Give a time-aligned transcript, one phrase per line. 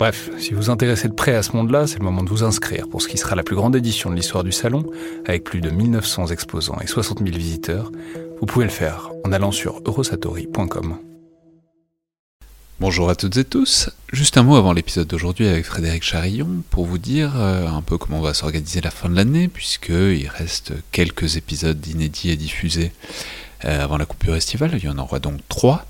[0.00, 2.88] Bref, si vous intéressez de près à ce monde-là, c'est le moment de vous inscrire
[2.88, 4.86] pour ce qui sera la plus grande édition de l'histoire du salon,
[5.26, 7.92] avec plus de 1900 exposants et 60 000 visiteurs,
[8.40, 10.96] vous pouvez le faire en allant sur eurosatori.com.
[12.80, 13.90] Bonjour à toutes et tous.
[14.10, 17.98] Juste un mot avant l'épisode d'aujourd'hui avec Frédéric Charillon pour vous dire euh, un peu
[17.98, 22.92] comment on va s'organiser la fin de l'année, puisqu'il reste quelques épisodes inédits à diffuser
[23.66, 24.70] euh, avant la coupure estivale.
[24.78, 25.84] Il y en aura donc trois.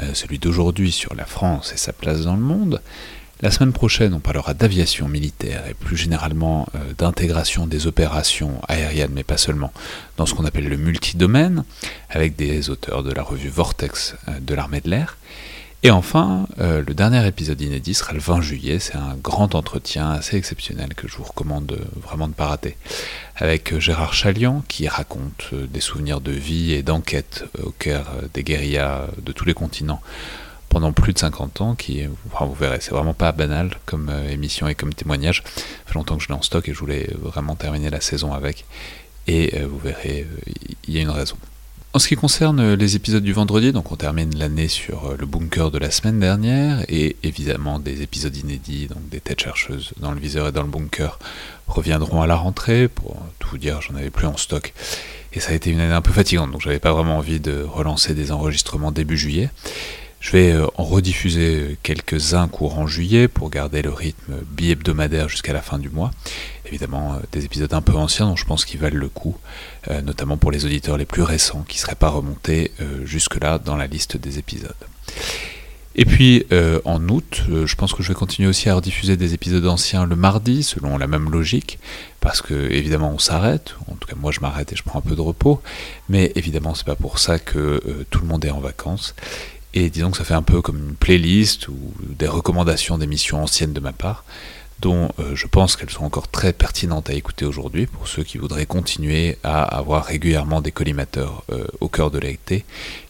[0.00, 2.80] Euh, celui d'aujourd'hui sur la France et sa place dans le monde,
[3.40, 9.10] la semaine prochaine, on parlera d'aviation militaire et plus généralement euh, d'intégration des opérations aériennes,
[9.12, 9.72] mais pas seulement,
[10.16, 11.64] dans ce qu'on appelle le multidomaine,
[12.10, 15.18] avec des auteurs de la revue Vortex euh, de l'armée de l'air.
[15.82, 18.78] Et enfin, euh, le dernier épisode inédit sera le 20 juillet.
[18.78, 22.78] C'est un grand entretien assez exceptionnel que je vous recommande vraiment de ne pas rater.
[23.36, 29.08] Avec Gérard Chalian qui raconte des souvenirs de vie et d'enquête au cœur des guérillas
[29.20, 30.00] de tous les continents
[30.74, 34.66] pendant plus de 50 ans, qui, vous verrez, c'est vraiment pas banal comme euh, émission
[34.66, 35.44] et comme témoignage.
[35.46, 38.32] Ça fait longtemps que je l'ai en stock et je voulais vraiment terminer la saison
[38.32, 38.64] avec.
[39.28, 40.26] Et euh, vous verrez,
[40.88, 41.36] il y a une raison.
[41.92, 45.26] En ce qui concerne les épisodes du vendredi, donc on termine l'année sur euh, le
[45.26, 50.10] bunker de la semaine dernière, et évidemment des épisodes inédits, donc des têtes chercheuses dans
[50.10, 51.20] le viseur et dans le bunker,
[51.68, 52.88] reviendront à la rentrée.
[52.88, 54.74] Pour tout vous dire, j'en avais plus en stock.
[55.34, 57.62] Et ça a été une année un peu fatigante, donc j'avais pas vraiment envie de
[57.62, 59.50] relancer des enregistrements début juillet.
[60.24, 65.60] Je vais euh, en rediffuser quelques-uns courant juillet pour garder le rythme bi-hebdomadaire jusqu'à la
[65.60, 66.12] fin du mois.
[66.64, 69.36] Évidemment, euh, des épisodes un peu anciens dont je pense qu'ils valent le coup,
[69.90, 72.72] euh, notamment pour les auditeurs les plus récents qui ne seraient pas remontés
[73.04, 74.72] jusque-là dans la liste des épisodes.
[75.96, 76.44] Et puis
[76.84, 80.16] en août, je pense que je vais continuer aussi à rediffuser des épisodes anciens le
[80.16, 81.78] mardi, selon la même logique,
[82.20, 85.02] parce que évidemment on s'arrête, en tout cas moi je m'arrête et je prends un
[85.02, 85.62] peu de repos,
[86.08, 89.14] mais évidemment c'est pas pour ça que tout le monde est en vacances.
[89.76, 93.72] Et disons que ça fait un peu comme une playlist ou des recommandations d'émissions anciennes
[93.72, 94.24] de ma part,
[94.78, 98.38] dont euh, je pense qu'elles sont encore très pertinentes à écouter aujourd'hui pour ceux qui
[98.38, 102.64] voudraient continuer à avoir régulièrement des collimateurs euh, au cœur de l'été,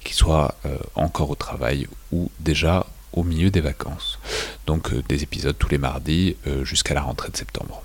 [0.04, 4.18] qui soient euh, encore au travail ou déjà au milieu des vacances.
[4.66, 7.80] Donc des épisodes tous les mardis jusqu'à la rentrée de septembre.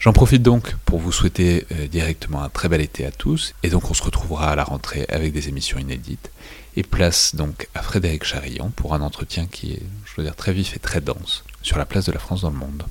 [0.00, 3.88] J'en profite donc pour vous souhaiter directement un très bel été à tous, et donc
[3.92, 6.32] on se retrouvera à la rentrée avec des émissions inédites
[6.76, 10.52] et place donc à Frédéric Charillon pour un entretien qui est, je veux dire, très
[10.52, 12.82] vif et très dense sur la place de la France dans le monde.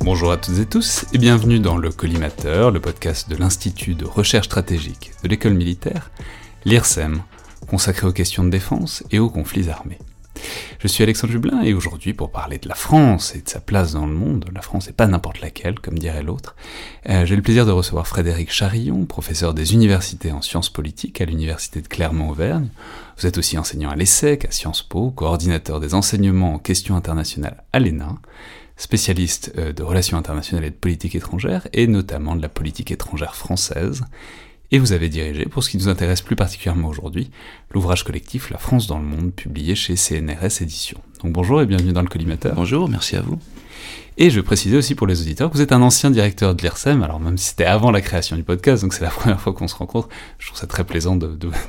[0.00, 4.06] Bonjour à toutes et tous et bienvenue dans le Collimateur, le podcast de l'Institut de
[4.06, 6.10] recherche stratégique de l'école militaire,
[6.64, 7.22] l'IRSEM,
[7.66, 9.98] consacré aux questions de défense et aux conflits armés.
[10.78, 13.92] Je suis Alexandre Jublin et aujourd'hui pour parler de la France et de sa place
[13.92, 16.54] dans le monde, la France n'est pas n'importe laquelle, comme dirait l'autre,
[17.08, 21.24] euh, j'ai le plaisir de recevoir Frédéric Charillon, professeur des universités en sciences politiques à
[21.24, 22.68] l'université de Clermont-Auvergne.
[23.18, 27.64] Vous êtes aussi enseignant à l'ESSEC, à Sciences Po, coordinateur des enseignements en questions internationales
[27.72, 28.18] à l'ENA,
[28.76, 33.34] spécialiste euh, de relations internationales et de politique étrangère, et notamment de la politique étrangère
[33.34, 34.04] française,
[34.72, 37.30] et vous avez dirigé, pour ce qui nous intéresse plus particulièrement aujourd'hui,
[37.72, 41.00] l'ouvrage collectif La France dans le monde, publié chez CNRS Éditions.
[41.22, 42.54] Donc bonjour et bienvenue dans le collimateur.
[42.54, 43.38] Bonjour, merci à vous.
[44.18, 47.02] Et je précisais aussi pour les auditeurs que vous êtes un ancien directeur de l'IRSEM,
[47.02, 49.68] alors même si c'était avant la création du podcast, donc c'est la première fois qu'on
[49.68, 51.16] se rencontre, je trouve ça très plaisant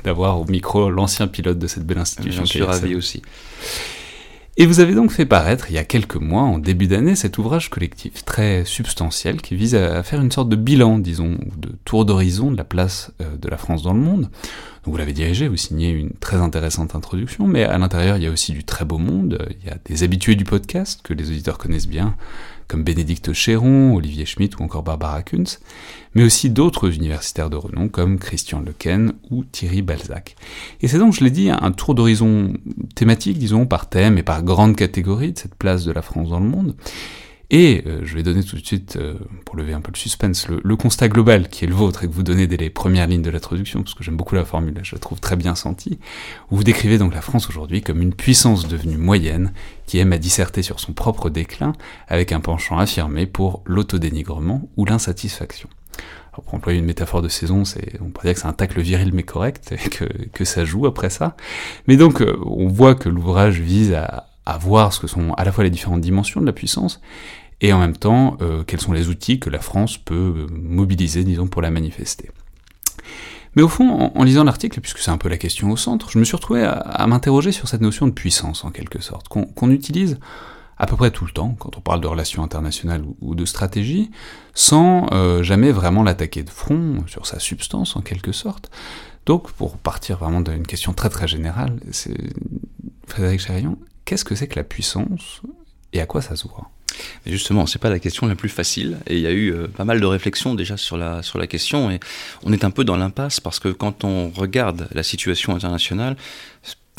[0.02, 2.44] d'avoir au micro l'ancien pilote de cette belle institution.
[2.44, 3.22] Je suis ravi aussi.
[4.60, 7.38] Et vous avez donc fait paraître, il y a quelques mois, en début d'année, cet
[7.38, 12.04] ouvrage collectif très substantiel qui vise à faire une sorte de bilan, disons, de tour
[12.04, 14.30] d'horizon de la place euh, de la France dans le monde.
[14.82, 18.32] Vous l'avez dirigé, vous signez une très intéressante introduction, mais à l'intérieur, il y a
[18.32, 21.58] aussi du très beau monde, il y a des habitués du podcast que les auditeurs
[21.58, 22.16] connaissent bien,
[22.68, 25.58] comme Bénédicte Chéron, Olivier Schmitt ou encore Barbara Kunz,
[26.14, 30.36] mais aussi d'autres universitaires de renom comme Christian Lequen ou Thierry Balzac.
[30.82, 32.52] Et c'est donc, je l'ai dit, un tour d'horizon
[32.94, 36.40] thématique, disons, par thème et par grande catégorie de cette place de la France dans
[36.40, 36.76] le monde.
[37.50, 39.14] Et euh, je vais donner tout de suite, euh,
[39.46, 42.12] pour lever un peu le suspense, le, constat global qui est le vôtre et que
[42.12, 44.94] vous donnez dès les premières lignes de l'introduction, parce que j'aime beaucoup la formule, je
[44.94, 45.98] la trouve très bien sentie,
[46.50, 49.52] où vous décrivez donc la France aujourd'hui comme une puissance devenue moyenne
[49.86, 51.72] qui aime à disserter sur son propre déclin
[52.06, 55.70] avec un penchant affirmé pour l'autodénigrement ou l'insatisfaction.
[56.32, 58.82] Alors pour employer une métaphore de saison, c'est, on pourrait dire que c'est un tacle
[58.82, 60.04] viril mais correct, et que,
[60.34, 61.34] que ça joue après ça.
[61.86, 65.44] Mais donc, euh, on voit que l'ouvrage vise à, à voir ce que sont à
[65.44, 67.00] la fois les différentes dimensions de la puissance,
[67.60, 71.22] et en même temps, euh, quels sont les outils que la France peut euh, mobiliser,
[71.22, 72.30] disons, pour la manifester.
[73.56, 76.18] Mais au fond, en, lisant l'article, puisque c'est un peu la question au centre, je
[76.18, 80.18] me suis retrouvé à, m'interroger sur cette notion de puissance, en quelque sorte, qu'on utilise
[80.78, 84.10] à peu près tout le temps, quand on parle de relations internationales ou, de stratégie,
[84.54, 88.70] sans euh, jamais vraiment l'attaquer de front, sur sa substance, en quelque sorte.
[89.26, 91.80] Donc, pour partir vraiment d'une question très très générale,
[93.08, 93.76] Frédéric Chérillon,
[94.08, 95.42] qu'est-ce que c'est que la puissance
[95.92, 96.70] et à quoi ça se voit?
[97.26, 99.68] Mais justement, c'est pas la question la plus facile, et il y a eu euh,
[99.68, 102.00] pas mal de réflexions déjà sur la, sur la question, et
[102.42, 106.16] on est un peu dans l'impasse parce que quand on regarde la situation internationale,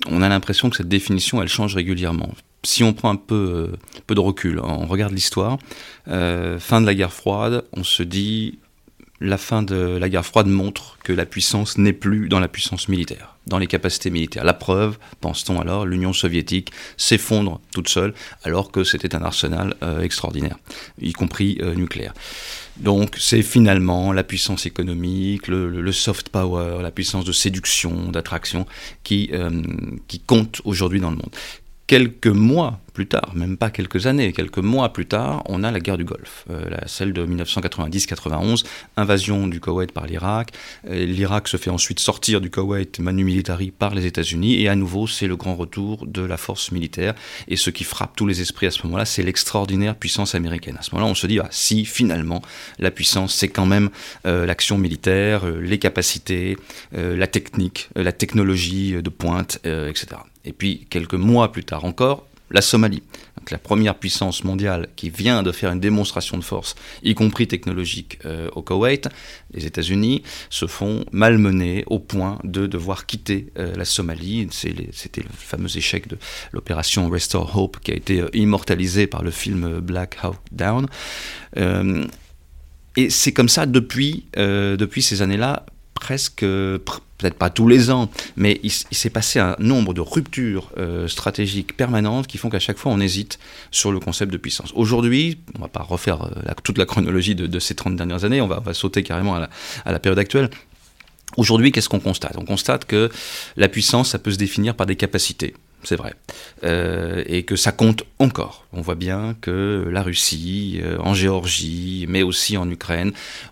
[0.07, 2.29] on a l'impression que cette définition, elle change régulièrement.
[2.63, 5.57] Si on prend un peu, euh, peu de recul, on regarde l'histoire,
[6.09, 8.59] euh, fin de la guerre froide, on se dit
[9.19, 12.87] la fin de la guerre froide montre que la puissance n'est plus dans la puissance
[12.87, 14.43] militaire, dans les capacités militaires.
[14.43, 18.13] La preuve, pense-t-on alors, l'Union soviétique s'effondre toute seule
[18.43, 20.57] alors que c'était un arsenal euh, extraordinaire,
[21.01, 22.13] y compris euh, nucléaire.
[22.77, 28.65] Donc c'est finalement la puissance économique, le, soft power, la puissance de séduction, d'attraction
[29.03, 29.61] qui, euh,
[30.07, 31.31] qui compte aujourd'hui dans le monde
[31.89, 35.79] quelques mois plus tard, même pas quelques années, quelques mois plus tard, on a la
[35.79, 38.65] guerre du Golfe, euh, celle de 1990-91,
[38.97, 40.51] invasion du Koweït par l'Irak.
[40.89, 44.75] Euh, L'Irak se fait ensuite sortir du Koweït manu militari par les États-Unis, et à
[44.75, 47.15] nouveau, c'est le grand retour de la force militaire.
[47.47, 50.75] Et ce qui frappe tous les esprits à ce moment-là, c'est l'extraordinaire puissance américaine.
[50.77, 52.41] À ce moment-là, on se dit, ah, si finalement,
[52.79, 53.91] la puissance, c'est quand même
[54.25, 56.57] euh, l'action militaire, les capacités,
[56.91, 60.17] la technique, la technologie de pointe, etc.
[60.45, 63.03] Et puis, quelques mois plus tard encore, la Somalie,
[63.51, 68.19] la première puissance mondiale qui vient de faire une démonstration de force, y compris technologique,
[68.25, 69.09] euh, au Koweït,
[69.53, 74.47] les États-Unis se font malmener au point de devoir quitter euh, la Somalie.
[74.51, 76.17] C'était le fameux échec de
[76.51, 80.87] l'opération Restore Hope qui a été euh, immortalisé par le film Black Hawk Down.
[82.95, 84.25] et c'est comme ça depuis
[85.01, 85.65] ces années-là,
[85.99, 86.45] presque
[87.19, 91.75] peut-être pas tous les ans, mais il, s'est passé un nombre de ruptures euh, stratégiques
[91.75, 93.39] permanentes qui font qu'à chaque fois on hésite
[93.71, 94.71] sur le concept de puissance.
[94.73, 98.47] Aujourd'hui, on va pas refaire euh, toute la chronologie de, ces 30 dernières années, on
[98.47, 99.49] va, sauter carrément à
[99.91, 100.49] la, période actuelle.
[101.37, 102.37] Aujourd'hui, qu'est-ce qu'on constate?
[102.37, 103.09] On constate que
[103.57, 106.13] la puissance, ça peut se définir par des capacités c'est vrai,
[106.63, 108.65] euh, et que ça compte encore.
[108.73, 113.11] On voit bien que la Russie, en Géorgie, mais aussi en Ukraine,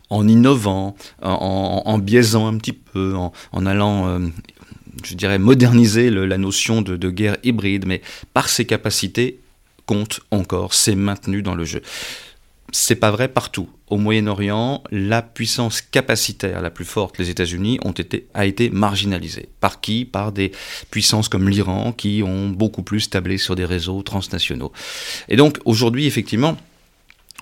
[0.10, 4.20] en innovant, en, biaisant un petit peu, en, allant, euh,
[5.04, 8.02] je dirais, moderniser la notion de, guerre hybride, mais
[8.34, 9.40] par ses capacités,
[9.86, 11.82] compte encore, c'est maintenu dans le jeu.
[12.72, 13.70] C'est pas vrai partout.
[13.88, 19.48] Au Moyen-Orient, la puissance capacitaire la plus forte, les États-Unis, ont été, a été marginalisée.
[19.62, 20.04] Par qui?
[20.04, 20.52] Par des
[20.92, 24.74] puissances comme l'Iran, qui ont beaucoup plus tablé sur des réseaux transnationaux.
[25.30, 26.58] Et donc, aujourd'hui, effectivement,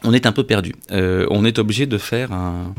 [0.04, 0.76] on est un peu perdu.
[0.92, 2.76] Euh, on est obligé de faire un,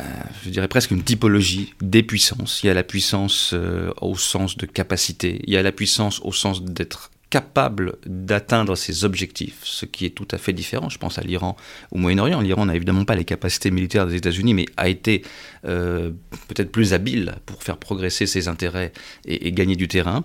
[0.00, 0.04] euh,
[0.44, 2.62] je dirais presque une typologie des puissances.
[2.62, 6.20] Il y a la puissance euh, au sens de capacité, il y a la puissance
[6.22, 10.88] au sens d'être capable d'atteindre ses objectifs, ce qui est tout à fait différent.
[10.88, 11.56] Je pense à l'Iran
[11.90, 12.40] au Moyen-Orient.
[12.40, 15.22] L'Iran n'a évidemment pas les capacités militaires des États-Unis, mais a été
[15.64, 16.12] euh,
[16.46, 18.92] peut-être plus habile pour faire progresser ses intérêts
[19.24, 20.24] et, gagner du terrain.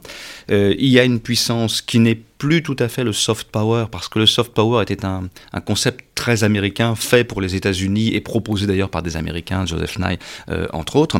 [0.51, 3.85] Euh, il y a une puissance qui n'est plus tout à fait le soft power,
[3.91, 5.29] parce que le soft power était un,
[5.65, 10.17] concept très américain, fait pour les États-Unis et proposé d'ailleurs par des Américains, Joseph Nye
[10.49, 11.19] euh, entre autres.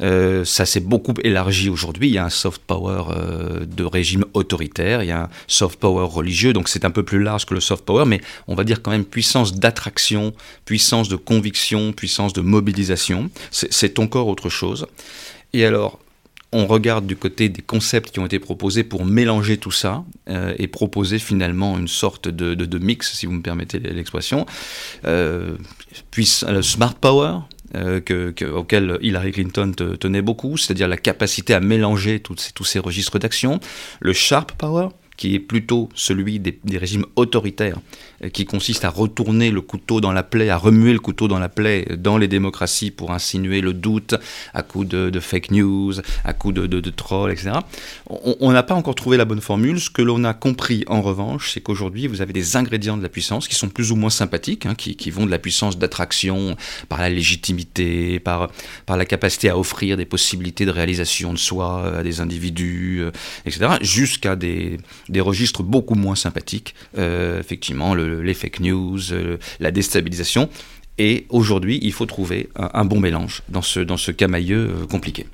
[0.00, 2.08] ça s'est beaucoup élargi aujourd'hui.
[2.08, 3.04] Il y a un soft power
[3.64, 7.22] de régime autoritaire, il y a un soft power religieux, donc c'est un peu plus
[7.22, 10.32] large que le soft power, mais on va dire quand même puissance d'attraction,
[10.64, 14.86] puissance de conviction, puissance de mobilisation c'est encore autre chose.
[15.52, 15.98] Et alors,
[16.54, 20.54] on regarde du côté des concepts qui ont été proposés pour mélanger tout ça euh,
[20.56, 24.46] et proposer finalement une sorte de, mix, si vous me permettez l'expression.
[25.04, 25.56] Euh,
[26.12, 27.38] puis le smart power,
[27.74, 28.00] euh,
[28.54, 33.58] auquel Hillary Clinton tenait beaucoup, c'est-à-dire la capacité à mélanger tous ces, registres d'action.
[34.00, 37.78] Le sharp power, qui est plutôt celui des, régimes autoritaires,
[38.32, 41.48] qui consiste à retourner le couteau dans la plaie, à remuer le couteau dans la
[41.48, 44.14] plaie dans les démocraties pour insinuer le doute
[44.52, 47.52] à coup de, fake news, à coup de, trolls, etc.
[48.06, 49.80] On n'a pas encore trouvé la bonne formule.
[49.80, 53.08] Ce que l'on a compris en revanche, c'est qu'aujourd'hui, vous avez des ingrédients de la
[53.08, 56.56] puissance qui sont plus ou moins sympathiques, hein, qui, vont de la puissance d'attraction
[56.88, 58.50] par la légitimité, par,
[58.88, 63.10] la capacité à offrir des possibilités de réalisation de soi à des individus, euh,
[63.44, 64.78] etc., jusqu'à des
[65.20, 70.48] registres beaucoup moins sympathiques, euh, effectivement, le, les fake news, euh, la déstabilisation.
[70.98, 75.26] Et aujourd'hui, il faut trouver un, bon mélange dans ce, dans ce camailleux euh, compliqué.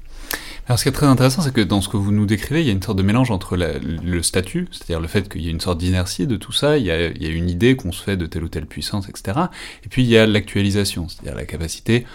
[0.67, 2.67] Alors ce qui est très intéressant, c'est que dans ce que vous nous décrivez, il
[2.67, 5.51] y a une sorte de mélange entre le statut, c'est-à-dire le fait qu'il y a
[5.51, 7.91] une sorte d'inertie de tout ça, il y, a, il y a une idée qu'on
[7.91, 9.37] se fait de telle ou telle puissance, etc.
[9.85, 12.07] Et puis il y a l'actualisation, c'est-à-dire la capacité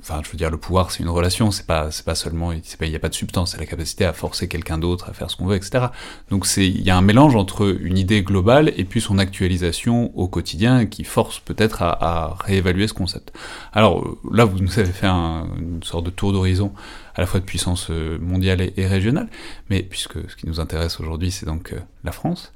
[0.00, 2.62] enfin, je veux dire, le pouvoir, c'est une relation, c'est pas, c'est pas seulement, il
[2.80, 5.36] n'y a pas de substance, c'est la capacité à forcer quelqu'un d'autre à faire ce
[5.36, 5.86] qu'on veut, etc.
[6.30, 10.16] Donc c'est, il y a un mélange entre une idée globale et puis son actualisation
[10.16, 13.32] au quotidien qui force peut-être à, à réévaluer ce concept.
[13.72, 16.72] Alors là, vous nous avez fait un, une sorte de tour d'horizon
[17.14, 19.28] à la fois de puissance euh, mondiale et, régionale,
[19.68, 22.52] mais puisque ce qui nous intéresse aujourd'hui, c'est donc euh, la France.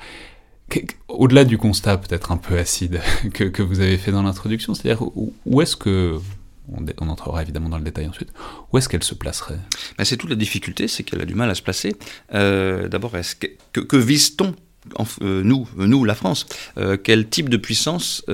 [1.09, 3.01] Au-delà du constat peut-être un peu acide
[3.35, 5.07] que, que vous avez fait dans l'introduction, c'est-à-dire
[5.45, 6.19] où est-ce que
[6.73, 8.31] on, entrera évidemment dans le détail ensuite,
[8.73, 9.59] où est-ce qu'elle se placerait?
[9.99, 11.95] Ben, C'est toute la difficulté, c'est qu'elle a du mal à se placer.
[12.35, 13.13] Euh, d'abord,
[13.73, 14.55] que, que, vise-t-on
[15.23, 16.47] euh, nous, nous, la France,
[16.79, 18.25] euh, quel type de puissance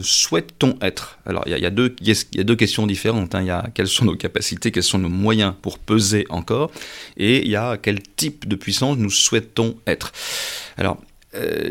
[0.00, 1.18] souhaite-t-on être?
[1.26, 3.34] Alors, il y, a deux, y, a deux questions différentes.
[3.34, 3.42] Hein.
[3.42, 6.70] Il y a quelles sont nos capacités, quels sont nos moyens pour peser encore,
[7.16, 10.12] et il y a quel type de puissance nous souhaitons être.
[10.76, 10.98] Alors,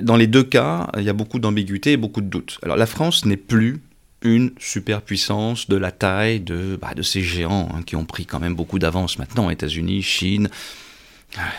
[0.01, 2.59] dans les deux cas, il y a beaucoup d'ambiguïté et beaucoup de doutes.
[2.63, 3.81] Alors, la France n'est plus
[4.23, 8.39] une superpuissance de la taille de, bah, de ces géants hein, qui ont pris quand
[8.39, 10.49] même beaucoup d'avance maintenant, États-Unis, Chine,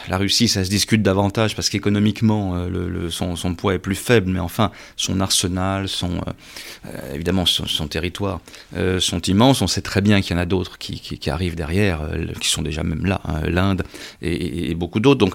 [0.08, 4.38] la Russie, ça se discute davantage parce qu'économiquement, euh, son, poids est plus faible, mais
[4.38, 6.32] enfin, son arsenal, son, euh,
[6.86, 8.40] euh, évidemment, son, territoire
[8.98, 9.62] sont immenses.
[9.62, 12.00] On sait très bien qu'il y en a d'autres qui, arrivent derrière,
[12.40, 13.82] qui sont déjà même là, hein, l'Inde
[14.22, 15.18] et, beaucoup d'autres.
[15.18, 15.34] Donc,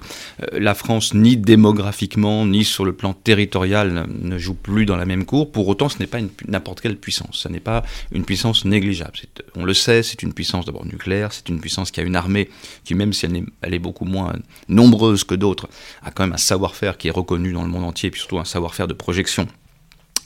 [0.51, 5.25] la France, ni démographiquement, ni sur le plan territorial, ne joue plus dans la même
[5.25, 5.51] cour.
[5.51, 7.39] Pour autant, ce n'est pas n'importe quelle puissance.
[7.43, 9.13] Ce n'est pas une puissance négligeable.
[9.55, 12.49] On le sait, c'est une puissance d'abord nucléaire, c'est une puissance qui a une armée
[12.83, 13.27] qui, même si
[13.61, 14.28] elle est beaucoup moins
[14.67, 15.67] nombreuses que d'autres,
[16.03, 18.39] a quand même un savoir-faire qui est reconnu dans le monde entier, et puis surtout
[18.39, 19.47] un savoir-faire de projection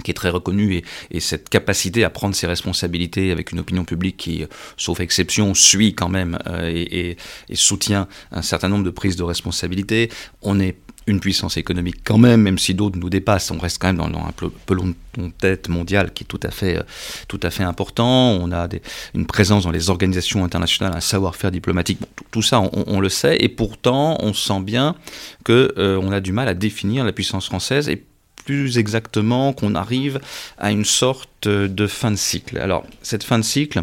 [0.04, 0.82] qui est très reconnu
[1.12, 4.46] et, cette capacité à prendre ses responsabilités avec une opinion publique qui,
[4.78, 7.16] sauf exception, suit quand même euh, et,
[7.54, 10.10] soutient un certain nombre de prises de responsabilités.
[10.42, 10.76] On est
[11.08, 14.08] une puissance économique quand même, même si d'autres nous dépassent, on reste quand même dans,
[14.08, 14.32] un
[14.66, 16.84] pelon de tête mondial qui est tout à fait, euh,
[17.28, 18.32] tout à fait important.
[18.32, 18.68] On a
[19.14, 22.00] une présence dans les organisations internationales, un savoir-faire diplomatique.
[22.32, 24.96] tout, ça, on, le sait, et pourtant, on sent bien
[25.44, 27.90] que euh, on a du mal à définir la puissance française
[28.44, 30.20] plus exactement qu'on arrive
[30.58, 32.58] à une sorte de fin de cycle.
[32.58, 33.82] Alors, cette fin de cycle,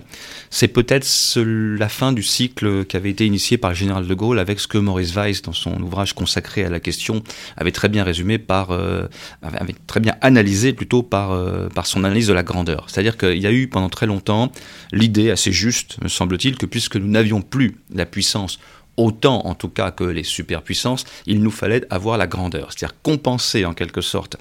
[0.49, 4.39] c'est peut-être la fin du cycle qui avait été initié par le général de Gaulle
[4.39, 7.23] avec ce que Maurice Weiss, dans son ouvrage consacré à la question,
[7.57, 9.07] avait très bien résumé par, euh,
[9.43, 12.87] avait très bien analysé plutôt par, euh, par son analyse de la grandeur.
[12.89, 14.51] C'est-à-dire qu'il y a eu pendant très longtemps
[14.93, 18.59] l'idée assez juste, me semble-t-il, que puisque nous n'avions plus la puissance
[19.01, 23.65] autant en tout cas que les superpuissances, il nous fallait avoir la grandeur, c'est-à-dire compenser
[23.65, 24.37] en quelque sorte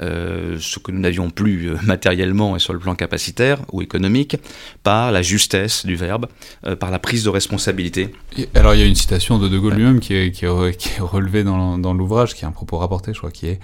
[0.00, 4.36] euh, ce que nous n'avions plus euh, matériellement et sur le plan capacitaire ou économique
[4.82, 6.26] par la justesse du verbe,
[6.66, 8.14] euh, par la prise de responsabilité.
[8.54, 11.42] alors il y a une citation de De Gaulle lui-même qui est, qui, est, relevée
[11.42, 13.58] dans, dans l'ouvrage, qui est un propos rapporté, je crois, qui est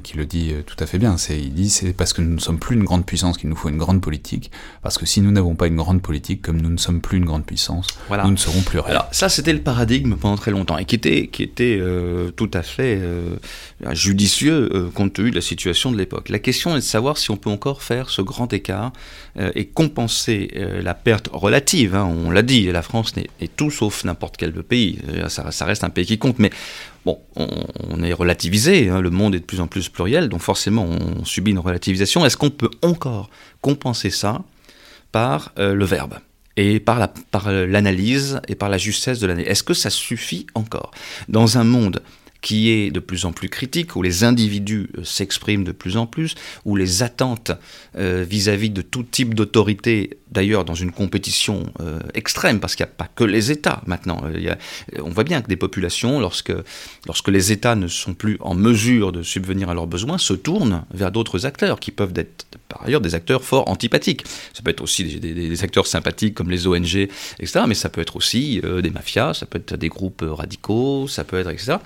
[0.00, 1.16] qui, le dit tout à fait bien.
[1.16, 3.56] C'est, il dit c'est parce que nous ne sommes plus une grande puissance qu'il nous
[3.56, 4.50] faut une grande politique.
[4.82, 7.24] Parce que si nous n'avons pas une grande politique, comme nous ne sommes plus une
[7.24, 8.90] grande puissance, nous ne serons plus rien.
[8.90, 12.50] Alors ça, c'était le paradigme pendant très longtemps et qui était, qui était euh, tout
[12.54, 13.36] à fait euh,
[13.92, 16.28] judicieux euh, compte tenu de la situation de l'époque.
[16.28, 18.92] La question est de savoir si on peut encore faire ce grand écart
[19.54, 20.50] et compenser
[20.82, 21.94] la perte relative.
[21.94, 22.04] Hein.
[22.04, 24.98] on l'a dit, la France est, tout sauf n'importe quel pays.
[25.28, 26.50] Ça, ça, reste un pays qui compte, mais
[27.04, 29.00] Bon, on, est relativisé, hein.
[29.00, 32.24] le monde est de plus en plus pluriel, donc forcément on subit une relativisation.
[32.24, 33.28] Est-ce qu'on peut encore
[33.60, 34.42] compenser ça
[35.10, 36.18] par le verbe
[36.56, 36.98] et par
[37.46, 39.46] l'analyse et par la justesse de l'année.
[39.46, 40.90] Est-ce que ça suffit encore?
[41.28, 42.02] Dans un monde
[42.42, 46.06] qui est de plus en plus critique, où les individus euh, s'expriment de plus en
[46.06, 46.34] plus,
[46.64, 47.52] où les attentes
[47.96, 52.90] euh, vis-à-vis de tout type d'autorité, d'ailleurs dans une compétition euh, extrême, parce qu'il n'y
[52.90, 54.22] a pas que les États maintenant.
[54.98, 56.52] on voit bien que des populations, lorsque,
[57.06, 60.84] lorsque les États ne sont plus en mesure de subvenir à leurs besoins, se tournent
[60.92, 64.24] vers d'autres acteurs, qui peuvent être par ailleurs des acteurs fort antipathiques.
[64.52, 67.08] Ça peut être aussi des, acteurs sympathiques comme les ONG,
[67.38, 71.22] etc., mais ça peut être aussi des mafias, ça peut être des groupes radicaux, ça
[71.22, 71.76] peut être, etc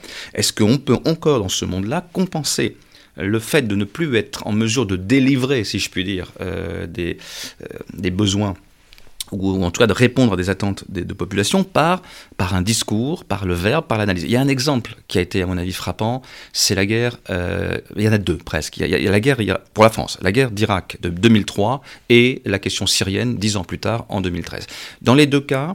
[0.47, 2.77] est-ce qu'on peut encore dans ce monde-là compenser
[3.17, 6.33] le fait de ne plus être en mesure de délivrer, si je puis dire,
[6.87, 7.19] des,
[7.95, 8.55] des besoins
[9.33, 12.03] ou en tout cas de répondre à des attentes de, de population par,
[12.39, 14.23] un discours, par le verbe, par l'analyse?
[14.23, 16.23] Il y a un exemple qui a été, à mon avis, frappant,
[16.53, 18.77] c'est la guerre, euh, il y en a deux presque.
[18.77, 19.39] Il y a, la guerre
[19.75, 23.81] pour la France, la guerre d'Irak de 2003 et la question syrienne dix ans plus
[23.81, 24.69] tard, en 2013.
[25.03, 25.75] Dans les deux cas,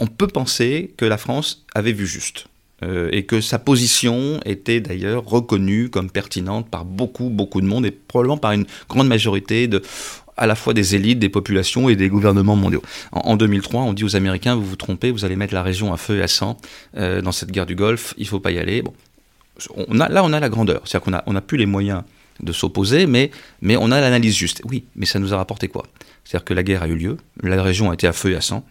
[0.00, 2.46] on peut penser que la France avait vu juste.
[2.82, 7.86] Euh, et que sa position était d'ailleurs reconnue comme pertinente par beaucoup, beaucoup de monde,
[7.86, 9.80] et probablement par une grande majorité de,
[10.36, 12.82] à la fois des élites, des populations et des gouvernements mondiaux.
[13.12, 15.96] En, 2003, on dit aux Américains, vous vous trompez, vous allez mettre la région à
[15.96, 16.56] feu et à sang
[16.96, 18.82] euh, dans cette guerre du Golfe, il ne faut pas y aller.
[18.82, 18.92] Bon.
[19.92, 22.02] Là, on a la grandeur, c'est-à-dire qu'on n'a on a plus les moyens
[22.40, 23.30] de s'opposer, mais,
[23.62, 24.62] mais on a l'analyse juste.
[24.64, 25.84] Oui, mais ça nous a rapporté quoi?
[26.24, 28.40] C'est-à-dire que la guerre a eu lieu, la région a été à feu et à
[28.40, 28.64] sang,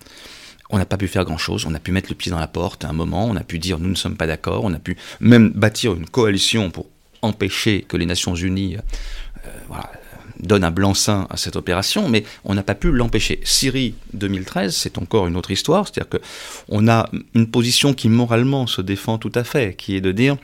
[0.74, 2.84] on n'a pas pu faire grand-chose, on a pu mettre le pied dans la porte
[2.84, 4.98] à un moment, on a pu dire nous ne sommes pas d'accord, on a pu
[5.20, 6.88] même bâtir une coalition pour
[7.22, 9.92] empêcher que les Nations Unies euh, voilà,
[10.40, 13.40] donne un blanc-seing à cette opération, mais on n'a pas pu l'empêcher.
[13.44, 18.82] Syrie 2013, c'est encore une autre histoire, c'est-à-dire qu'on a une position qui moralement se
[18.82, 20.38] défend tout à fait, qui est de dire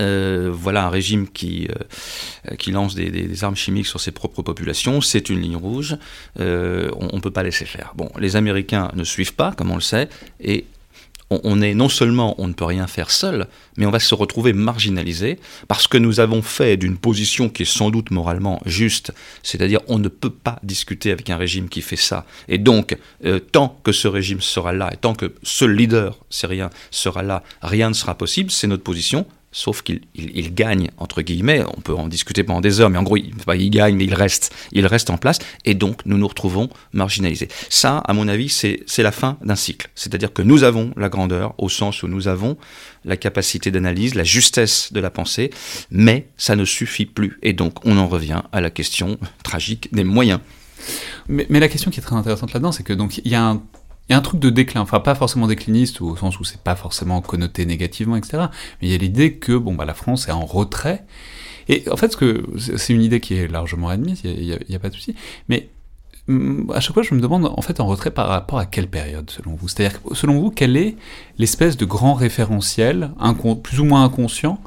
[0.00, 5.00] euh, voilà un régime qui, euh, qui lance des, armes chimiques sur ses propres populations,
[5.00, 5.96] c'est une ligne rouge,
[6.40, 7.92] euh, on ne peut pas laisser faire.
[7.96, 10.08] Bon, les Américains ne suivent pas, comme on le sait,
[10.40, 10.66] et
[11.28, 14.52] on, est non seulement on ne peut rien faire seul, mais on va se retrouver
[14.52, 19.12] marginalisé parce que nous avons fait d'une position qui est sans doute moralement juste,
[19.42, 22.26] c'est-à-dire on ne peut pas discuter avec un régime qui fait ça.
[22.46, 22.96] Et donc,
[23.50, 27.88] tant que ce régime sera là, et tant que ce leader syrien sera là, rien
[27.88, 32.08] ne sera possible, c'est notre position sauf qu'il il, gagne, entre guillemets, on peut en
[32.08, 35.16] discuter pendant des heures, mais en gros, il, gagne, mais il reste, il reste en
[35.16, 37.48] place, et donc nous nous retrouvons marginalisés.
[37.68, 39.90] Ça, à mon avis, c'est la fin d'un cycle.
[39.94, 42.56] C'est-à-dire que nous avons la grandeur, au sens où nous avons
[43.04, 45.50] la capacité d'analyse, la justesse de la pensée,
[45.90, 50.04] mais ça ne suffit plus, et donc on en revient à la question tragique des
[50.04, 50.40] moyens.
[51.28, 53.42] Mais, mais la question qui est très intéressante là-dedans, c'est que donc il y a
[53.42, 53.62] un
[54.08, 56.60] il y a un truc de déclin, enfin pas forcément décliniste au sens où c'est
[56.60, 58.44] pas forcément connoté négativement, etc.
[58.80, 61.04] Mais il y a l'idée que bon bah la France est en retrait.
[61.68, 62.16] Et en fait,
[62.76, 65.16] c'est une idée qui est largement admise, il n'y a, a, pas de souci.
[65.48, 65.68] Mais
[66.28, 68.88] mm, à chaque fois, je me demande en fait en retrait par rapport à quelle
[68.88, 69.66] période selon vous?
[69.66, 70.94] C'est-à-dire, selon vous, quel est
[71.38, 73.10] l'espèce de grand référentiel,
[73.64, 74.60] plus ou moins inconscient,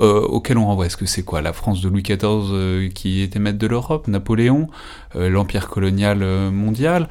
[0.00, 0.84] euh, auquel on renvoie?
[0.84, 1.40] Est-ce que c'est quoi?
[1.40, 4.68] La France de Louis XIV euh, qui était maître de l'Europe, Napoléon,
[5.16, 6.18] euh, l'empire colonial
[6.50, 7.08] mondial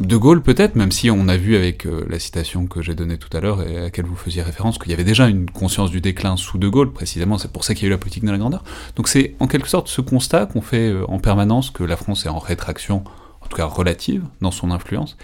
[0.00, 3.18] de Gaulle peut-être, même si on a vu avec euh, la citation que j'ai donnée
[3.18, 5.90] tout à l'heure et à laquelle vous faisiez référence qu'il y avait déjà une conscience
[5.90, 8.24] du déclin sous De Gaulle, précisément, c'est pour ça qu'il y a eu la politique
[8.24, 8.62] de la grandeur.
[8.96, 12.26] Donc c'est en quelque sorte ce constat qu'on fait euh, en permanence que la France
[12.26, 13.04] est en rétraction,
[13.40, 15.16] en tout cas relative, dans son influence,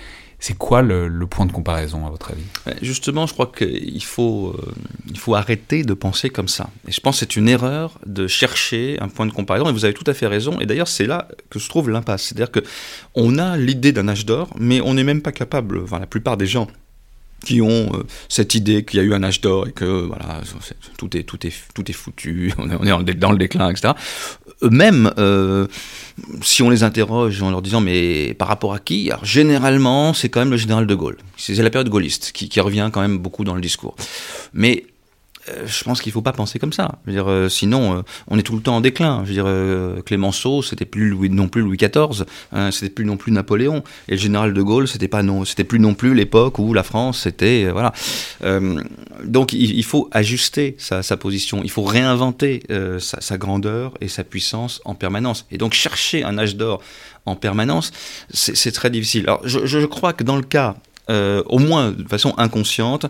[0.42, 2.42] c'est quoi le, point de comparaison à votre avis?
[2.82, 6.68] Justement, je crois qu'il faut, euh, faut arrêter de penser comme ça.
[6.88, 9.68] Et je pense que c'est une erreur de chercher un point de comparaison.
[9.68, 10.58] Et vous avez tout à fait raison.
[10.58, 12.24] Et d'ailleurs, c'est là que se trouve l'impasse.
[12.24, 12.58] C'est-à-dire que
[13.14, 15.78] on a l'idée d'un âge d'or, mais on n'est même pas capable.
[15.78, 16.66] Enfin, la plupart des gens
[17.44, 20.40] qui ont euh, cette idée qu'il y a eu un âge d'or et que voilà
[20.96, 23.94] tout est tout est tout est foutu, on est, on est dans le déclin, etc.
[24.62, 25.66] Eux-mêmes, euh,
[26.42, 29.10] si on les interroge en leur disant mais par rapport à qui?
[29.22, 31.18] Généralement, c'est quand même le général de Gaulle.
[31.36, 33.96] C'est la période gaulliste qui, qui, revient quand même beaucoup dans le discours.
[34.52, 34.84] Mais
[35.46, 36.98] je pense qu'il ne faut pas penser comme ça.
[37.06, 39.24] Dire, euh, sinon, euh, on est tout le temps en déclin.
[39.24, 43.32] Je veux dire, Clémenceau, c'était plus non plus Louis XIV, hein, c'était plus non plus
[43.32, 46.72] Napoléon, et le général de Gaulle, c'était pas non, c'était plus non plus l'époque où
[46.74, 47.92] la France, c'était voilà.
[49.24, 51.60] donc, il, faut ajuster sa, position.
[51.64, 52.62] Il faut réinventer
[52.98, 55.46] sa, grandeur et sa puissance en permanence.
[55.50, 56.82] Et donc, chercher un âge d'or
[57.26, 57.92] en permanence,
[58.32, 59.24] c'est très difficile.
[59.24, 60.76] Alors, je, crois que dans le cas
[61.10, 63.06] euh, au moins de façon inconsciente,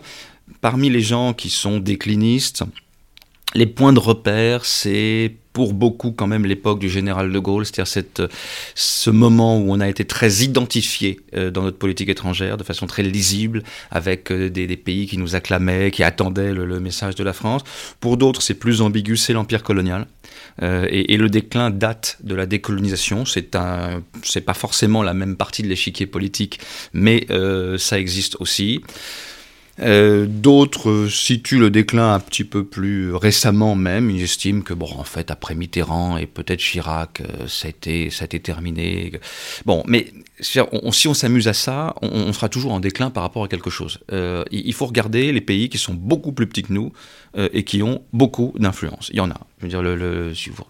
[0.61, 2.63] parmi les gens qui sont déclinistes,
[3.55, 8.27] les points de repère, c'est pour beaucoup quand même l'époque du général de Gaulle, c'est-à-dire
[8.73, 12.87] ce moment où on a été très identifié euh, dans notre politique étrangère, de façon
[12.87, 13.61] très lisible,
[13.91, 17.61] avec euh, des, pays qui nous acclamaient, qui attendaient le, message de la France.
[17.99, 20.07] Pour d'autres, c'est plus ambigu, c'est l'empire colonial.
[20.63, 23.25] Euh, et, le déclin date de la décolonisation.
[23.25, 26.59] C'est pas forcément la même partie de l'échiquier politique,
[26.93, 27.27] mais
[27.77, 28.81] ça existe aussi.
[29.79, 34.11] Euh, d'autres situent le déclin un petit peu plus récemment même.
[34.11, 38.09] Ils estiment que, bon, en fait, après Mitterrand et peut-être Chirac, euh, ça, a été,
[38.11, 39.13] ça a été terminé.
[39.65, 43.47] Bon, mais si on s'amuse à ça, on, sera toujours en déclin par rapport à
[43.47, 43.99] quelque chose.
[44.11, 46.91] Euh, il faut regarder les pays qui sont beaucoup plus petits que nous
[47.35, 49.09] et qui ont beaucoup d'influence.
[49.11, 49.39] Il y en a.
[49.63, 50.63] Je veux dire, le, le si vous,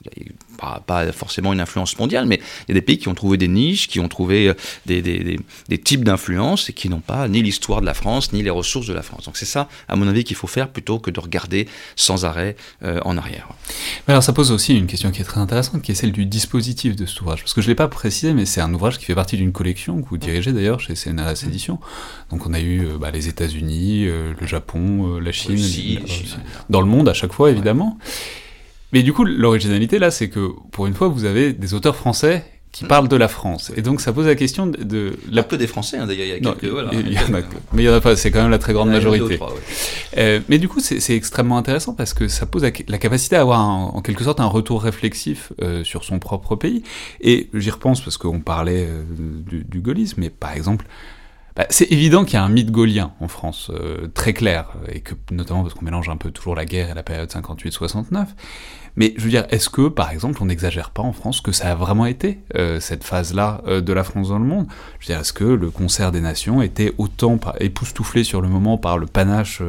[0.57, 3.37] pas, pas, forcément une influence mondiale, mais il y a des pays qui ont trouvé
[3.37, 4.53] des niches, qui ont trouvé euh,
[4.85, 8.33] des, des, des, des types d'influence et qui n'ont pas ni l'histoire de la France,
[8.33, 9.25] ni les ressources de la France.
[9.25, 12.55] Donc c'est ça, à mon avis, qu'il faut faire plutôt que de regarder sans arrêt
[12.83, 13.49] euh, en arrière.
[14.07, 16.95] Alors ça pose aussi une question qui est très intéressante, qui est celle du dispositif
[16.95, 17.39] de cet ouvrage.
[17.39, 19.53] Parce que je ne l'ai pas précisé, mais c'est un ouvrage qui fait partie d'une
[19.53, 21.79] collection que vous dirigez d'ailleurs chez CNRS Éditions.
[22.29, 25.99] Donc on a eu euh, bah, les États-Unis, euh, le Japon, euh, la Chine, Russie,
[26.01, 26.27] euh, Chine.
[26.69, 27.97] Dans le monde à chaque fois évidemment.
[28.91, 32.45] Mais du coup, l'originalité là, c'est que pour une fois, vous avez des auteurs français
[32.71, 33.71] qui parlent de la France.
[33.77, 36.29] Et donc ça pose la question de, de La peu des Français, hein, d'ailleurs, il
[36.29, 36.71] y a Non, quelques.
[36.73, 36.89] voilà.
[36.93, 38.57] il y en a que- mais il y en a pas, c'est quand même la
[38.57, 39.35] très grande majorité.
[39.35, 39.59] trois, ouais.
[40.17, 43.35] Euh, mais du coup, c'est c'est extrêmement intéressant parce que ça pose la, la capacité
[43.35, 46.81] à avoir un- en quelque sorte un retour réflexif euh, sur son propre pays.
[47.21, 49.03] Et j'y repense parce qu'on parlait euh,
[49.47, 50.85] du, du gaullisme, mais par exemple,
[51.55, 55.01] bah, c'est évident qu'il y a un mythe gaulien en France, euh, très clair, et
[55.01, 58.27] que notamment parce qu'on mélange un peu toujours la guerre et la période 58-69.
[58.95, 61.71] Mais je veux dire, est-ce que, par exemple, on n'exagère pas en France que ça
[61.71, 64.67] a vraiment été euh, cette phase-là euh, de la France dans le monde?
[64.99, 68.77] Je veux dire, est-ce que le concert des nations était autant époustouflé sur le moment
[68.77, 69.61] par le panache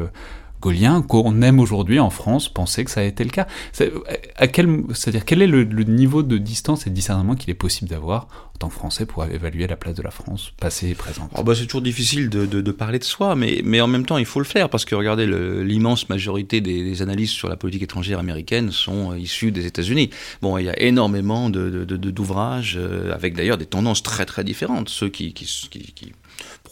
[1.07, 5.47] qu'on aime aujourd'hui en France penser que ça a été le cas C'est-à-dire, quel est
[5.47, 9.05] le, niveau de distance et de discernement qu'il est possible d'avoir en tant que Français
[9.05, 11.31] pour évaluer la place de la France, passée et présente?
[11.37, 14.41] Oh bah, c'est toujours difficile de, parler de soi, mais, en même temps, il faut
[14.41, 19.13] le faire, parce que regardez, l'immense majorité des, analyses sur la politique étrangère américaine sont
[19.13, 20.11] euh, issues des États-Unis.
[20.43, 24.89] Bon, il y a énormément d'ouvrages, euh, avec d'ailleurs des tendances très très différentes.
[24.89, 25.35] Ceux qui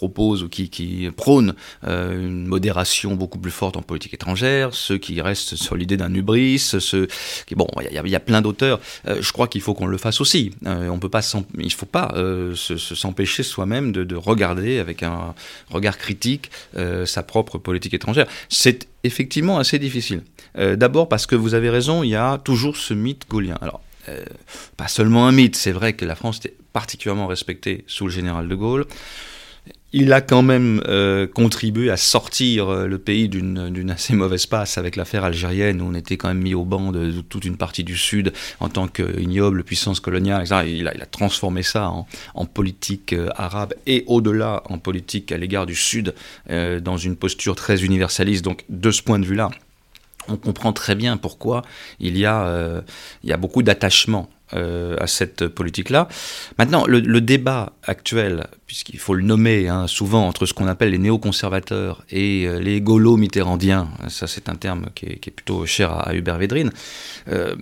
[0.03, 1.55] proposent ou qui, qui prônent
[1.87, 6.13] euh, une modération beaucoup plus forte en politique étrangère, ceux qui restent sur l'idée d'un
[6.13, 7.07] hubris, ceux
[7.47, 7.55] qui...
[7.55, 8.79] Bon, il y, a- plein d'auteurs.
[9.07, 10.43] Euh, je crois qu'il faut qu'on le fasse aussi.
[10.67, 11.23] Euh, on peut pas
[11.59, 15.35] il faut pas euh, se- se- s'empêcher soi-même de, de regarder avec un
[15.71, 18.27] regard critique euh, sa propre politique étrangère.
[18.49, 20.23] C'est effectivement assez difficile.
[20.85, 23.57] D'abord parce que vous avez raison, il y a toujours ce mythe gaulien.
[23.63, 23.81] Alors,
[24.77, 28.49] pas seulement un mythe, c'est vrai que la France était particulièrement respectée sous le général
[28.49, 28.85] de Gaulle.
[29.95, 34.79] Il a quand même euh, contribué à sortir euh, le pays d'une assez mauvaise passe
[34.79, 37.85] avec l'affaire algérienne où on était quand même mis au banc de, toute une partie
[37.85, 40.43] du Sud en tant qu'ignoble puissance coloniale.
[40.43, 40.63] etc.
[40.67, 45.75] Il, a, transformé ça en, politique euh, arabe et au-delà en politique à l'égard du
[45.75, 46.15] Sud
[46.49, 48.45] dans une posture très universaliste.
[48.45, 49.51] Donc de ce point de vue-là,
[50.29, 51.63] on comprend très bien pourquoi
[52.01, 52.83] il y a
[53.39, 56.09] beaucoup d'attachement euh, à cette politique-là.
[56.59, 60.99] Maintenant, le, débat actuel, puisqu'il faut le nommer hein, souvent entre ce qu'on appelle les
[60.99, 65.93] néoconservateurs et euh, les gaulo-mitterrandiens, ça c'est un terme qui est, qui est plutôt cher
[65.93, 66.71] à, à Hubert Védrine,
[67.29, 67.55] euh,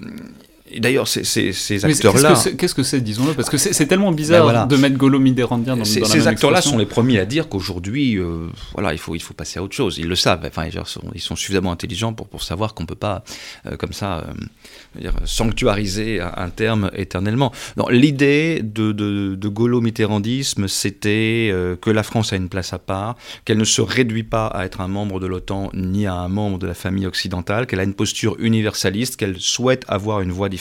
[0.72, 2.34] et d'ailleurs, ces, ces, ces Mais acteurs-là...
[2.56, 4.66] Qu'est-ce que c'est- que disons-le Parce que c'est tellement bizarre Ben voilà.
[4.66, 8.18] de mettre Golo Mitterrandien dans, dans la ces acteurs-là sont les premiers à dire qu'aujourd'hui,
[8.18, 9.98] euh, voilà, il faut, il faut passer à autre chose.
[9.98, 10.44] Ils le savent.
[10.46, 13.24] Enfin, ils sont, ils sont suffisamment intelligents pour, pour savoir qu'on peut pas,
[13.66, 17.52] euh, comme ça, euh, dire, sanctuariser un, terme éternellement.
[17.90, 23.58] L'idée de, de, de gaulo-mitterrandisme, c'était que la France a une place à part, qu'elle
[23.58, 26.66] ne se réduit pas à être un membre de l'OTAN ni à un membre de
[26.66, 30.59] la famille occidentale, qu'elle a une posture universaliste, qu'elle souhaite avoir une voix différente,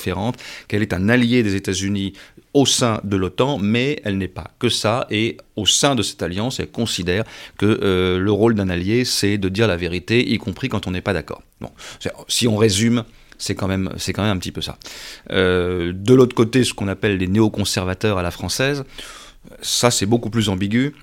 [0.67, 2.13] qu'elle est un allié des États-Unis
[2.53, 6.23] au sein de l'OTAN, mais elle n'est pas que ça, et au sein de cette
[6.23, 7.23] alliance, elle considère
[7.57, 10.91] que euh, le rôle d'un allié, c'est de dire la vérité, y compris quand on
[10.91, 11.43] n'est pas d'accord.
[11.61, 11.69] Bon,
[12.27, 13.03] si on résume,
[13.37, 14.77] c'est quand même, quand même un petit peu ça.
[15.31, 18.83] Euh, de l'autre côté, ce qu'on appelle les néoconservateurs à la française,
[19.61, 20.93] ça c'est beaucoup plus ambigu.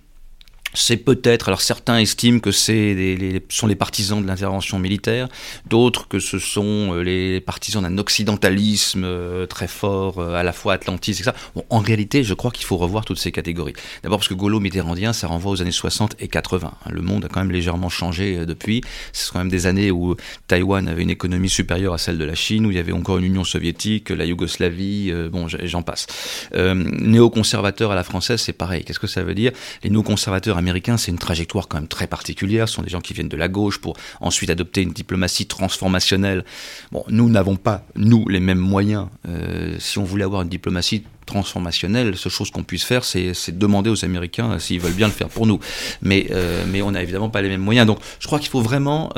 [0.75, 5.27] C'est peut-être, alors certains estiment que c'est les, les- sont les partisans de l'intervention militaire,
[5.71, 10.53] d'autres que ce sont euh, les partisans d'un occidentalisme euh, très fort, euh, à la
[10.53, 11.35] fois atlantiste, etc.
[11.55, 13.73] Bon, en réalité, je crois qu'il faut revoir toutes ces catégories.
[14.03, 16.67] D'abord parce que Gaulo-Mitterrandien, ça renvoie aux années 60 et 80.
[16.85, 16.91] hein.
[16.91, 18.83] Le monde a quand même légèrement changé depuis.
[19.15, 20.15] C'est quand même des années où
[20.47, 23.17] Taïwan avait une économie supérieure à celle de la Chine, où il y avait encore
[23.19, 26.07] une Union soviétique, la Yougoslavie, bon, j'en passe.
[26.55, 28.85] Euh, néoconservateur à la française, c'est pareil.
[28.85, 29.53] Qu'est-ce que ça veut dire?
[29.83, 32.69] Les néoconservateurs américains, c'est une trajectoire quand même très particulière.
[32.69, 36.45] Ce sont des gens qui viennent de la gauche pour ensuite adopter une diplomatie transformationnelle.
[36.93, 39.09] Bon, nous n'avons pas, nous, les mêmes moyens.
[39.29, 43.91] Euh, si on voulait avoir une diplomatie transformationnelle, seule chose qu'on puisse faire, c'est demander
[43.91, 45.59] aux Américains euh, s'ils veulent bien le faire pour nous.
[46.01, 47.87] Mais, euh, mais on n'a évidemment pas les mêmes moyens.
[47.87, 49.13] Donc je crois qu'il faut vraiment...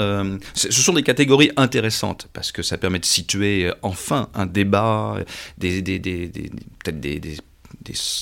[0.54, 5.18] ce sont des catégories intéressantes, parce que ça permet de situer enfin un débat,
[5.58, 6.50] des, des, des, des-
[6.82, 7.20] peut-être des,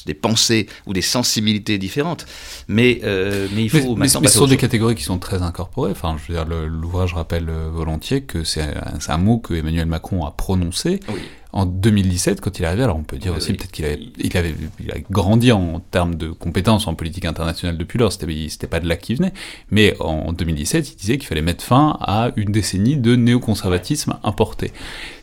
[0.06, 2.26] des pensées ou des sensibilités différentes.
[2.68, 5.18] Mais, euh, mais il faut Mais, mais- maintenant mais ce sont des catégories qui sont
[5.18, 5.90] très incorporées.
[5.92, 9.54] Enfin, je veux dire, l'ouvrage rappelle euh, volontiers que c'est un, c'est un mot que
[9.54, 11.20] Emmanuel Macron a prononcé Oui.
[11.52, 12.82] en 2017 quand il est arrivé.
[12.84, 13.56] Alors on peut dire Oui, aussi oui.
[13.56, 17.76] peut-être qu'il avait, il avait, il a grandi en termes de compétences en politique internationale
[17.76, 18.12] depuis lors.
[18.12, 19.32] C'était, c'était pas de là qu'il venait.
[19.70, 24.72] Mais en 2017, il disait qu'il fallait mettre fin à une décennie de néoconservatisme importé.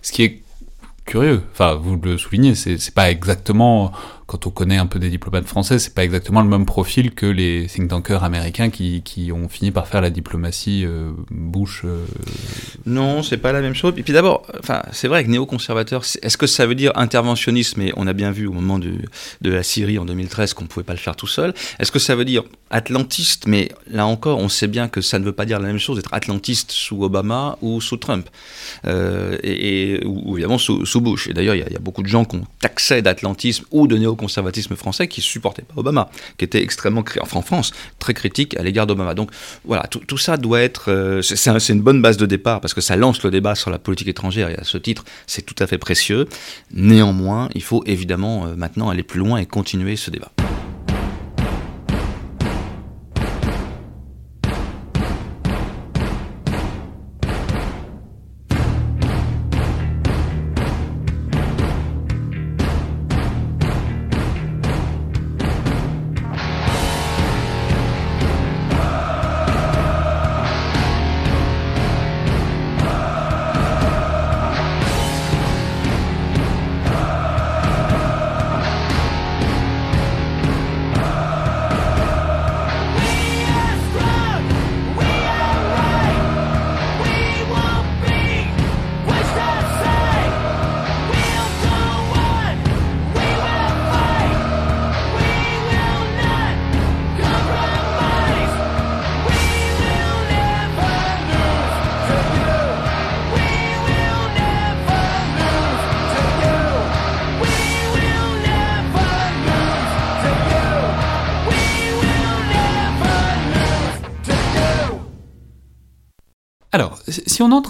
[0.01, 0.41] Ce qui est
[1.05, 1.43] curieux.
[1.51, 3.91] Enfin, vous le soulignez, c'est pas exactement
[4.33, 7.27] quand on connaît un peu des diplomates français, c'est pas exactement le même profil que
[7.27, 11.83] les think tankers américains qui, qui ont fini par faire la diplomatie euh, Bush.
[11.85, 12.03] Euh...
[12.87, 13.93] Non, c'est pas la même chose.
[13.95, 17.79] Et puis d'abord, enfin, c'est vrai que néoconservateur, est-ce que ça veut dire interventionnisme?
[17.83, 18.97] Et on a bien vu au moment de
[19.41, 21.53] la Syrie en 2013 qu'on pouvait pas le faire tout seul.
[21.77, 22.41] Est-ce que ça veut dire
[22.71, 23.45] atlantiste?
[23.45, 25.97] Mais là encore, on sait bien que ça ne veut pas dire la même chose
[25.97, 28.27] d'être atlantiste sous Obama ou sous Trump,
[28.87, 31.27] euh, et, ou, évidemment sous, Bush.
[31.27, 34.15] Et d'ailleurs, il y, a beaucoup de gens qui ont taxé d'atlantisme ou de néo
[34.23, 38.63] conservatisme français qui supportait pas Obama, qui était extrêmement, enfin en France, très critique à
[38.63, 39.13] l'égard d'Obama.
[39.13, 39.31] Donc
[39.65, 42.95] voilà, tout, ça doit être, euh, c'est une bonne base de départ parce que ça
[42.95, 45.77] lance le débat sur la politique étrangère et à ce titre, c'est tout à fait
[45.77, 46.27] précieux.
[46.71, 50.31] Néanmoins, il faut évidemment euh, maintenant aller plus loin et continuer ce débat.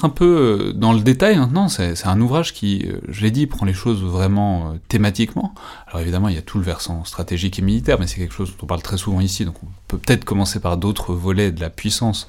[0.04, 0.26] Un peu
[0.70, 3.74] euh, dans le détail maintenant, c'est un ouvrage qui, euh, je l'ai dit, prend les
[3.74, 5.56] choses vraiment euh, thématiquement.
[5.88, 8.52] Alors évidemment, il y a tout le versant stratégique et militaire, mais c'est quelque chose
[8.52, 11.62] dont on parle très souvent ici, donc on peut peut-être commencer par d'autres volets de
[11.62, 12.28] la puissance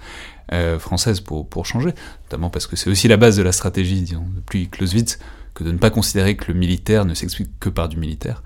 [0.79, 1.95] française pour, pour changer,
[2.27, 5.19] notamment parce que c'est aussi la base de la stratégie, disons, depuis Clausewitz,
[5.55, 8.43] que de ne pas considérer que le militaire ne s'explique que par du militaire.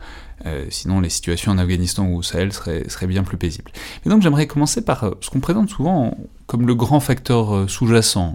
[0.47, 3.71] Euh, sinon, les situations en Afghanistan ou au Sahel seraient, bien plus paisibles.
[4.05, 7.69] Et donc, j'aimerais commencer par euh, ce qu'on présente souvent comme le grand facteur euh,
[7.69, 8.35] sous-jacent,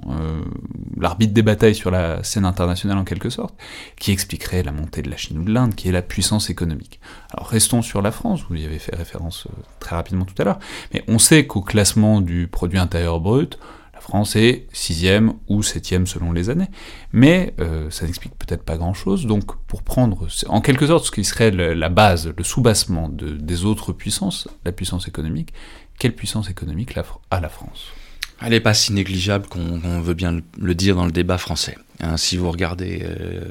[0.98, 3.56] l'arbitre des batailles sur la scène internationale en quelque sorte,
[3.98, 7.00] qui expliquerait la montée de la Chine ou de l'Inde, qui est la puissance économique.
[7.34, 9.48] Alors, restons sur la France, vous y avez fait référence
[9.80, 10.60] très rapidement tout à l'heure,
[10.94, 13.58] mais on sait qu'au classement du produit intérieur brut,
[14.04, 16.68] France est sixième ou septième selon les années.
[17.14, 19.26] Mais euh, ça n'explique peut-être pas grand-chose.
[19.26, 23.94] Donc, pour prendre en quelque sorte ce qui serait la base, le soubassement des autres
[23.94, 25.54] puissances, la puissance économique,
[26.00, 26.98] quelle puissance économique
[27.32, 27.94] a la France?
[28.42, 31.78] Elle n'est pas si négligeable qu'on veut bien le dire dans le débat français.
[32.02, 33.46] Hein, si vous regardez euh,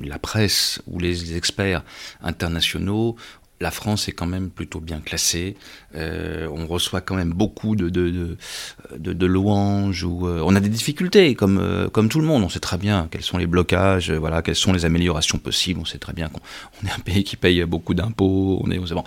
[0.00, 1.82] la presse ou les experts
[2.22, 3.16] internationaux,
[3.60, 5.54] la France est quand même plutôt bien classée.
[5.94, 8.36] Euh, on reçoit quand même beaucoup de,
[9.26, 10.02] louanges.
[10.04, 12.42] Ou, euh, on a des difficultés, comme, euh, comme tout le monde.
[12.42, 15.78] On sait très bien quels sont les blocages, voilà, quelles sont les améliorations possibles.
[15.80, 19.04] On sait très bien qu'on est un pays qui paye beaucoup d'impôts, on est, bon,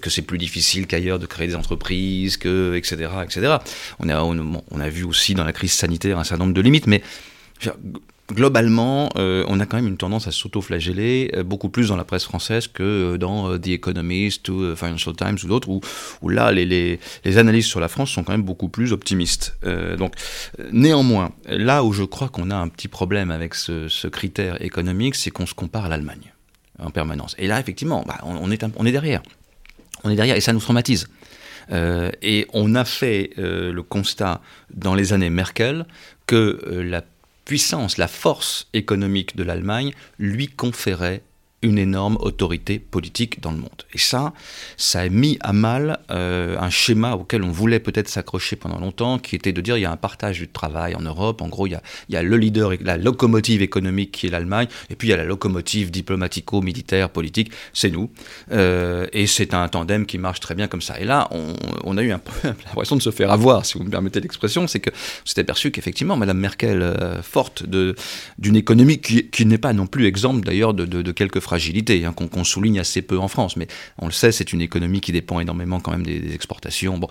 [0.00, 3.08] que c'est plus difficile qu'ailleurs de créer des entreprises, que, etc.
[3.24, 3.56] etc.
[4.00, 6.88] On, a, on a vu aussi dans la crise sanitaire un certain nombre de limites,
[6.88, 7.02] mais
[8.30, 12.04] globalement, euh, on a quand même une tendance à s'auto-flageller, euh, beaucoup plus dans la
[12.04, 16.64] presse française que euh, dans The Economist ou Financial Times ou d'autres, où, là, les,
[17.24, 19.56] les, analyses sur la France sont quand même beaucoup plus optimistes.
[19.98, 20.14] donc,
[20.70, 25.30] néanmoins, là où je crois qu'on a un petit problème avec ce, critère économique, c'est
[25.30, 26.32] qu'on se compare à l'Allemagne
[26.78, 27.34] en permanence.
[27.38, 29.22] Et là, effectivement, bah, on, est on est derrière.
[30.04, 31.08] On est derrière et ça nous traumatise.
[31.70, 34.40] et on a fait le constat
[34.74, 35.86] dans les années Merkel
[36.26, 37.02] que la
[37.44, 41.22] puissance, la force économique de l'Allemagne lui conférait
[41.62, 43.70] une énorme autorité politique dans le monde.
[43.94, 44.32] Et ça,
[44.76, 49.18] ça a mis à mal euh, un schéma auquel on voulait peut-être s'accrocher pendant longtemps,
[49.18, 51.40] qui était de dire il y a un partage du travail en Europe.
[51.40, 54.30] En gros, il y a, il y a le leader, la locomotive économique qui est
[54.30, 58.10] l'Allemagne, et puis il y a la locomotive diplomatico-militaire, politique, c'est nous.
[58.50, 60.98] Euh, et c'est un tandem qui marche très bien comme ça.
[60.98, 61.28] Et là,
[61.84, 64.66] on, a eu un peu l'impression de se faire avoir, si vous me permettez l'expression,
[64.66, 64.90] c'est que
[65.24, 70.06] c'était perçu qu'effectivement, Madame Merkel, euh, forte d'une économie qui, qui n'est pas non plus
[70.06, 73.56] exemple d'ailleurs de, de, de quelques fragilité, hein, qu'on souligne assez peu en France.
[73.56, 73.66] Mais
[73.98, 76.96] on le sait, c'est une économie qui dépend énormément quand même des, exportations.
[76.96, 77.08] Bon,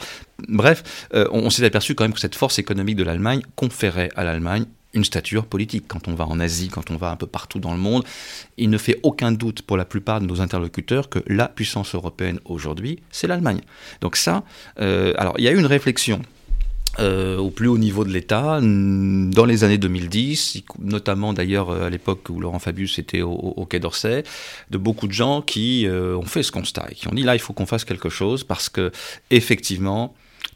[0.47, 4.23] bref, euh, on, s'est aperçu quand même que cette force économique de l'Allemagne conférait à
[4.23, 5.85] l'Allemagne une stature politique.
[5.87, 8.03] Quand on va en Asie, quand on va un peu partout dans le monde,
[8.57, 12.39] il ne fait aucun doute pour la plupart de nos interlocuteurs que la puissance européenne
[12.45, 13.61] aujourd'hui, c'est l'Allemagne.
[14.01, 14.43] Donc ça,
[14.79, 16.19] euh, alors il y a eu une réflexion
[16.99, 22.27] euh, au plus haut niveau de l'État dans les années 2010, notamment d'ailleurs à l'époque
[22.29, 24.23] où Laurent Fabius était au, Quai d'Orsay,
[24.69, 27.39] de beaucoup de gens qui ont fait ce constat et qui ont dit là il
[27.39, 28.91] faut qu'on fasse quelque chose parce que
[29.29, 30.13] effectivement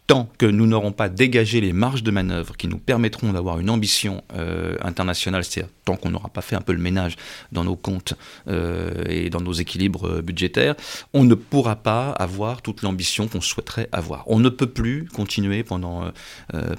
[0.08, 3.70] tant que nous n'aurons pas dégagé les marges de manœuvre qui nous permettront d'avoir une
[3.70, 7.16] ambition euh, internationale, c'est-à-dire tant qu'on n'aura pas fait un peu le ménage
[7.52, 8.14] dans nos comptes
[8.48, 10.76] euh, et dans nos équilibres euh, budgétaires,
[11.14, 14.24] on ne pourra pas avoir toute l'ambition qu'on souhaiterait avoir.
[14.28, 16.12] On ne peut plus continuer pendant,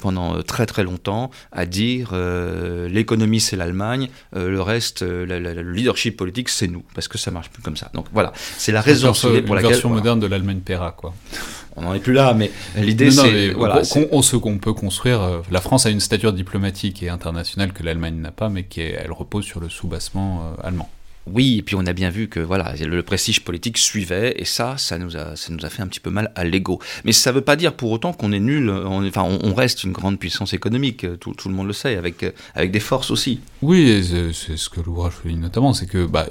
[0.01, 6.69] pendant très très longtemps à dire l'économie c'est l'Allemagne, le reste, le leadership politique c'est
[6.69, 7.91] nous, parce que ça marche plus comme ça.
[7.95, 9.71] Donc voilà, c'est la raison pour laquelle...
[9.71, 11.15] Version moderne de l'Allemagne paiera, quoi
[11.77, 15.21] on n'en est plus là, mais l'idée c'est voilà, on, ce qu'on peut construire.
[15.23, 18.81] Euh, la France a une stature diplomatique et internationale que l'Allemagne n'a pas, mais qui
[18.81, 20.89] elle repose sur le soubassement euh, allemand.
[21.27, 24.77] Oui, et puis on a bien vu que voilà, le prestige politique suivait, et ça,
[24.79, 26.81] ça nous a, ça nous a fait un petit peu mal à l'ego.
[27.05, 28.71] Mais ça ne veut pas dire pour autant qu'on est nul.
[28.71, 31.05] On, enfin, on, reste une grande puissance économique.
[31.19, 33.41] Tout, tout, le monde le sait, avec avec des forces aussi.
[33.61, 36.27] Oui, c'est ce que l'ouvrage dit notamment, c'est que bah,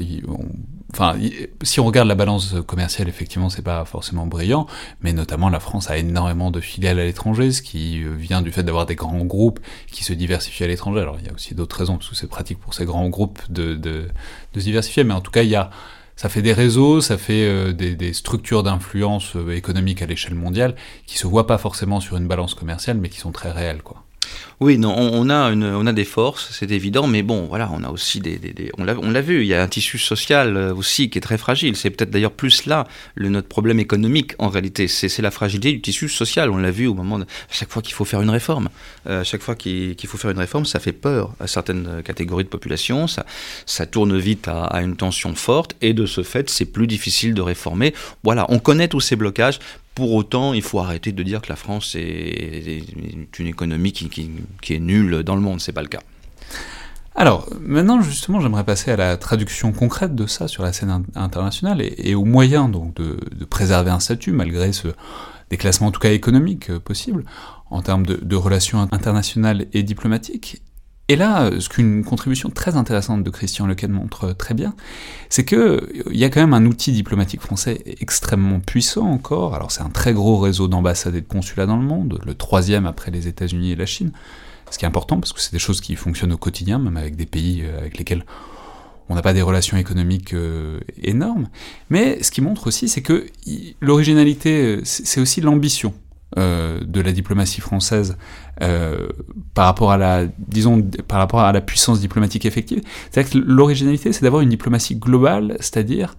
[0.95, 1.17] enfin,
[1.61, 4.65] si on regarde la balance commerciale, effectivement, c'est pas forcément brillant,
[5.01, 8.63] mais notamment la France a énormément de filiales à l'étranger, ce qui vient du fait
[8.63, 9.59] d'avoir des grands groupes
[9.91, 11.01] qui se diversifient à l'étranger.
[11.01, 13.41] Alors, il y a aussi d'autres raisons, parce que c'est pratique pour ces grands groupes
[13.49, 14.07] de, de,
[14.53, 15.69] de, se diversifier, mais en tout cas, il y a,
[16.15, 20.35] ça fait des réseaux, ça fait euh, des, des, structures d'influence euh, économique à l'échelle
[20.35, 23.83] mondiale qui se voient pas forcément sur une balance commerciale, mais qui sont très réelles,
[23.83, 24.05] quoi.
[24.61, 27.83] Oui, non, on, a une, on a des forces, c'est évident, mais bon, voilà, on
[27.83, 28.39] a aussi des,
[28.77, 31.75] on l'a vu, il y a un tissu social euh, aussi qui est très fragile.
[31.75, 34.87] C'est peut-être d'ailleurs plus là le, notre problème économique en réalité.
[34.87, 36.49] C'est la fragilité du tissu social.
[36.49, 38.69] On l'a vu au moment de, à chaque fois qu'il faut faire une réforme,
[39.07, 42.45] euh, à chaque fois qu'il faut faire une réforme, ça fait peur à certaines catégories
[42.45, 43.07] de population.
[43.07, 43.25] Ça,
[43.65, 47.41] ça tourne vite à une tension forte, et de ce fait, c'est plus difficile de
[47.41, 47.93] réformer.
[48.23, 49.59] Voilà, on connaît tous ces blocages.
[49.95, 52.83] Pour autant, il faut arrêter de dire que la France est
[53.39, 54.29] une économie qui,
[54.69, 55.61] est nulle dans le monde.
[55.61, 56.01] C'est pas le cas.
[57.15, 61.81] Alors, maintenant, justement, j'aimerais passer à la traduction concrète de ça sur la scène internationale
[61.81, 64.89] et, aux moyens donc, de, préserver un statut, malgré ce
[65.49, 67.23] déclassement, en tout cas économique, euh, possible,
[67.69, 70.61] en termes de relations internationales et diplomatiques.
[71.07, 74.73] Et là, ce qu'une contribution très intéressante de Christian Lequel montre très bien,
[75.29, 79.53] c'est que il y a quand même un outil diplomatique français extrêmement puissant encore.
[79.53, 82.87] Alors c'est un très gros réseau d'ambassades et de consulats dans le monde, le troisième
[82.87, 84.13] après les États-Unis et la Chine.
[84.71, 87.15] Ce qui est important parce que c'est des choses qui fonctionnent au quotidien, même avec
[87.15, 88.25] des pays euh, avec lesquels
[89.07, 91.49] on n'a pas des relations économiques euh, énormes.
[91.89, 93.27] Mais ce qui montre aussi, c'est que
[93.79, 95.93] l'originalité, euh, c'est aussi l'ambition
[96.37, 98.17] euh, de la diplomatie française
[98.61, 99.07] euh,
[99.53, 102.81] par rapport à la, disons, par rapport à la puissance diplomatique effective.
[103.09, 106.15] C'est-à-dire que l'originalité, c'est d'avoir une diplomatie globale, c'est-à-dire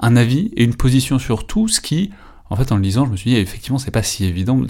[0.00, 2.10] un avis et une position sur tout, ce qui,
[2.50, 4.60] en fait, en le lisant, je me suis dit, effectivement, c'est pas si évident.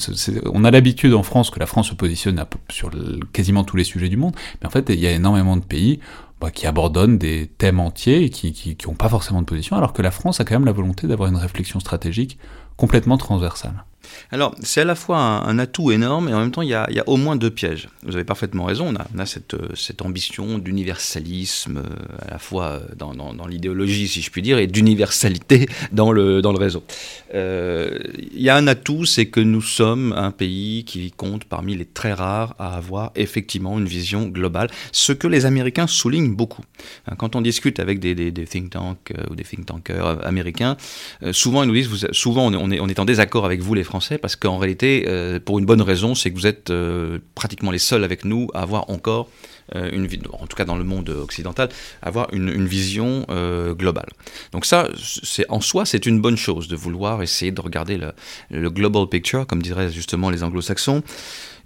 [0.52, 2.90] on a l'habitude en France que la France se positionne sur
[3.32, 6.00] quasiment tous les sujets du monde, mais en fait, il y a énormément de pays
[6.38, 10.02] bah, qui abandonnent des thèmes entiers et qui n'ont pas forcément de position, alors que
[10.02, 12.38] la France a quand même la volonté d'avoir une réflexion stratégique
[12.76, 13.84] complètement transversale.
[14.30, 16.88] Alors, c'est à la fois un, atout énorme et en même temps, il y, a,
[17.06, 17.88] au moins deux pièges.
[18.02, 23.46] Vous avez parfaitement raison, on a, cette, ambition d'universalisme, euh, à la fois euh, dans,
[23.46, 26.82] l'idéologie, si je puis dire, et d'universalité dans le, réseau.
[27.34, 27.98] Euh,
[28.32, 31.84] il y a un atout, c'est que nous sommes un pays qui compte parmi les
[31.84, 36.64] très rares à avoir effectivement une vision globale, ce que les Américains soulignent beaucoup.
[37.06, 40.76] Hein, quand on discute avec des, think tanks ou des think tankers américains,
[41.32, 44.58] souvent ils nous disent, souvent on est en désaccord avec vous les Français, parce qu'en
[44.58, 48.24] réalité, euh, pour une bonne raison, c'est que vous êtes euh, pratiquement les seuls avec
[48.24, 49.28] nous à avoir encore
[49.74, 51.68] euh, une en tout cas dans le monde occidental,
[52.02, 53.26] avoir une, vision
[53.78, 54.08] globale.
[54.52, 57.98] Donc ça, c'est en soi, c'est une bonne chose de vouloir essayer de regarder
[58.50, 61.02] le, global picture, comme diraient justement les anglo-saxons.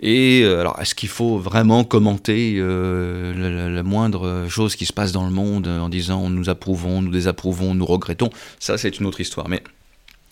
[0.00, 5.32] Et alors, est-ce qu'il faut vraiment commenter la, moindre chose qui se passe dans le
[5.32, 8.30] monde en disant nous approuvons, nous désapprouvons, nous regrettons?
[8.58, 9.48] Ça, c'est une autre histoire.
[9.48, 9.62] Mais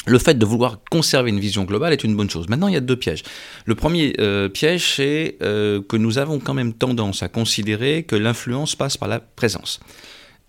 [0.07, 2.49] le fait de vouloir conserver une vision globale est une bonne chose.
[2.49, 3.23] Maintenant, il y a deux pièges.
[3.65, 8.17] Le premier euh, piège, c'est euh, que nous avons quand même tendance à considérer que
[8.17, 9.81] l'influence passe par la présence.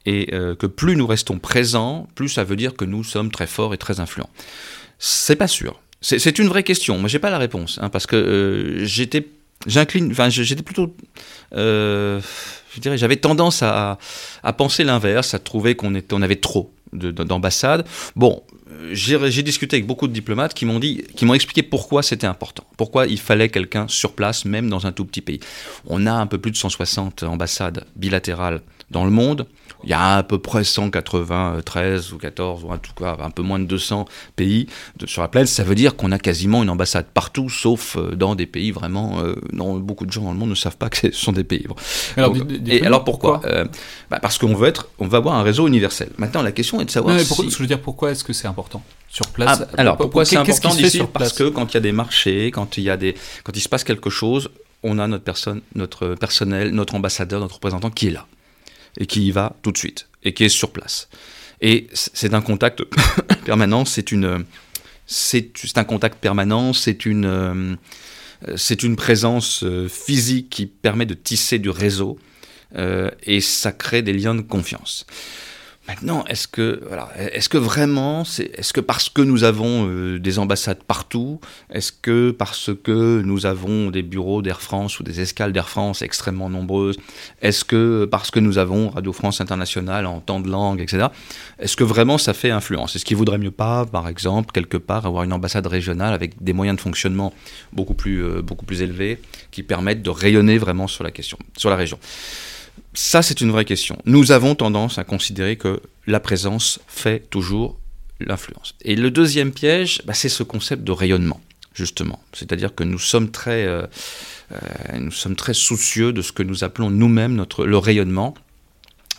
[0.05, 3.47] Et euh, que plus nous restons présents, plus ça veut dire que nous sommes très
[3.47, 4.29] forts et très influents.
[4.99, 5.79] C'est pas sûr.
[6.01, 6.99] C'est une vraie question.
[6.99, 9.27] Moi, j'ai pas la réponse, hein, parce que j'étais,
[9.65, 10.95] j'incline, j'étais plutôt,
[11.51, 12.19] je
[12.75, 13.97] j'avais tendance à,
[14.43, 17.87] à penser l'inverse, à trouver qu'on on avait trop d'ambassades.
[18.15, 18.43] Bon,
[18.91, 23.49] j'ai discuté avec beaucoup de diplomates qui m'ont expliqué pourquoi c'était important, pourquoi il fallait
[23.49, 25.39] quelqu'un sur place, même dans un tout petit pays.
[25.87, 28.61] On a un peu plus de 160 ambassades bilatérales
[28.91, 29.47] dans le monde.
[29.83, 33.41] Il y a à peu près 193 ou 14, ou en tout cas un peu
[33.41, 34.67] moins de 200 pays
[35.05, 35.49] sur la planète.
[35.49, 39.19] Ça veut dire qu'on a quasiment une ambassade partout, sauf euh, dans des pays vraiment
[39.19, 41.43] euh, dont beaucoup de gens dans le monde ne savent pas que ce sont des
[41.43, 41.67] pays.
[42.17, 42.33] Alors,
[42.65, 43.65] et alors pourquoi, euh,
[44.09, 46.09] bah, Parce qu'on veut être, on va avoir un réseau universel.
[46.17, 47.19] Maintenant, la question est de savoir.
[47.19, 47.49] si...
[47.49, 50.73] Je veux dire, pourquoi est-ce que c'est important sur place ah, Alors pourquoi c'est important
[50.73, 53.55] d'ici Parce que quand il y a des marchés, quand il y a des, quand
[53.55, 54.49] il se passe quelque chose,
[54.83, 58.27] on a notre personne, notre personnel, notre ambassadeur, notre représentant qui est là
[58.97, 61.09] et qui y va tout de suite et qui est sur place.
[61.61, 62.83] Et c'est un contact
[63.45, 64.45] permanent, c'est une,
[65.05, 67.77] c'est un contact permanent, c'est une,
[68.55, 72.19] c'est une présence euh, physique qui permet de tisser du réseau
[72.75, 75.05] euh, et ça crée des liens de confiance.
[75.87, 80.39] Maintenant, est-ce que, voilà, est-ce que vraiment, est-ce que parce que nous avons euh, des
[80.39, 81.39] ambassades partout,
[81.71, 86.01] est-ce que parce que nous avons des bureaux d'Air France ou des escales d'Air France
[86.01, 86.97] extrêmement nombreuses,
[87.43, 91.07] est-ce que parce que nous avons Radio France Internationale en temps de langue, etc.,
[91.59, 92.95] est-ce que vraiment ça fait influence?
[92.95, 96.53] Est-ce qu'il vaudrait mieux pas, par exemple, quelque part, avoir une ambassade régionale avec des
[96.53, 97.31] moyens de fonctionnement
[97.73, 99.19] beaucoup plus, euh, beaucoup plus élevés
[99.51, 101.99] qui permettent de rayonner vraiment sur la question, sur la région?
[102.93, 103.97] Ça, c'est une vraie question.
[104.05, 107.77] Nous avons tendance à considérer que la présence fait toujours
[108.19, 108.75] l'influence.
[108.81, 111.41] Et le deuxième piège, bah, c'est ce concept de rayonnement,
[111.73, 112.21] justement.
[112.33, 113.85] C'est-à-dire que nous sommes très, euh,
[114.51, 118.33] euh, nous sommes très soucieux de ce que nous appelons nous-mêmes notre, le rayonnement.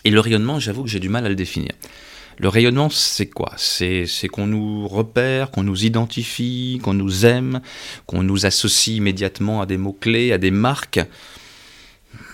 [0.05, 1.73] Et le rayonnement, j'avoue que j'ai du mal à le définir.
[2.39, 3.53] Le rayonnement, c'est quoi?
[3.57, 7.61] C'est qu'on nous repère, qu'on nous identifie, qu'on nous aime,
[8.07, 11.01] qu'on nous associe immédiatement à des mots-clés, à des marques.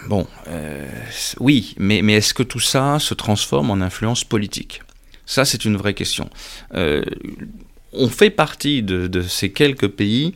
[0.08, 0.88] Bon, euh,
[1.38, 4.82] oui, mais, est-ce que tout ça se transforme en influence politique?
[5.26, 6.28] Ça, c'est une vraie question.
[6.74, 7.02] Euh,
[7.92, 10.34] on fait partie de, ces quelques pays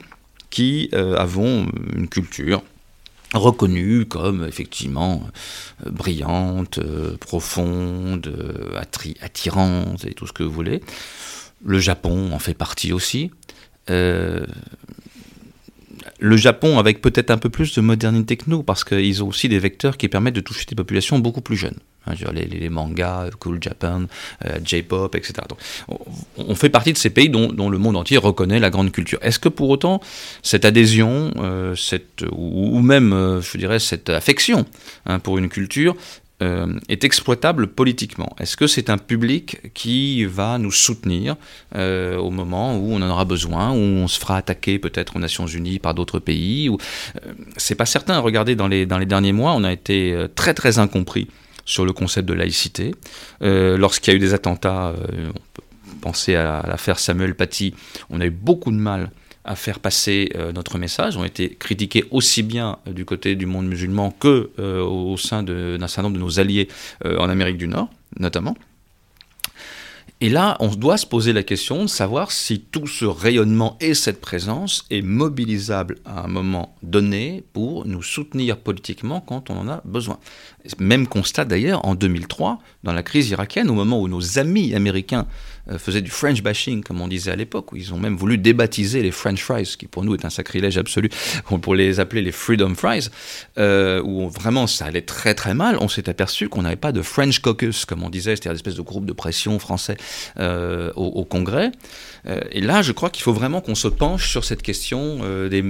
[0.50, 2.62] qui euh, avons une culture
[3.34, 5.28] reconnue comme effectivement
[5.84, 6.78] brillante,
[7.18, 8.72] profonde,
[9.20, 10.80] attirante et tout ce que vous voulez.
[11.64, 13.30] Le Japon en fait partie aussi
[16.18, 19.48] le Japon avec peut-être un peu plus de modernité que nous, parce qu'ils ont aussi
[19.48, 21.78] des vecteurs qui permettent de toucher des populations beaucoup plus jeunes.
[22.06, 24.04] Hein, les, mangas, Cool Japan,
[24.44, 25.34] euh, J-pop, etc.
[26.36, 29.18] on, fait partie de ces pays dont, le monde entier reconnaît la grande culture.
[29.22, 30.00] Est-ce que pour autant
[30.42, 34.66] cette adhésion, euh, cette, ou, même, euh, je dirais, cette affection
[35.06, 35.96] hein, pour une culture
[36.42, 41.36] euh, est exploitable politiquement Est-ce que c'est un public qui va nous soutenir
[41.74, 45.18] euh, au moment où on en aura besoin, où on se fera attaquer peut-être aux
[45.18, 46.76] Nations Unies par d'autres pays ou,
[47.24, 48.18] euh, C'est pas certain.
[48.18, 51.28] Regardez, dans les, dans les derniers mois, on a été très très incompris
[51.64, 52.94] sur le concept de laïcité.
[53.40, 55.62] Lorsqu'il y a eu des attentats, on peut
[56.02, 57.74] penser à l'affaire Samuel Paty,
[58.10, 59.10] on a eu beaucoup de mal
[59.46, 63.46] à faire passer euh, notre message, ont été critiqués aussi bien euh, du côté du
[63.46, 66.68] monde musulman que euh, au sein d'un certain nombre de nos alliés
[67.04, 67.88] en Amérique du Nord,
[68.18, 68.56] notamment.
[70.22, 73.92] Et là, on doit se poser la question de savoir si tout ce rayonnement et
[73.92, 79.68] cette présence est mobilisable à un moment donné pour nous soutenir politiquement quand on en
[79.68, 80.18] a besoin.
[80.78, 85.26] Même constat d'ailleurs en 2003, dans la crise irakienne, au moment où nos amis américains
[85.78, 89.02] faisaient du French bashing, comme on disait à l'époque, où ils ont même voulu débaptiser
[89.02, 91.10] les French fries, qui pour nous est un sacrilège absolu,
[91.62, 93.08] pour les appeler les Freedom Fries,
[93.58, 97.02] euh, où vraiment ça allait très très mal, on s'est aperçu qu'on n'avait pas de
[97.02, 99.96] French caucus, comme on disait, c'est-à-dire espèce de groupe de pression français
[100.38, 101.72] euh, au, Congrès.
[102.52, 105.62] et là, je crois qu'il faut vraiment qu'on se penche sur cette question des,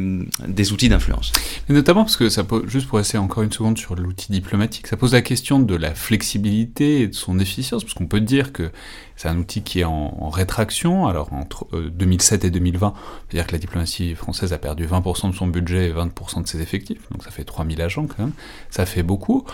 [0.46, 1.32] des, outils d'influence.
[1.68, 4.96] Notamment parce que ça peut, juste pour rester encore une seconde sur l'outil diplomatique, ça
[4.96, 8.70] pose la question de la flexibilité et de son efficience, parce qu'on peut dire que
[9.16, 11.06] c'est un outil qui est en, rétraction.
[11.06, 12.94] Alors entre 2007 euh, et 2020,
[13.28, 16.60] c'est-à-dire que la diplomatie française a perdu 20% de son budget et 20% de ses
[16.60, 18.32] effectifs, donc ça fait 3000 agents quand même,
[18.70, 19.44] ça fait beaucoup.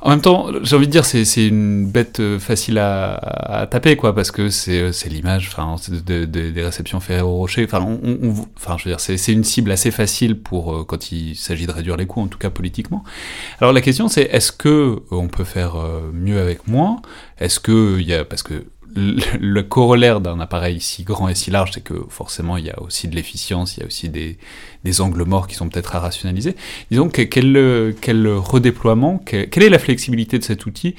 [0.00, 4.14] En même temps, j'ai envie de dire, c'est une bête euh, facile à, taper, quoi,
[4.14, 7.64] parce que c'est euh, l'image, enfin, des réceptions Ferrero Rocher.
[7.64, 7.84] Enfin,
[8.56, 11.96] enfin, je veux dire, c'est une cible assez facile pour quand il s'agit de réduire
[11.96, 13.02] les coûts, en tout cas politiquement.
[13.60, 15.74] Alors la question, c'est est-ce que on peut faire
[16.12, 17.02] mieux avec moins?
[17.38, 18.64] Est-ce que il y a, parce que
[18.94, 22.80] le, corollaire d'un appareil si grand et si large, c'est que forcément il y a
[22.82, 24.38] aussi de l'efficience, il y a aussi des,
[25.00, 26.56] angles morts qui sont peut-être à rationaliser.
[26.90, 30.94] Disons que, quel, quel redéploiement, quelle est la flexibilité de cet outil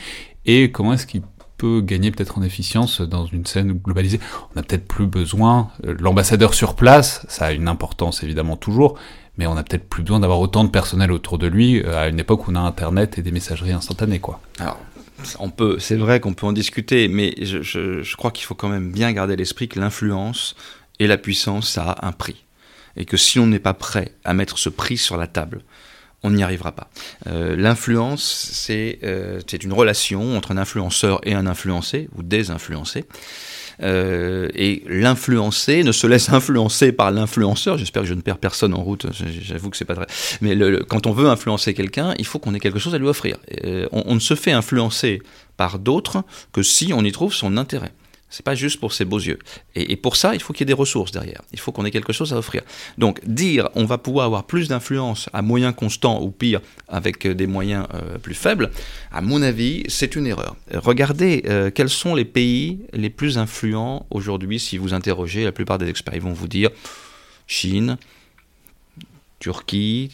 [0.45, 1.21] et comment est-ce qu'il
[1.57, 4.19] peut gagner peut-être en efficience dans une scène globalisée?
[4.51, 8.97] On n'a peut-être plus besoin, euh, l'ambassadeur sur place, ça a une importance évidemment toujours,
[9.37, 12.07] mais on n'a peut-être plus besoin d'avoir autant de personnel autour de lui euh, à
[12.07, 14.19] une époque où on a Internet et des messageries instantanées.
[14.19, 14.39] Quoi.
[14.59, 14.77] Alors,
[15.39, 18.91] on peut, c'est vrai qu'on peut en discuter, mais je, crois qu'il faut quand même
[18.91, 20.55] bien garder l'esprit que l'influence
[20.99, 22.45] et la puissance, ça a un prix.
[22.97, 25.61] Et que si on n'est pas prêt à mettre ce prix sur la table,
[26.23, 26.89] on n'y arrivera pas.
[27.27, 32.51] Euh, l'influence, c'est euh, c'est une relation entre un influenceur et un influencé, ou des
[32.51, 33.05] influencés.
[33.81, 37.77] Euh, et l'influencé ne se laisse influencer par l'influenceur.
[37.77, 39.05] J'espère que je ne perds personne en route.
[39.41, 40.07] J'avoue que c'est pas très.
[40.41, 40.57] Mais
[40.87, 43.37] quand on veut influencer quelqu'un, il faut qu'on ait quelque chose à lui offrir.
[43.63, 45.21] on, on, ne se fait influencer
[45.57, 47.91] par d'autres que si on y trouve son intérêt.
[48.29, 49.39] C'est pas juste pour ses beaux yeux.
[49.75, 51.41] Et, pour ça, il faut qu'il y ait des ressources derrière.
[51.51, 52.61] Il faut qu'on ait quelque chose à offrir.
[52.97, 57.33] Donc, dire on va pouvoir avoir plus d'influence à moyens constants ou pire avec euh,
[57.33, 58.69] des moyens euh, plus faibles,
[59.11, 60.55] à mon avis, c'est une erreur.
[60.73, 65.79] Regardez euh, quels sont les pays les plus influents aujourd'hui si vous interrogez la plupart
[65.79, 66.15] des experts.
[66.15, 66.69] Ils vont vous dire
[67.47, 67.97] Chine,
[69.39, 70.11] Turquie,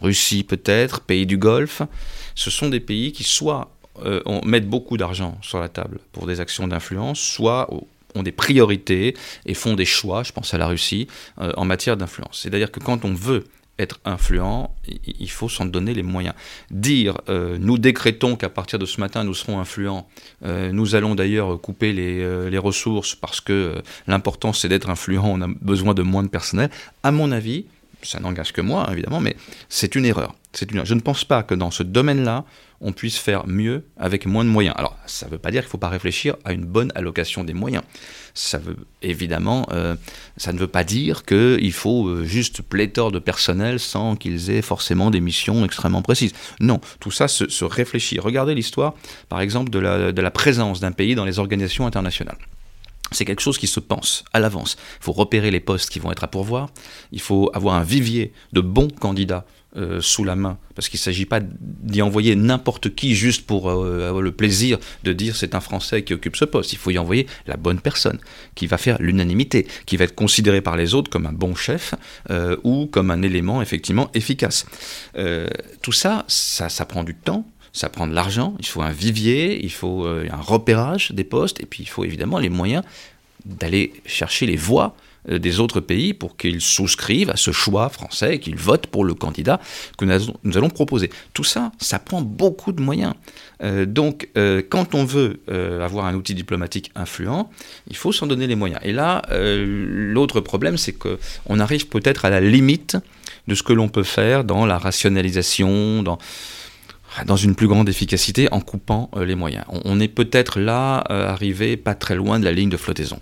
[0.00, 1.82] Russie peut-être, pays du Golfe.
[2.34, 3.70] Ce sont des pays qui soit
[4.04, 7.68] euh, on met beaucoup d'argent sur la table pour des actions d'influence, soit
[8.14, 11.06] ont des priorités et font des choix, je pense à la Russie,
[11.40, 12.40] euh, en matière d'influence.
[12.42, 13.44] C'est-à-dire que quand on veut
[13.78, 14.74] être influent,
[15.06, 16.34] il faut s'en donner les moyens.
[16.70, 20.06] Dire, euh, nous décrétons qu'à partir de ce matin, nous serons influents,
[20.42, 25.46] nous allons d'ailleurs couper les, les, ressources parce que l'important c'est d'être influent, on a
[25.62, 26.68] besoin de moins de personnel,
[27.02, 27.64] à mon avis,
[28.02, 29.34] ça n'engage que moi évidemment, mais
[29.70, 30.34] c'est une erreur.
[30.52, 32.44] Je ne pense pas que dans ce domaine-là,
[32.80, 34.74] on puisse faire mieux avec moins de moyens.
[34.78, 37.44] Alors, ça ne veut pas dire qu'il ne faut pas réfléchir à une bonne allocation
[37.44, 37.84] des moyens.
[38.34, 39.94] Ça veut évidemment, euh,
[40.36, 44.62] ça ne veut pas dire qu'il faut euh, juste pléthore de personnel sans qu'ils aient
[44.62, 46.32] forcément des missions extrêmement précises.
[46.58, 48.18] Non, tout ça se, réfléchit.
[48.18, 48.94] Regardez l'histoire,
[49.28, 52.38] par exemple, de la présence d'un pays dans les organisations internationales.
[53.12, 54.76] C'est quelque chose qui se pense à l'avance.
[55.00, 56.70] Il faut repérer les postes qui vont être à pourvoir.
[57.12, 59.44] Il faut avoir un vivier de bons candidats
[59.76, 63.70] euh, sous la main, parce qu'il ne s'agit pas d'y envoyer n'importe qui juste pour
[63.70, 66.72] euh, avoir le plaisir de dire c'est un Français qui occupe ce poste.
[66.72, 68.18] Il faut y envoyer la bonne personne,
[68.56, 71.94] qui va faire l'unanimité, qui va être considéré par les autres comme un bon chef
[72.30, 74.66] euh, ou comme un élément effectivement efficace.
[75.82, 79.64] tout ça, ça, ça prend du temps, ça prend de l'argent, il faut un vivier,
[79.64, 82.82] il faut un repérage des postes, et puis il faut évidemment les moyens
[83.44, 88.36] d'aller chercher les voix euh, des autres pays pour qu'ils souscrivent à ce choix français
[88.36, 89.60] et qu'ils votent pour le candidat
[89.98, 91.10] que nous allons proposer.
[91.34, 93.14] Tout ça, ça prend beaucoup de moyens.
[93.62, 97.50] Euh, donc, euh, quand on veut avoir un outil diplomatique influent,
[97.88, 98.80] il faut s'en donner les moyens.
[98.84, 102.96] Et là, l'autre problème, c'est qu'on arrive peut-être à la limite
[103.48, 108.60] de ce que l'on peut faire dans la rationalisation, dans une plus grande efficacité en
[108.60, 109.64] coupant les moyens.
[109.68, 113.20] On, est peut-être là arrivé pas très loin de la ligne de flottaison.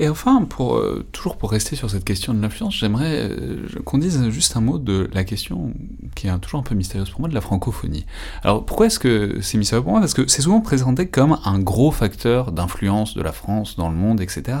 [0.00, 3.98] Et enfin, pour, euh, toujours pour rester sur cette question de l'influence, j'aimerais euh, qu'on
[3.98, 5.72] dise juste un mot de la question
[6.14, 8.06] qui est toujours un peu mystérieuse pour moi, de la francophonie.
[8.42, 10.00] Alors pourquoi est-ce que c'est mystérieux pour moi?
[10.00, 13.96] Parce que c'est souvent présenté comme un gros facteur d'influence de la France dans le
[13.96, 14.58] monde, etc.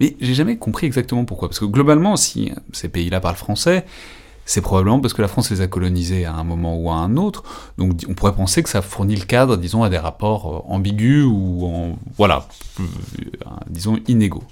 [0.00, 1.48] Mais j'ai jamais compris exactement pourquoi.
[1.48, 3.86] Parce que globalement, si ces pays-là parlent français,
[4.46, 7.16] c'est probablement parce que la France les a colonisés à un moment ou à un
[7.16, 7.42] autre.
[7.78, 11.26] Donc on pourrait penser que ça fournit le cadre, disons, à des rapports euh, ambigus
[11.26, 12.46] ou, en, voilà,
[12.80, 12.84] euh,
[13.68, 14.44] disons, inégaux.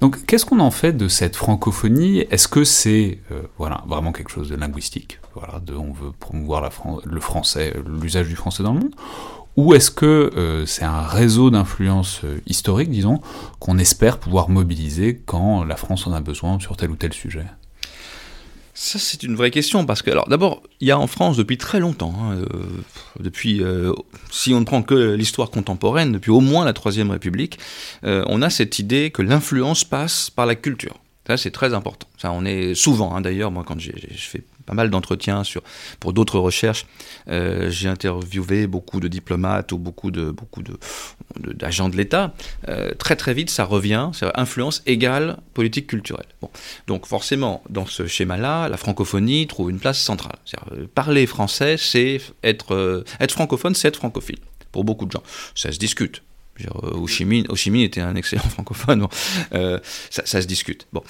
[0.00, 2.20] Donc qu'est-ce qu'on en fait de cette francophonie?
[2.30, 5.18] Est-ce que c'est euh, voilà, vraiment quelque chose de linguistique?
[5.34, 6.70] Voilà, de, On veut promouvoir
[7.04, 8.94] le français, l'usage du français dans le monde?
[9.56, 13.20] Ou est-ce que c'est un réseau d'influence historique, disons,
[13.58, 17.44] qu'on espère pouvoir mobiliser quand la France en a besoin sur tel ou tel sujet?
[18.82, 21.56] Ça, c'est une vraie question, parce que, alors, d'abord, il y a en France depuis
[21.56, 22.46] très longtemps, hein, euh,
[23.20, 23.92] depuis, euh,
[24.32, 27.60] si on ne prend que l'histoire contemporaine, depuis au moins la Troisième République,
[28.02, 30.98] euh, on a cette idée que l'influence passe par la culture.
[31.28, 32.08] Ça, c'est très important.
[32.18, 35.62] Ça, on est souvent, hein, d'ailleurs, moi, quand j'ai fait pas mal d'entretiens sur
[36.00, 36.86] pour d'autres recherches.
[37.28, 40.78] Euh, j'ai interviewé beaucoup de diplomates ou beaucoup de beaucoup de
[41.54, 42.34] d'agents de, l'État.
[42.68, 44.10] Euh, très très vite, ça revient.
[44.12, 46.26] C'est influence égale politique culturelle.
[46.40, 46.50] Bon.
[46.86, 50.36] Donc forcément, dans ce schéma-là, la francophonie trouve une place centrale.
[50.72, 54.38] Euh, parler français, c'est être être francophone, c'est être francophile
[54.70, 55.22] pour beaucoup de gens.
[55.54, 56.22] Ça se discute.
[56.74, 57.24] Ho Chi
[57.82, 59.06] était un excellent francophone.
[59.50, 59.80] ça,
[60.24, 60.86] ça, se discute.
[60.92, 61.02] Bon,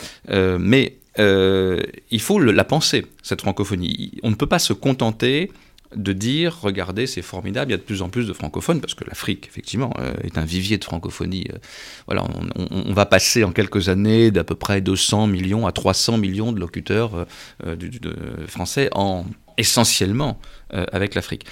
[0.59, 4.13] mais euh, il faut la penser, cette francophonie.
[4.23, 5.51] On ne peut pas se contenter
[5.95, 8.95] de dire, regardez, c'est formidable, il y a de plus en plus de francophones, parce
[8.95, 11.47] que l'Afrique, effectivement, euh, est un vivier de francophonie.
[11.53, 11.59] Euh,
[12.07, 12.25] voilà,
[12.57, 16.61] on, va passer en quelques années d'à peu près 200 millions à 300 millions de
[16.61, 17.27] locuteurs
[17.63, 19.27] de français, en,
[19.59, 20.41] essentiellement
[20.71, 21.45] avec l'Afrique.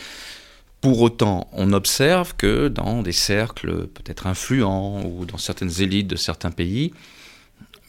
[0.80, 6.16] Pour autant, on observe que dans des cercles peut-être influents ou dans certaines élites de
[6.16, 6.92] certains pays,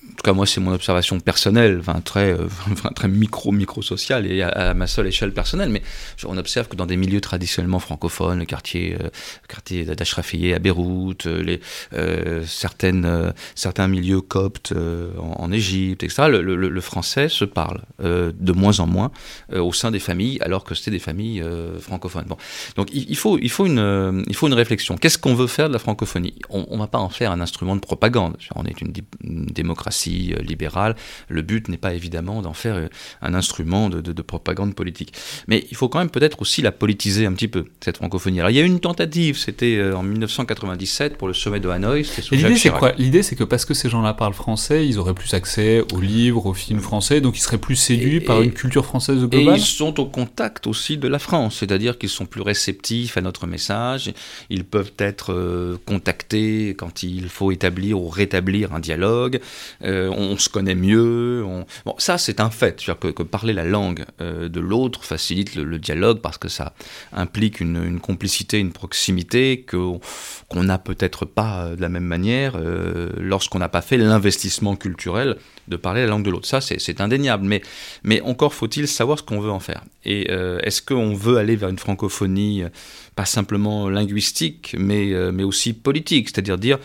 [0.03, 2.47] en tout cas moi c'est mon observation personnelle, enfin, très, euh,
[2.95, 5.81] très micro, micro-sociale et à, ma seule échelle personnelle, mais
[6.25, 9.09] on observe que dans des milieux traditionnellement francophones, le quartier, euh,
[9.47, 9.85] quartier
[10.53, 14.73] à Beyrouth, euh, les, certaines, certains milieux coptes
[15.17, 19.11] en, Égypte, etc., le, français se parle de moins en moins
[19.53, 21.43] au sein des familles, alors que c'était des familles
[21.79, 22.25] francophones.
[22.75, 24.97] Donc il, faut, il, faut une, il faut une réflexion.
[24.97, 26.35] Qu'est-ce qu'on veut faire de la francophonie?
[26.49, 28.37] On ne va pas en faire un instrument de propagande.
[28.55, 28.93] On est une,
[29.23, 30.95] une démocratie euh, libérale.
[31.29, 32.87] Le but n'est pas évidemment d'en faire euh,
[33.21, 35.13] un instrument de, propagande politique.
[35.47, 38.39] Mais il faut quand même peut-être aussi la politiser un petit peu, cette francophonie.
[38.39, 41.69] Alors il y a eu une tentative, c'était euh, en 1997 pour le sommet de
[41.69, 42.05] Hanoï.
[42.31, 42.93] L'idée c'est quoi?
[42.97, 46.45] L'idée c'est que parce que ces gens-là parlent français, ils auraient plus accès aux livres,
[46.45, 49.55] aux films français, donc ils seraient plus séduits par une culture française globale?
[49.55, 53.21] Et ils sont au contact aussi de la France, c'est-à-dire qu'ils sont plus réceptifs à
[53.21, 54.13] notre message,
[54.49, 59.39] ils peuvent être contactés quand il faut établir ou rétablir un dialogue.
[59.83, 61.45] Euh, on se connaît mieux.
[61.85, 62.83] Bon, ça, c'est un fait.
[62.83, 66.73] Que, que, parler la langue euh, de l'autre facilite le, dialogue parce que ça
[67.13, 69.99] implique une, complicité, une proximité qu'on
[70.63, 72.57] n'a peut-être pas euh, de la même manière
[73.17, 76.47] lorsqu'on n'a pas fait l'investissement culturel de parler la langue de l'autre.
[76.47, 77.45] Ça, c'est indéniable.
[77.45, 77.61] Mais,
[78.03, 79.83] mais encore faut-il savoir ce qu'on veut en faire.
[80.05, 80.29] Et
[80.63, 82.63] est-ce qu'on veut aller vers une francophonie
[83.15, 86.79] pas simplement linguistique, mais, mais aussi politique, c'est-à-dire dire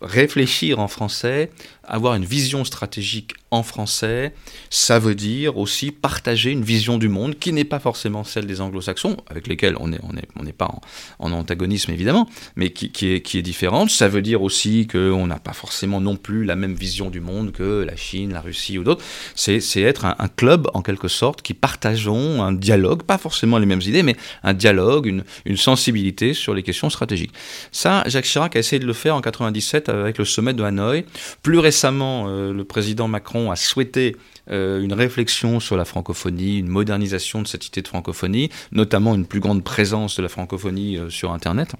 [0.00, 1.50] réfléchir en français
[1.84, 4.34] avoir une vision stratégique en français,
[4.68, 8.60] ça veut dire aussi partager une vision du monde qui n'est pas forcément celle des
[8.60, 10.70] anglo-saxons, avec lesquels on n'est pas
[11.18, 13.90] en, antagonisme évidemment, mais qui, est, différente.
[13.90, 17.52] Ça veut dire aussi qu'on n'a pas forcément non plus la même vision du monde
[17.52, 19.04] que la Chine, la Russie ou d'autres.
[19.34, 23.80] C'est être un, club en quelque sorte qui partageons un dialogue, pas forcément les mêmes
[23.80, 27.32] idées, mais un dialogue, une, sensibilité sur les questions stratégiques.
[27.72, 31.04] Ça, Jacques Chirac a essayé de le faire en 97 avec le sommet de Hanoï.
[31.42, 34.16] Plus récemment, récemment, euh, le président Macron a souhaité
[34.50, 39.26] euh, une réflexion sur la francophonie, une modernisation de cette idée de francophonie, notamment une
[39.26, 41.74] plus grande présence de la francophonie euh, sur Internet.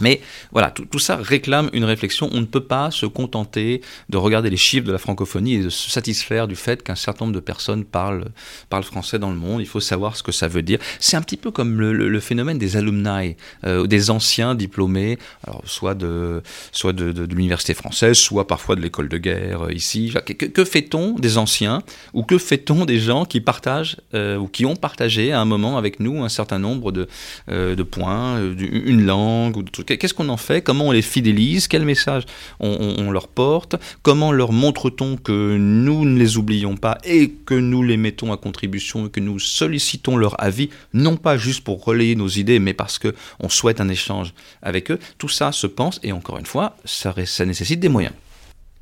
[0.00, 0.20] Mais
[0.52, 2.28] voilà, tout, ça réclame une réflexion.
[2.32, 5.68] On ne peut pas se contenter de regarder les chiffres de la francophonie et de
[5.68, 8.26] se satisfaire du fait qu'un certain nombre de personnes parlent,
[8.68, 9.60] parlent français dans le monde.
[9.60, 10.78] Il faut savoir ce que ça veut dire.
[11.00, 15.94] C'est un petit peu comme le, phénomène des alumni, euh, des anciens diplômés, alors soit
[15.94, 16.42] de,
[16.72, 20.12] soit de, l'université française, soit parfois de l'école de guerre euh, ici.
[20.26, 21.82] Que, que fait-on des anciens
[22.12, 25.78] ou que fait-on des gens qui partagent euh, ou qui ont partagé à un moment
[25.78, 27.08] avec nous un certain nombre de,
[27.48, 30.62] de points, une langue ou de trucs Qu'est-ce qu'on en fait?
[30.62, 31.68] Comment on les fidélise?
[31.68, 32.24] Quel message
[32.60, 33.76] on, leur porte?
[34.02, 38.36] Comment leur montre-t-on que nous ne les oublions pas et que nous les mettons à
[38.36, 42.74] contribution et que nous sollicitons leur avis, non pas juste pour relayer nos idées, mais
[42.74, 46.76] parce qu'on souhaite un échange avec eux Tout ça se pense et encore une fois,
[46.84, 48.14] ça, ça nécessite des moyens.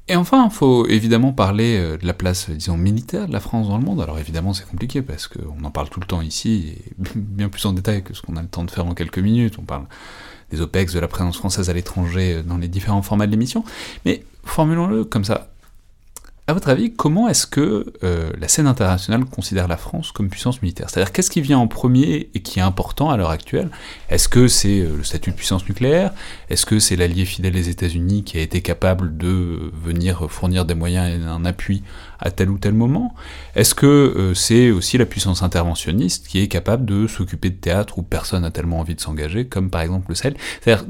[0.09, 3.69] Et enfin, il faut évidemment parler euh, de la place, disons, militaire de la France
[3.69, 4.01] dans le monde.
[4.01, 7.65] Alors évidemment, c'est compliqué parce qu'on en parle tout le temps ici, et bien plus
[7.67, 9.57] en détail que ce qu'on a le temps de faire en quelques minutes.
[9.59, 9.87] On parle
[10.51, 13.65] des OPEX, de la présence française à l'étranger euh, dans les différents formats de l'émission.
[14.05, 15.49] Mais formulons-le comme ça.
[16.49, 20.63] À votre avis, comment est-ce que euh, la scène internationale considère la France comme puissance
[20.63, 20.89] militaire?
[20.89, 23.69] C'est-à-dire, qu'est-ce qui vient en premier et qui est important à l'heure actuelle?
[24.11, 26.13] Est-ce que c'est euh, le statut de puissance nucléaire?
[26.49, 30.75] Est-ce que c'est l'allié fidèle des États-Unis qui a été capable de venir fournir des
[30.75, 31.83] moyens et un appui
[32.21, 33.17] à tel ou tel moment?
[33.57, 37.99] Est-ce que euh, c'est aussi la puissance interventionniste qui est capable de s'occuper de théâtre
[37.99, 40.37] où personne n'a tellement envie de s'engager, comme par exemple le Sahel?
[40.61, 40.87] C'est-à-dire,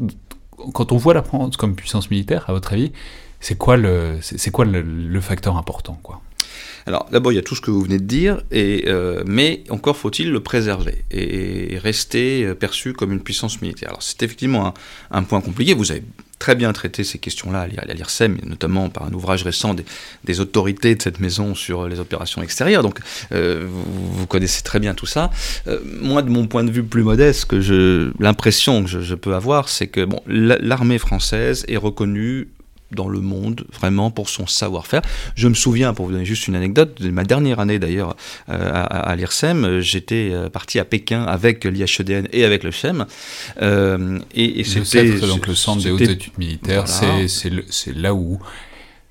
[0.74, 2.92] quand on voit la France comme puissance militaire, à votre avis,
[3.40, 6.20] c'est quoi le, c'est quoi le, facteur important, quoi?
[6.86, 9.64] Alors d'abord, il y a tout ce que vous venez de dire, et, euh, mais
[9.70, 13.88] encore faut-il le préserver et, rester euh, perçu comme une puissance militaire.
[13.88, 14.72] Alors c'est effectivement
[15.10, 16.04] un, point compliqué, vous avez
[16.38, 19.74] très bien traité ces questions-là à l'IRSEM, notamment par un ouvrage récent
[20.24, 23.00] des, autorités de cette maison sur les opérations extérieures, donc
[23.32, 25.30] euh, vous, connaissez très bien tout ça.
[25.84, 29.68] moi, de mon point de vue plus modeste, que l'impression que je, je, peux avoir,
[29.68, 32.48] c'est que bon, l'armée française est reconnue
[32.92, 35.02] dans le monde, vraiment, pour son savoir-faire.
[35.34, 38.16] Je me souviens, pour vous donner juste une anecdote, de ma dernière année d'ailleurs
[38.48, 43.06] euh, à, l'IRSEM, j'étais euh, parti à Pékin avec l'IHEDN et avec le CHEM.
[43.62, 45.18] Euh, et, et c'était...
[45.20, 48.38] donc le centre des hautes études militaires, c'est là où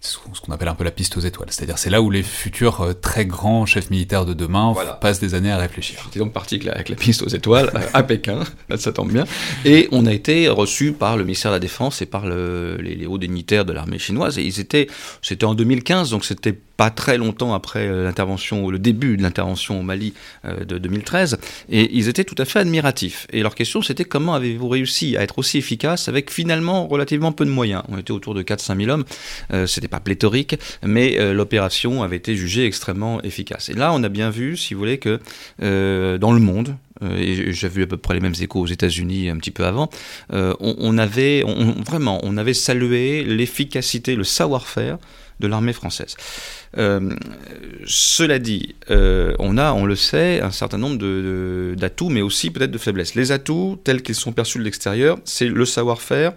[0.05, 1.49] ce qu'on appelle un peu la piste aux étoiles.
[1.51, 5.33] C'est-à-dire c'est là où les futurs euh, très grands chefs militaires de demain passent des
[5.33, 5.99] années à réfléchir.
[6.05, 8.43] J'étais donc parti avec la, piste aux étoiles à Pékin,
[8.77, 9.25] ça tombe bien.
[9.63, 12.95] Et on a été reçu par le ministère de la Défense et par le, les,
[12.95, 14.37] les, hauts dignitaires de l'armée chinoise.
[14.37, 14.87] Et ils étaient,
[15.21, 19.79] c'était en 2015, donc c'était pas très longtemps après euh, l'intervention, le début de l'intervention
[19.79, 20.13] au Mali
[20.45, 21.37] euh, de 2013,
[21.69, 23.27] et ils étaient tout à fait admiratifs.
[23.31, 27.45] Et leur question, c'était comment avez-vous réussi à être aussi efficace avec finalement relativement peu
[27.45, 29.05] de moyens On était autour de 4-5 000 hommes,
[29.53, 33.69] euh, c'était pléthorique, mais l'opération avait été jugée extrêmement efficace.
[33.69, 35.19] Et là, on a bien vu, si vous voulez, que
[35.59, 39.37] dans le monde, et j'ai vu à peu près les mêmes échos aux États-Unis un
[39.37, 39.89] petit peu avant,
[40.29, 41.43] on, avait
[41.85, 44.97] vraiment, on avait salué l'efficacité, le savoir-faire
[45.39, 46.15] de l'armée française.
[46.77, 47.13] Euh,
[47.85, 52.71] cela dit, euh, on a, on le sait, un certain nombre d'atouts, mais aussi peut-être
[52.71, 53.15] de faiblesses.
[53.15, 56.33] Les atouts, tels qu'ils sont perçus de l'extérieur, c'est le savoir-faire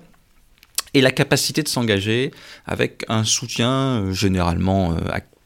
[0.98, 2.30] et la capacité de s'engager
[2.66, 4.96] avec un soutien euh, généralement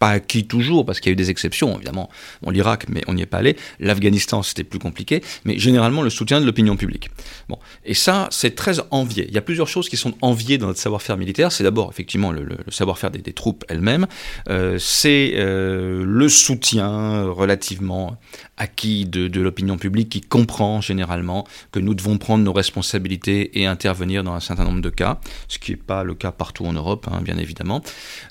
[0.02, 2.10] pas acquis toujours, parce qu'il y a eu des exceptions, évidemment.
[2.42, 3.56] Bon, l'Irak, mais on n'y est pas allé.
[3.78, 5.22] L'Afghanistan, c'était plus compliqué.
[5.44, 7.08] Mais généralement, le soutien de l'opinion publique.
[7.48, 7.56] Bon.
[7.84, 9.26] Et ça, c'est très envié.
[9.28, 11.52] Il y a plusieurs choses qui sont enviées dans notre savoir-faire militaire.
[11.52, 14.08] C'est d'abord, effectivement, le, savoir-faire des, troupes elles-mêmes.
[14.48, 18.18] Euh, c'est euh, le soutien relativement
[18.62, 24.22] acquis de, l'opinion publique qui comprend généralement que nous devons prendre nos responsabilités et intervenir
[24.22, 27.08] dans un certain nombre de cas, ce qui n'est pas le cas partout en Europe,
[27.10, 27.82] hein, bien évidemment.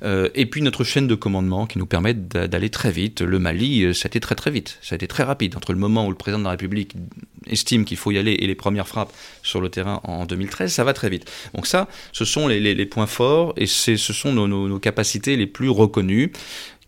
[0.03, 3.21] Euh, et puis notre chaîne de commandement qui nous permettent d'aller très vite.
[3.21, 5.57] Le Mali, euh, ça a été très très vite, ça a été très rapide.
[5.57, 6.95] Entre le moment où le président de la République
[7.47, 9.11] estime qu'il faut y aller et les premières frappes
[9.43, 11.29] sur le terrain en 2013, ça va très vite.
[11.53, 16.31] Donc ça, ce sont les, points forts et ce sont nos, capacités les plus reconnues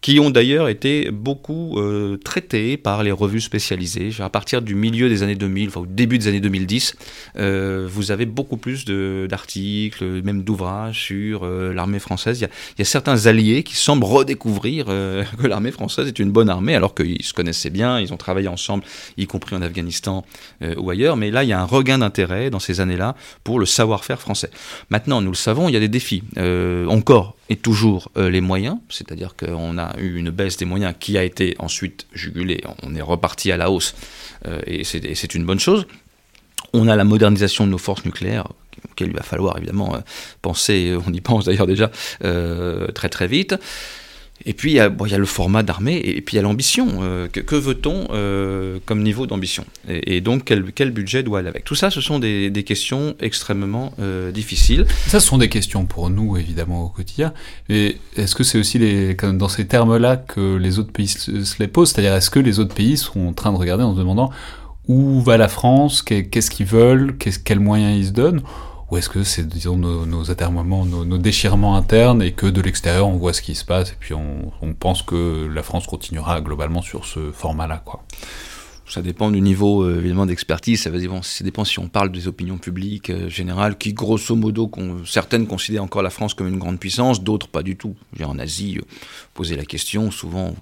[0.03, 4.09] qui ont d'ailleurs été beaucoup euh, traités par les revues spécialisées.
[4.19, 6.95] À partir du milieu des années 2000, enfin au début des années 2010,
[7.37, 12.37] euh, vous avez beaucoup plus d'articles, même d'ouvrages sur euh, l'armée française.
[12.41, 12.49] Il
[12.79, 16.95] y, a, certains alliés qui semblent redécouvrir que l'armée française est une bonne armée, alors
[16.95, 18.83] qu'ils se connaissaient bien, ils ont travaillé ensemble,
[19.15, 20.25] y compris en Afghanistan
[20.75, 21.15] ou ailleurs.
[21.15, 24.49] Mais là, il y a un regain d'intérêt dans ces années-là pour le savoir-faire français.
[24.89, 26.23] Maintenant, nous le savons, il y a des défis.
[26.89, 31.23] encore et toujours les moyens, c'est-à-dire qu'on a eu une baisse des moyens qui a
[31.23, 32.63] été ensuite jugulée.
[32.83, 33.95] On est reparti à la hausse
[34.47, 35.85] euh, et c'est une bonne chose.
[36.73, 38.47] On a la modernisation de nos forces nucléaires
[38.89, 39.99] auquel il va falloir évidemment euh,
[40.41, 41.91] penser, on y pense d'ailleurs déjà
[42.23, 43.55] euh, très très vite.
[44.45, 46.87] Et puis, il y a, le format d'armée, et puis il y a l'ambition.
[47.01, 49.65] Euh, que, veut-on euh, comme niveau d'ambition?
[49.87, 51.63] Et, donc, quel, budget doit aller avec?
[51.63, 54.85] Tout ça, ce sont des, questions extrêmement euh, difficiles.
[55.07, 57.33] Ça, ce sont des questions pour nous, évidemment, au quotidien.
[57.69, 58.79] Mais est-ce que c'est aussi
[59.21, 61.91] dans ces termes-là que les autres pays se, les posent?
[61.91, 64.29] C'est-à-dire, est-ce que les autres pays sont en train de regarder en se demandant
[64.87, 66.01] où va la France?
[66.01, 67.15] Qu'est-ce qu'ils veulent?
[67.17, 68.41] Quels moyens ils se donnent?
[68.93, 73.17] Ou est-ce que c'est, disons, nos, nos nos, déchirements internes, et que de l'extérieur, on
[73.17, 77.05] voit ce qui se passe, et puis on, pense que la France continuera globalement sur
[77.05, 78.03] ce format-là, quoi
[78.85, 80.81] ça dépend du niveau euh, évidemment d'expertise.
[80.81, 80.91] Ça,
[81.23, 84.69] ça, dépend si on parle des opinions publiques euh, générales, qui grosso modo,
[85.05, 87.95] certaines considèrent encore la France comme une grande puissance, d'autres pas du tout.
[88.23, 88.81] En Asie, euh,
[89.33, 90.53] poser la question, souvent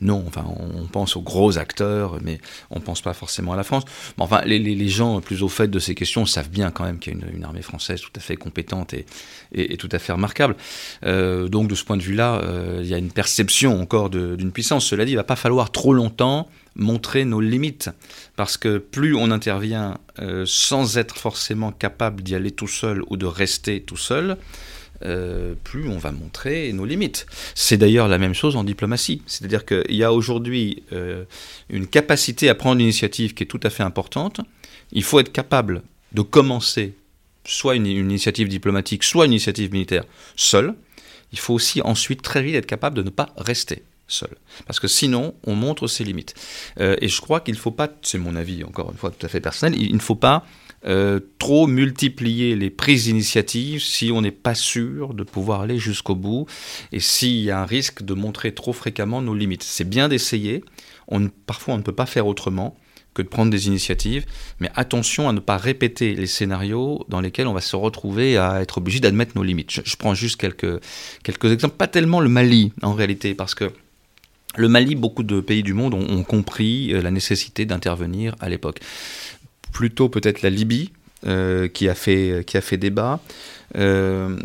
[0.00, 2.38] non, enfin, on pense aux gros acteurs, mais
[2.70, 3.82] on ne pense pas forcément à la France.
[4.18, 7.24] Enfin, les, gens plus au fait de ces questions savent bien quand même qu'il y
[7.24, 10.56] a une, armée française tout à fait compétente et, tout à fait remarquable.
[11.04, 14.52] Euh, donc, de ce point de vue-là, euh, il y a une perception encore d'une
[14.52, 14.86] puissance.
[14.86, 17.90] Cela dit, il va pas falloir trop longtemps montrer nos limites,
[18.36, 23.16] parce que plus on intervient euh, sans être forcément capable d'y aller tout seul ou
[23.16, 24.36] de rester tout seul,
[25.04, 27.26] euh, plus on va montrer nos limites.
[27.54, 29.22] C'est d'ailleurs la même chose en diplomatie.
[29.26, 31.24] C'est-à-dire qu'il y a aujourd'hui euh,
[31.68, 34.40] une capacité à prendre l'initiative qui est tout à fait importante.
[34.92, 35.82] Il faut être capable
[36.12, 36.94] de commencer
[37.44, 40.04] soit une, initiative diplomatique, soit une initiative militaire
[40.36, 40.74] seul.
[41.32, 44.30] Il faut aussi ensuite très vite être capable de ne pas rester seul.
[44.66, 46.34] Parce que sinon, on montre ses limites.
[46.80, 49.24] Euh, et je crois qu'il ne faut pas, c'est mon avis encore une fois tout
[49.24, 50.46] à fait personnel, il ne faut pas
[50.86, 56.14] euh, trop multiplier les prises d'initiative si on n'est pas sûr de pouvoir aller jusqu'au
[56.14, 56.46] bout
[56.92, 59.64] et s'il y a un risque de montrer trop fréquemment nos limites.
[59.64, 60.62] C'est bien d'essayer,
[61.46, 62.76] parfois on ne peut pas faire autrement
[63.14, 64.24] que de prendre des initiatives,
[64.60, 68.62] mais attention à ne pas répéter les scénarios dans lesquels on va se retrouver à
[68.62, 69.80] être obligé d'admettre nos limites.
[69.84, 70.80] Je, prends juste quelques,
[71.24, 73.72] quelques exemples, pas tellement le Mali en réalité, parce que
[74.56, 78.80] le Mali, beaucoup de pays du monde ont compris euh, la nécessité d'intervenir à l'époque
[79.72, 80.92] plutôt peut-être la Libye,
[81.26, 83.18] euh, qui, a fait, qui a fait débat.
[83.76, 84.38] Euh,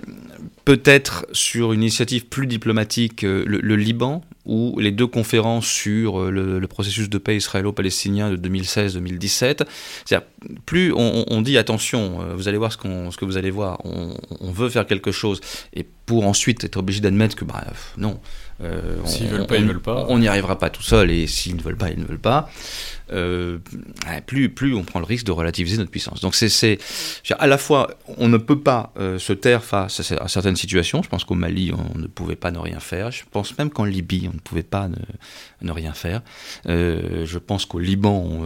[0.65, 6.59] peut-être sur une initiative plus diplomatique, euh, le, Liban, ou les deux conférences sur le,
[6.65, 9.65] processus de paix israélo-palestinien de 2016-2017.
[10.65, 14.69] Plus on, dit attention, vous allez voir ce, ce que vous allez voir, on, veut
[14.69, 15.41] faire quelque chose,
[15.75, 18.19] et pour ensuite être obligé d'admettre que, bref, non.
[19.05, 20.05] S'ils veulent pas, ils veulent pas.
[20.09, 22.49] On n'y arrivera pas tout seul, et s'ils ne veulent pas, ils ne veulent pas.
[23.11, 23.59] Euh,
[24.25, 26.21] plus, plus on prend le risque de relativiser notre puissance.
[26.21, 26.79] Donc c'est
[27.37, 31.03] à la fois, on ne peut pas se taire face à, certaines situations.
[31.03, 33.11] Je pense qu'au Mali, on ne pouvait pas ne rien faire.
[33.11, 34.89] Je pense même qu'en Libye, on ne pouvait pas
[35.61, 36.21] ne, rien faire.
[36.65, 38.41] je pense qu'au Liban,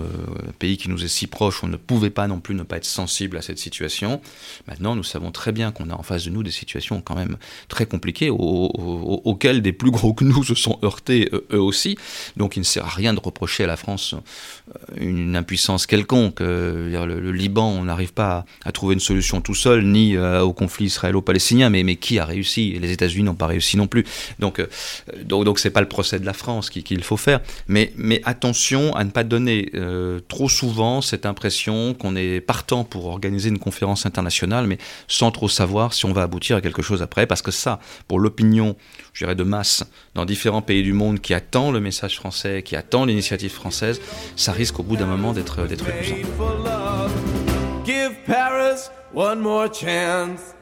[0.47, 2.77] un pays qui nous est si proche, on ne pouvait pas non plus ne pas
[2.77, 4.21] être sensible à cette situation.
[4.67, 7.37] Maintenant, nous savons très bien qu'on a en face de nous des situations quand même
[7.67, 11.97] très compliquées, auxquelles des plus gros que nous se sont heurtés eux aussi.
[12.35, 14.15] Donc il ne sert à rien de reprocher à la France
[14.99, 16.39] une impuissance quelconque.
[16.39, 20.85] le, Liban, on n'arrive pas à, trouver une solution tout seul, ni euh, au conflit
[20.85, 22.77] israélo-palestinien, mais, mais qui a réussi?
[22.79, 24.05] Les États-Unis n'ont pas réussi non plus.
[24.39, 24.67] Donc, euh,
[25.23, 27.39] donc, donc c'est pas le procès de la France qu'il faut faire.
[27.67, 32.83] Mais, mais attention à ne pas donner euh, trop souvent cette impression qu'on est partant
[32.83, 36.81] pour organiser une conférence internationale, mais sans trop savoir si on va aboutir à quelque
[36.81, 38.75] chose après, parce que ça, pour l'opinion,
[39.13, 39.83] je dirais de masse,
[40.15, 44.01] dans différents pays du monde qui attend le message français, qui attend l'initiative française,
[44.35, 45.85] ça risque au bout d'un moment d'être d'être.
[47.85, 50.53] Give Paris one more chance.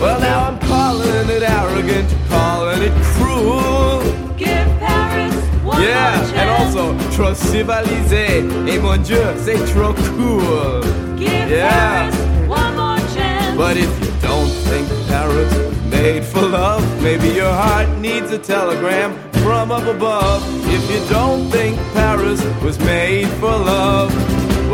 [0.00, 4.02] Well, now I'm calling it arrogant, calling it cruel.
[4.36, 6.32] Give Paris one yeah, more chance.
[6.36, 8.44] and also trop civilisé.
[8.68, 10.82] Et mon Dieu, c'est trop cool.
[11.16, 12.10] Give yeah.
[12.10, 12.16] Paris
[12.48, 13.56] one more chance.
[13.56, 15.52] But if you don't think Paris
[15.90, 20.42] made for love, maybe your heart needs a telegram from up above.
[20.68, 24.12] If you don't think Paris was made for love,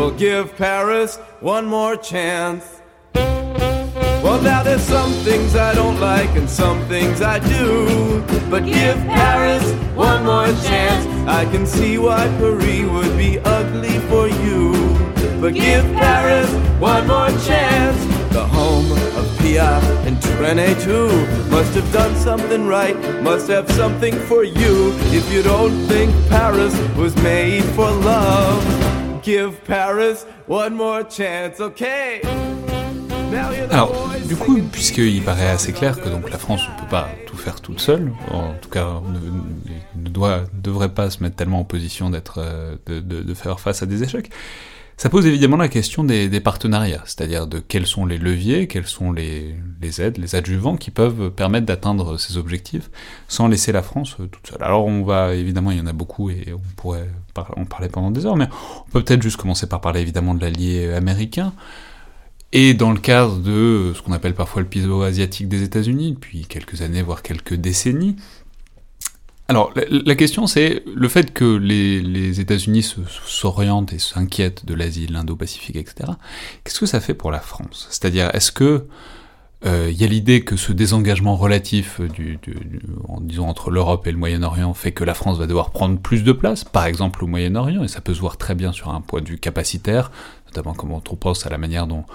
[0.01, 2.81] We'll give Paris one more chance.
[3.13, 8.23] Well, now there's some things I don't like and some things I do.
[8.49, 9.63] But give Paris
[9.95, 11.05] one more chance.
[11.27, 14.73] I can see why Paris would be ugly for you.
[15.39, 17.99] But give Paris one more chance.
[18.33, 19.10] The home
[19.59, 21.07] and too
[21.49, 24.93] must have done something right, must have something for you.
[25.11, 28.63] If you don't think Paris was made for love.
[29.23, 32.21] Give Paris one more chance, okay?
[33.71, 33.93] Alors,
[34.27, 37.61] du coup, puisqu'il paraît assez clair que donc la France ne peut pas tout faire
[37.61, 39.01] toute seule, en tout cas
[39.95, 43.59] ne, doit, devrait pas se mettre tellement en position d'être, euh, de, de, de, faire
[43.59, 44.31] face à des échecs,
[45.01, 49.11] ça pose évidemment la question des, partenariats, c'est-à-dire de quels sont les leviers, quels sont
[49.11, 49.55] les,
[49.99, 52.91] aides, les adjuvants qui peuvent permettre d'atteindre ces objectifs
[53.27, 54.61] sans laisser la France euh, toute seule.
[54.61, 57.09] Alors on va, évidemment, il y en a beaucoup et on pourrait
[57.55, 58.47] en parler pendant des heures, mais
[58.87, 61.51] on peut peut-être juste commencer par parler évidemment de l'allié américain.
[62.53, 66.45] Et dans le cadre de ce qu'on appelle parfois le piso asiatique des États-Unis, depuis
[66.45, 68.17] quelques années, voire quelques décennies,
[69.47, 75.75] alors, la, question, c'est le fait que les, États-Unis s'orientent et s'inquiètent de l'Asie, l'Indo-Pacifique,
[75.75, 76.11] etc.
[76.63, 77.87] Qu'est-ce que ça fait pour la France?
[77.89, 78.87] C'est-à-dire, est-ce que
[79.63, 82.01] il euh, y a l'idée que ce désengagement relatif,
[83.21, 86.31] disons entre l'Europe et le Moyen-Orient, fait que la France va devoir prendre plus de
[86.31, 89.21] place, par exemple au Moyen-Orient, et ça peut se voir très bien sur un point
[89.21, 90.11] de vue capacitaire,
[90.47, 92.05] notamment quand on pense à la manière dont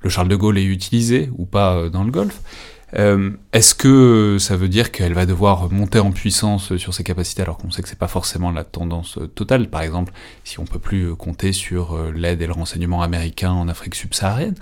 [0.00, 2.40] le Charles de Gaulle est utilisé ou pas euh, dans le Golfe.
[2.96, 7.42] Euh, est-ce que ça veut dire qu'elle va devoir monter en puissance sur ses capacités
[7.42, 9.68] alors qu'on sait que c'est pas forcément la tendance totale?
[9.68, 10.12] Par exemple,
[10.44, 14.54] si on peut plus compter sur euh, l'aide et le renseignement américain en Afrique subsaharienne.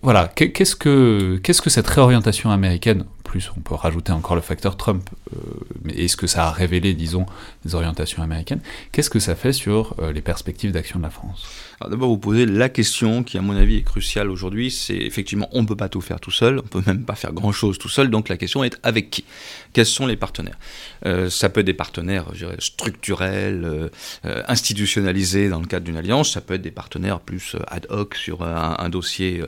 [0.00, 5.10] Voilà, qu'est-ce que, que cette réorientation américaine, plus on peut rajouter encore le facteur Trump,
[5.34, 5.36] euh,
[5.82, 7.26] mais est-ce que ça a révélé, disons,
[7.66, 8.60] des orientations américaines,
[8.92, 11.46] qu'est-ce que ça fait sur les perspectives d'action de la France?
[11.88, 14.70] D'abord, vous posez la question qui, à mon avis, est cruciale aujourd'hui.
[14.70, 17.14] C'est effectivement, on ne peut pas tout faire tout seul, on ne peut même pas
[17.14, 18.10] faire grand-chose tout seul.
[18.10, 19.24] Donc la question est avec qui?
[19.72, 20.58] Quels sont les partenaires?
[21.06, 23.88] Euh, Ça peut être des partenaires je dirais, structurels, euh,
[24.24, 26.32] euh, institutionnalisés dans le cadre d'une alliance.
[26.32, 29.42] Ça peut être des partenaires plus ad hoc sur un, dossier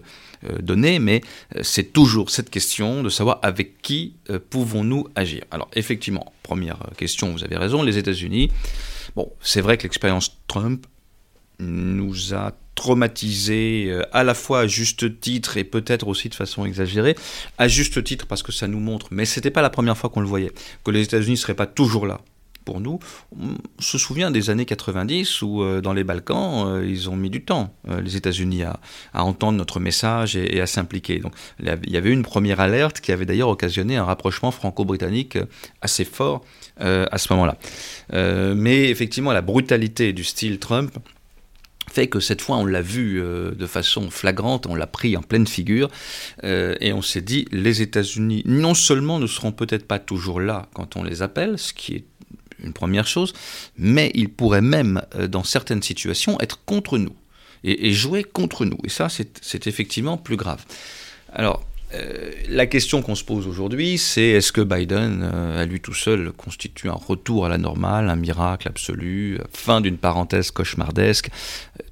[0.60, 0.98] donné.
[0.98, 1.20] Mais
[1.62, 4.14] c'est toujours cette question de savoir avec qui
[4.50, 5.44] pouvons-nous agir?
[5.50, 8.50] Alors effectivement, première question, vous avez raison, les États-Unis.
[9.14, 10.86] Bon, c'est vrai que l'expérience Trump
[11.58, 16.64] nous a traumatisé euh, à la fois à juste titre et peut-être aussi de façon
[16.64, 17.16] exagérée.
[17.58, 20.20] À juste titre parce que ça nous montre, mais c'était pas la première fois qu'on
[20.20, 20.52] le voyait,
[20.84, 22.20] que les États-Unis seraient pas toujours là
[22.64, 22.98] pour nous.
[23.38, 27.30] On se souvient des années 90 où euh, dans les Balkans, euh, ils ont mis
[27.30, 28.78] du temps, les États-Unis, à,
[29.14, 31.20] entendre notre message et, à s'impliquer.
[31.20, 35.38] Donc il y avait une première alerte qui avait d'ailleurs occasionné un rapprochement franco-britannique
[35.80, 36.44] assez fort
[36.78, 37.56] à ce moment-là.
[38.54, 40.98] mais effectivement, la brutalité du style Trump
[41.96, 45.22] fait que cette fois on l'a vu euh, de façon flagrante, on l'a pris en
[45.22, 45.88] pleine figure,
[46.44, 50.68] euh, et on s'est dit, les États-Unis non seulement ne seront peut-être pas toujours là
[50.74, 52.04] quand on les appelle, ce qui est
[52.62, 53.32] une première chose,
[53.78, 57.16] mais ils pourraient même, euh, dans certaines situations, être contre nous,
[57.64, 60.62] et, et jouer contre nous, et ça c'est effectivement plus grave.
[61.32, 65.80] Alors, euh, la question qu'on se pose aujourd'hui, c'est est-ce que Biden, euh, à lui
[65.80, 71.30] tout seul, constitue un retour à la normale, un miracle absolu, fin d'une parenthèse cauchemardesque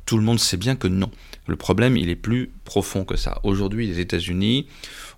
[0.06, 1.10] tout le monde sait bien que non.
[1.46, 3.40] Le problème, il est plus profond que ça.
[3.42, 4.66] Aujourd'hui, les États-Unis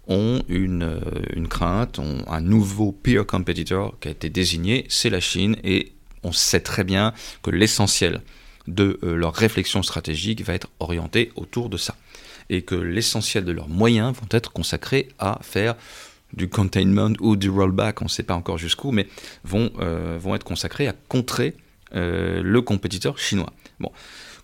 [0.09, 1.01] ont une, euh,
[1.35, 5.93] une crainte, ont un nouveau peer competitor qui a été désigné, c'est la Chine, et
[6.23, 7.13] on sait très bien
[7.43, 8.23] que l'essentiel
[8.69, 11.97] de euh, leur réflexion stratégique va être orienté autour de ça.
[12.49, 15.75] Et que l'essentiel de leurs moyens vont être consacrés à faire
[16.33, 19.09] du containment ou du rollback, on ne sait pas encore jusqu'où, mais
[19.45, 21.55] vont, euh, vont être consacrés à contrer
[21.93, 23.53] le compétiteur chinois.
[23.81, 23.91] Bon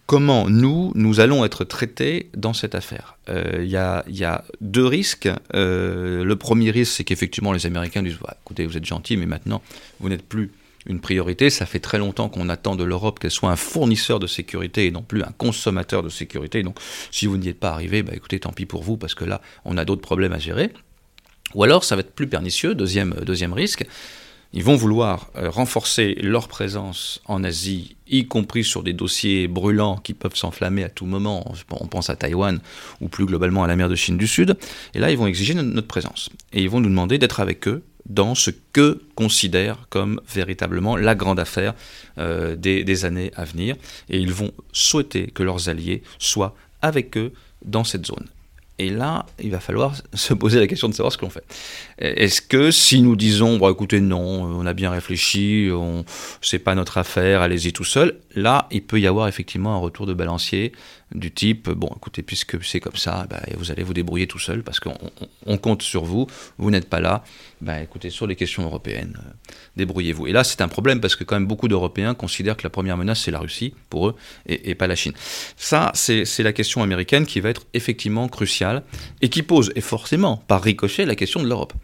[0.07, 3.17] comment nous, nous allons être traités dans cette affaire?
[3.29, 3.65] Il euh,
[4.09, 5.29] y, a, deux risques.
[5.55, 9.63] Euh, le premier risque, c'est qu'effectivement les Américains disent, écoutez, vous êtes gentils, mais maintenant,
[10.01, 10.51] vous n'êtes plus
[10.87, 11.51] une priorité.
[11.51, 14.91] Ça fait très longtemps qu'on attend de l'Europe qu'elle soit un fournisseur de sécurité et
[14.91, 16.63] non plus un consommateur de sécurité.
[16.63, 16.79] Donc,
[17.11, 19.41] si vous n'y êtes pas arrivé, bah, écoutez, tant pis pour vous, parce que là,
[19.65, 20.73] on a d'autres problèmes à gérer.
[21.55, 23.87] Ou alors, ça va être plus pernicieux, deuxième, deuxième risque,
[24.55, 29.97] ils vont vouloir euh, renforcer leur présence en Asie, y compris sur des dossiers brûlants
[29.97, 31.55] qui peuvent s'enflammer à tout moment.
[31.71, 32.61] On pense à Taïwan
[33.01, 34.59] ou plus globalement à la mer de Chine du Sud.
[34.93, 36.29] Et là, ils vont exiger notre présence.
[36.53, 41.15] Et ils vont nous demander d'être avec eux dans ce que considèrent comme véritablement la
[41.15, 41.75] grande affaire
[42.19, 43.77] euh, des, des années à venir.
[44.09, 47.33] Et ils vont souhaiter que leurs alliés soient avec eux
[47.65, 48.27] dans cette zone.
[48.79, 51.45] Et là, il va falloir se poser la question de savoir ce qu'on fait.
[51.99, 56.05] Est-ce que si nous disons, bon, écoutez, non, on a bien réfléchi, on,
[56.41, 60.07] c'est pas notre affaire, allez-y tout seul, là, il peut y avoir effectivement un retour
[60.07, 60.73] de balancier
[61.15, 64.63] du type, bon, écoutez, puisque c'est comme ça, bah, vous allez vous débrouiller tout seul
[64.63, 66.27] parce qu'on compte sur vous,
[66.59, 67.25] vous n'êtes pas là,
[67.61, 70.27] bah, écoutez, sur les questions européennes, euh, débrouillez-vous.
[70.27, 72.97] Et là, c'est un problème parce que quand même beaucoup d'Européens considèrent que la première
[72.97, 74.15] menace, c'est la Russie, pour eux,
[74.47, 75.13] et, pas la Chine.
[75.57, 78.83] Ça, c'est la question américaine qui va être effectivement cruciale
[79.21, 81.75] et qui pose, et forcément, par ricochet, la question de l'Europe.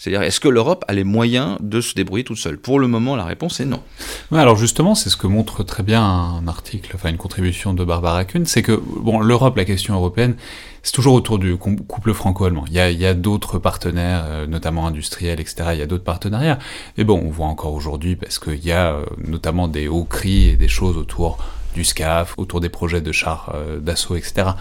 [0.00, 2.56] C'est-à-dire, est-ce que l'Europe a les moyens de se débrouiller toute seule?
[2.56, 3.82] Pour le moment, la réponse est non.
[4.32, 8.24] alors justement, c'est ce que montre très bien un article, enfin une contribution de Barbara
[8.24, 10.36] Kuhn, c'est que bon, l'Europe, la question européenne,
[10.82, 12.64] c'est toujours autour du couple franco-allemand.
[12.68, 15.68] Il y a, a d'autres partenaires, euh, notamment industriels, etc.
[15.74, 16.58] Il y a d'autres partenariats.
[16.96, 20.48] Mais bon, on voit encore aujourd'hui, parce qu'il y a euh, notamment des hauts cris
[20.48, 21.36] et des choses autour
[21.74, 24.52] du SCAF, autour des projets de chars euh, d'assaut, etc.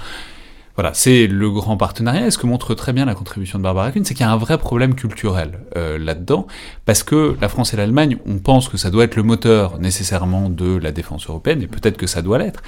[0.80, 2.28] Voilà, c'est le grand partenariat.
[2.28, 4.32] Et ce que montre très bien la contribution de Barbara Kuhn, c'est qu'il y a
[4.32, 6.48] un vrai problème culturel euh, là-dedans,
[6.86, 10.50] parce que la France et l'Allemagne, on pense que ça doit être le moteur nécessairement
[10.50, 12.64] de la défense européenne, et peut-être que ça doit l'être.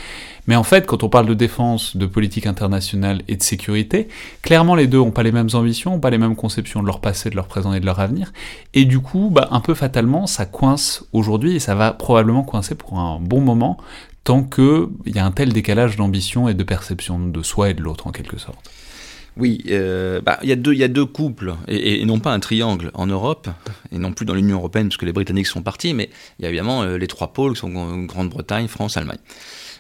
[0.46, 4.10] Mais en fait, quand on parle de défense, de politique internationale et de sécurité,
[4.42, 7.30] clairement les deux n'ont pas les mêmes ambitions, pas les mêmes conceptions de leur passé,
[7.30, 8.34] de leur présent et de leur avenir.
[8.74, 12.76] Et du coup, bah, un peu fatalement, ça coince aujourd'hui, et ça va probablement coincer
[12.76, 13.78] pour un bon moment,
[14.24, 17.82] tant qu'il y a un tel décalage d'ambition et de perception de soi et de
[17.82, 18.70] l'autre en quelque sorte.
[19.38, 23.08] Oui, euh, bah, il y, y, a deux couples, et, non pas un triangle en
[23.08, 23.48] Europe,
[23.92, 26.50] et non plus dans l'Union européenne, puisque les Britanniques sont partis, mais il y a
[26.50, 29.20] évidemment euh, les trois pôles qui sont Grande-Bretagne, France, Allemagne.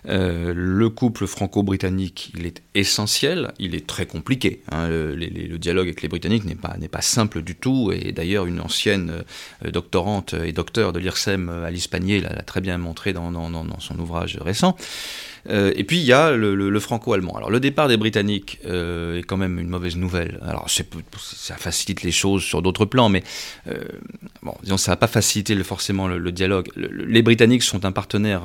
[0.07, 4.61] Euh, le couple franco-britannique, il est essentiel, il est très compliqué.
[4.71, 4.89] Hein.
[4.89, 9.23] le, dialogue avec les Britanniques n'est pas, simple du tout, et d'ailleurs une ancienne
[9.65, 14.37] euh, doctorante et docteur de l'IRSEM, Alice Panier, l'a très bien montré dans son ouvrage
[14.41, 14.75] récent.
[15.49, 17.35] Euh, et puis il y a le, franco-allemand.
[17.35, 20.39] Alors le départ des Britanniques euh, est quand même une mauvaise nouvelle.
[20.41, 23.23] Alors ça facilite les choses sur d'autres plans, mais
[23.67, 23.83] euh,
[24.43, 26.69] bon, ça va pas faciliter forcément le, dialogue.
[26.75, 28.41] les Britanniques sont un partenaire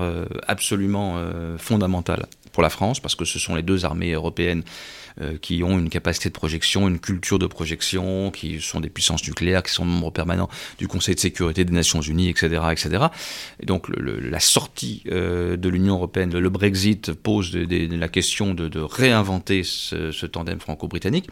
[0.46, 1.16] absolument
[1.58, 4.62] fondamental pour la France parce que ce sont les deux armées européennes
[5.22, 9.26] euh, qui ont une capacité de projection, une culture de projection, qui sont des puissances
[9.26, 12.62] nucléaires, qui sont membres permanents du Conseil de sécurité des Nations Unies, etc.
[12.70, 13.06] etc.
[13.60, 19.62] Et donc la sortie euh, de l'Union européenne, le, Brexit pose la question de, réinventer
[19.64, 21.30] ce, tandem franco-britannique.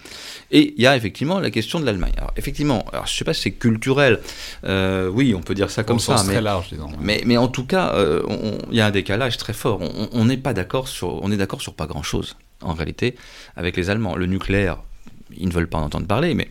[0.50, 2.14] Et il y a effectivement la question de l'Allemagne.
[2.16, 4.20] Alors effectivement, alors, je ne sais pas si c'est culturel,
[4.64, 6.88] euh, oui, on peut dire ça comme ça, mais, très large, disons.
[7.00, 7.94] mais, mais en tout cas,
[8.70, 9.80] il y a un décalage très fort.
[10.12, 13.14] On n'est pas d'accord sur, on est d'accord sur pas grand-chose en réalité,
[13.56, 14.16] avec les Allemands.
[14.16, 14.82] Le nucléaire,
[15.36, 16.50] ils ne veulent pas en entendre parler, mais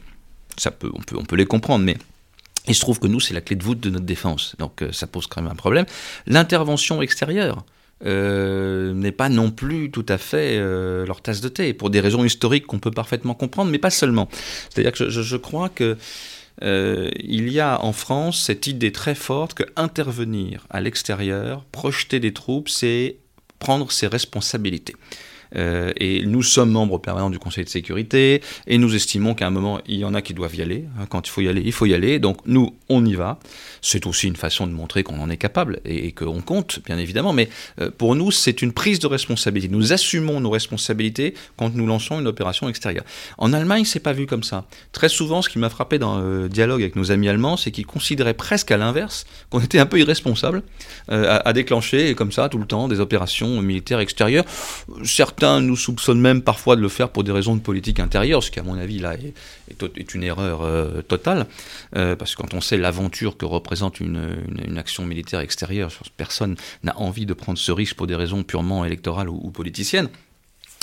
[0.57, 1.84] ça peut, on, peut, les comprendre.
[1.84, 1.97] Mais
[2.68, 4.55] il se trouve que nous, c'est la clé de voûte de notre défense.
[4.59, 5.86] Donc euh, ça pose quand même un problème.
[6.28, 7.64] L'intervention extérieure.
[8.05, 12.01] Euh, n'est pas non plus tout à fait euh, leur tasse de thé, pour des
[12.01, 14.28] raisons historiques qu'on peut parfaitement comprendre, mais pas seulement.
[14.70, 15.95] C'est-à-dire que je, crois que
[16.61, 22.34] il y a en France cette idée très forte que intervenir à l'extérieur, projeter des
[22.34, 23.20] troupes, c'est
[23.59, 24.95] prendre ses responsabilités.
[25.56, 29.80] Et nous sommes membres permanents du Conseil de sécurité, et nous estimons qu'à un moment,
[29.88, 30.86] il y en a qui doivent y aller.
[30.99, 31.06] Hein.
[31.10, 32.20] quand il faut y aller, il faut y aller.
[32.20, 33.39] Donc nous, on y va.
[33.82, 37.34] C'est aussi une façon de montrer qu'on en est capable et, qu'on compte, bien évidemment.
[37.34, 37.49] Mais
[37.97, 39.74] pour nous, c'est une prise de responsabilité.
[39.74, 43.04] Nous assumons nos responsabilités quand nous lançons une opération extérieure.
[43.38, 44.66] En Allemagne, c'est pas vu comme ça.
[44.91, 47.86] Très souvent, ce qui m'a frappé dans le dialogue avec nos amis allemands, c'est qu'ils
[47.86, 50.64] considéraient presque à l'inverse qu'on était un peu irresponsable
[51.08, 54.45] à, à, déclencher comme ça tout le temps des opérations militaires extérieures.
[55.04, 58.52] Certains nous soupçonnent même parfois de le faire pour des raisons de politique intérieure, ce
[58.52, 61.48] qui à mon avis là est, une erreur euh, totale,
[61.96, 66.98] euh, parce que quand on sait l'aventure que représente une, action militaire extérieure, personne n'a
[67.00, 70.10] envie de prendre ce risque pour des raisons purement électorales ou, politiciennes.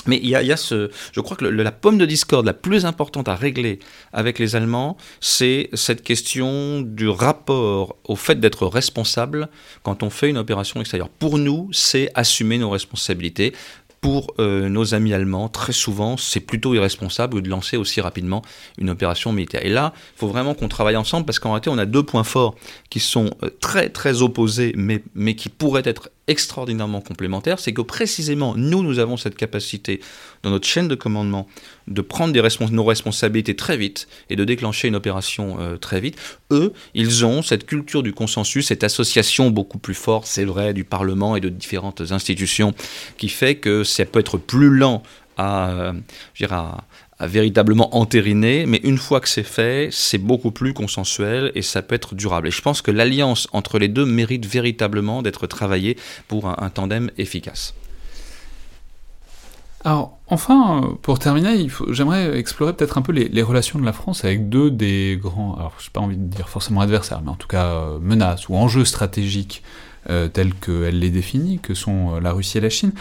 [0.07, 3.27] Mais il y, a, ce, je crois que la pomme de discorde la plus importante
[3.27, 3.77] à régler
[4.13, 9.47] avec les Allemands, c'est cette question du rapport au fait d'être responsable
[9.83, 11.09] quand on fait une opération extérieure.
[11.09, 13.53] Pour nous, c'est assumer nos responsabilités
[14.01, 18.41] pour euh, nos amis allemands, très souvent, c'est plutôt irresponsable de lancer aussi rapidement
[18.79, 19.63] une opération militaire.
[19.63, 22.23] Et là, il faut vraiment qu'on travaille ensemble parce qu'en réalité, on a deux points
[22.23, 22.55] forts
[22.89, 27.81] qui sont euh, très très opposés, mais, mais qui pourraient être extraordinairement complémentaires, c'est que
[27.81, 29.99] précisément, nous, nous avons cette capacité
[30.43, 31.47] dans notre chaîne de commandement
[31.87, 32.33] de prendre
[32.71, 36.17] nos responsabilités très vite et de déclencher une opération euh, très vite.
[36.51, 40.85] Eux, ils ont cette culture du consensus, cette association beaucoup plus forte, c'est vrai, du
[40.85, 42.73] Parlement et de différentes institutions,
[43.17, 45.03] qui fait que ça peut être plus lent
[45.37, 45.93] à, euh,
[46.49, 46.85] à,
[47.21, 51.83] à véritablement entériner, mais une fois que c'est fait, c'est beaucoup plus consensuel et ça
[51.83, 52.47] peut être durable.
[52.47, 55.97] Et je pense que l'alliance entre les deux mérite véritablement d'être travaillée
[56.27, 57.75] pour un, tandem efficace.
[59.85, 64.49] Alors, enfin, pour terminer, j'aimerais explorer peut-être un peu les, relations de la France avec
[64.49, 67.47] deux des grands, alors je n'ai pas envie de dire forcément adversaires, mais en tout
[67.47, 69.61] cas euh, menaces ou enjeux stratégiques
[70.09, 72.91] euh, tels qu'elle les définit, que sont euh, la Russie et la Chine.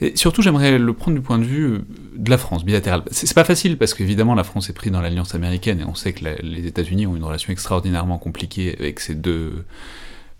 [0.00, 1.78] Et surtout, j'aimerais le prendre du point de vue euh,
[2.16, 3.02] de la France, bilatérale.
[3.12, 6.12] C'est pas facile, parce qu'évidemment, la France est prise dans l'alliance américaine, et on sait
[6.12, 9.64] que les États-Unis ont une relation extraordinairement compliquée avec ces deux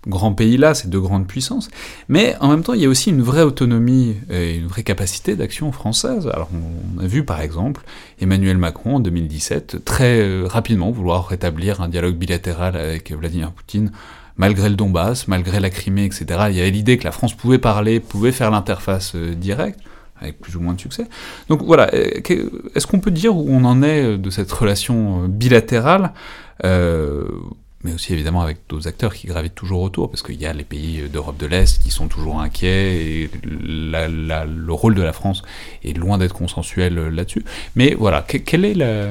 [0.09, 1.69] grands pays-là, ces deux grandes puissances.
[2.09, 5.37] Mais en même temps, il y a aussi une vraie autonomie et une vraie capacité
[5.37, 6.29] d'action française.
[6.33, 7.83] Alors, on a vu, par exemple,
[8.21, 13.93] Emmanuel Macron, en 2017, très rapidement vouloir rétablir un dialogue bilatéral avec Vladimir Poutine
[14.39, 17.59] malgré le Donbass, malgré la Crimée, etc., il y avait l'idée que la France pouvait
[17.59, 19.81] parler, pouvait faire l'interface euh, directe,
[20.21, 21.07] avec plus ou moins de succès.
[21.49, 22.21] Donc voilà, euh,
[22.75, 26.13] est-ce qu'on peut dire où on en est euh, de cette relation bilatérale
[27.85, 30.65] mais aussi évidemment avec d'autres acteurs qui gravitent toujours autour, parce qu'il y a les
[30.65, 35.43] pays d'Europe de l'Est qui sont toujours inquiets, et le rôle de la France
[35.85, 37.45] est loin d'être consensuel là-dessus.
[37.77, 39.11] Mais voilà, quelle est la,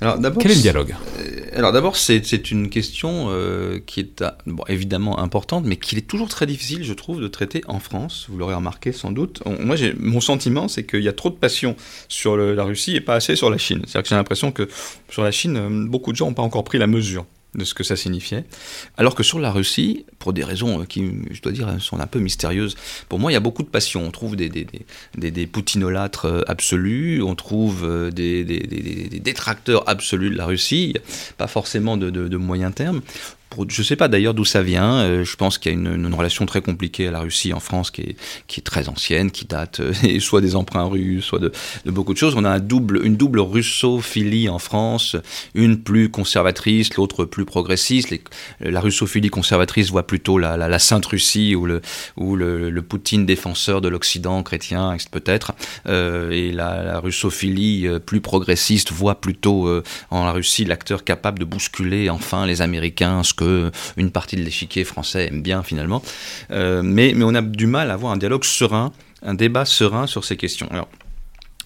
[0.00, 4.62] alors, Quel est le dialogue euh, Alors d'abord, c'est une question euh, qui est bon,
[4.68, 8.26] évidemment importante, mais qui est toujours très difficile, je trouve, de traiter en France.
[8.28, 9.42] Vous l'aurez remarqué sans doute.
[9.60, 11.76] moi, mon sentiment, c'est qu'il y a trop de passion
[12.08, 13.82] sur la Russie et pas assez sur la Chine.
[13.86, 14.68] C'est-à-dire que j'ai l'impression que
[15.08, 17.74] sur la Chine, euh, beaucoup de gens n'ont pas encore pris la mesure de ce
[17.74, 18.44] que ça signifiait.
[18.96, 22.18] Alors que sur la Russie, pour des raisons qui, je dois dire, sont un peu
[22.18, 22.76] mystérieuses,
[23.08, 24.04] pour moi, il y a beaucoup de passion.
[24.04, 24.66] On trouve des, des,
[25.16, 28.44] des, des poutinolâtres euh, absolus, on trouve euh, des,
[29.20, 30.94] détracteurs absolus de la Russie,
[31.38, 33.00] pas forcément de, de, de moyen terme
[33.68, 34.96] je ne sais pas d'ailleurs d'où ça vient.
[34.96, 37.90] Euh, je pense qu'il y a une, relation très compliquée à la Russie en France
[37.90, 41.52] qui est, très ancienne, qui date euh, soit des emprunts russes, soit de,
[41.86, 42.34] beaucoup de choses.
[42.36, 45.16] On a une double russophilie en France,
[45.54, 48.14] une plus conservatrice, l'autre plus progressiste.
[48.60, 51.80] la russophilie conservatrice voit plutôt la, la, Sainte Russie ou le,
[52.16, 55.52] ou le, le Poutine défenseur de l'Occident chrétien, peut-être.
[55.86, 59.68] Euh, et la, russophilie plus progressiste voit plutôt
[60.10, 63.45] en la Russie l'acteur capable de bousculer enfin les Américains, ce que
[63.96, 66.02] une partie de l'échiquier français aime bien finalement.
[66.50, 68.92] Euh, mais, mais on a du mal à avoir un dialogue serein,
[69.22, 70.68] un débat serein sur ces questions.
[70.70, 70.88] Alors,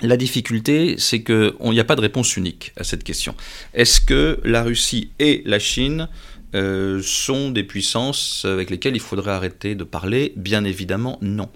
[0.03, 3.35] la difficulté, c'est qu'il n'y a pas de réponse unique à cette question.
[3.75, 6.09] Est-ce que la Russie et la Chine
[6.55, 10.33] euh, sont des puissances avec lesquelles il faudrait arrêter de parler?
[10.37, 11.51] Bien évidemment, non.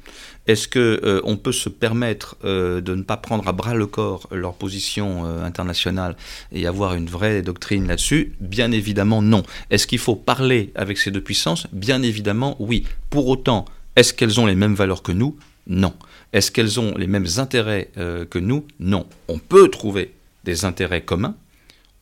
[0.46, 4.28] Est-ce qu'on euh, peut se permettre euh, de ne pas prendre à bras le corps
[4.30, 6.16] leur position internationale
[6.52, 8.34] et avoir une vraie doctrine là-dessus?
[8.40, 9.42] Bien évidemment, non.
[9.70, 11.66] Est-ce qu'il faut parler avec ces deux puissances?
[11.72, 12.84] Bien évidemment, oui.
[13.10, 13.64] Pour autant,
[13.96, 15.36] est-ce qu'elles ont les mêmes valeurs que nous?
[15.66, 15.94] Non.
[16.32, 18.66] Est-ce qu'elles ont les mêmes intérêts que nous?
[18.80, 19.06] Non.
[19.28, 20.12] On peut trouver
[20.44, 21.36] des intérêts communs.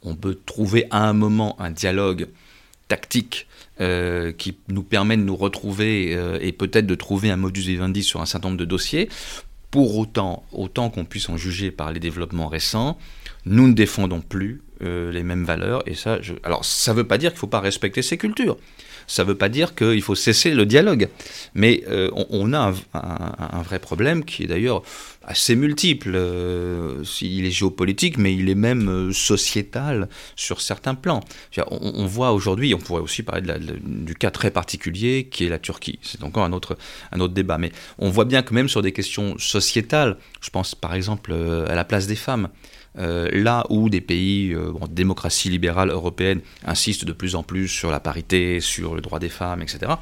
[0.03, 2.27] On peut trouver à un moment un dialogue
[2.89, 3.47] tactique
[3.81, 8.03] euh, qui nous permet de nous retrouver euh, et peut-être de trouver un modus vivendi
[8.03, 9.09] sur un certain nombre de dossiers.
[9.71, 12.99] Pour autant, autant qu'on puisse en juger par les développements récents,
[13.47, 15.83] nous ne défendons plus euh, les mêmes valeurs.
[15.87, 16.19] Et ça.
[16.43, 18.59] Alors, ça ne veut pas dire qu'il ne faut pas respecter ces cultures.
[19.07, 21.09] Ça ne veut pas dire qu'il faut cesser le dialogue.
[21.55, 24.83] Mais on, a un, vrai problème qui est d'ailleurs
[25.25, 26.19] assez multiple.
[27.21, 31.21] il est géopolitique, mais il est même sociétal sur certains plans.
[31.69, 33.53] On, voit aujourd'hui, on pourrait aussi parler
[33.85, 35.99] du cas très particulier qui est la Turquie.
[36.03, 36.77] C'est encore un autre,
[37.13, 37.59] un autre débat.
[37.59, 41.75] Mais on voit bien que même sur des questions sociétales, je pense par exemple à
[41.75, 42.49] la place des femmes,
[42.99, 47.91] euh, là où des pays, euh, démocratie libérale européenne, insistent de plus en plus sur
[47.91, 49.93] la parité, sur le droit des femmes, etc.,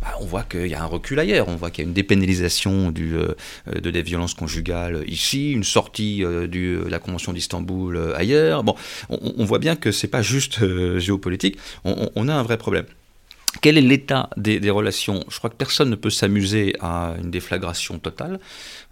[0.00, 1.48] bah, on voit qu'il y a un recul ailleurs.
[1.48, 3.34] On voit qu'il y a une dépénalisation euh,
[3.80, 8.62] de des violences conjugales ici, une sortie de la Convention d'Istanbul ailleurs.
[8.62, 8.76] Bon,
[9.08, 10.60] on, voit bien que c'est pas juste
[10.98, 11.58] géopolitique.
[11.84, 12.84] on a un vrai problème.
[13.60, 15.24] Quel est l'état des, relations?
[15.28, 18.38] Je crois que personne ne peut s'amuser à une déflagration totale.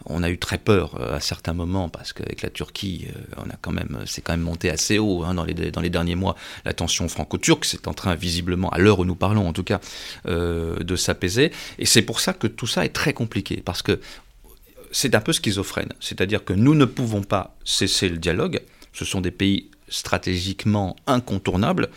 [0.06, 3.50] On a eu très peur euh, à certains moments parce qu'avec la Turquie, euh, on
[3.50, 6.16] a quand même, c'est quand même monté assez haut hein, dans, les, dans les derniers
[6.16, 6.34] mois.
[6.64, 9.80] La tension franco-turque, c'est en train visiblement, à l'heure où nous parlons en tout cas,
[10.26, 11.52] euh, de s'apaiser.
[11.78, 14.00] Et c'est pour ça que tout ça est très compliqué parce que
[14.90, 15.92] c'est un peu schizophrène.
[16.00, 18.60] C'est-à-dire que nous ne pouvons pas cesser le dialogue.
[18.92, 21.90] Ce sont des pays stratégiquement incontournables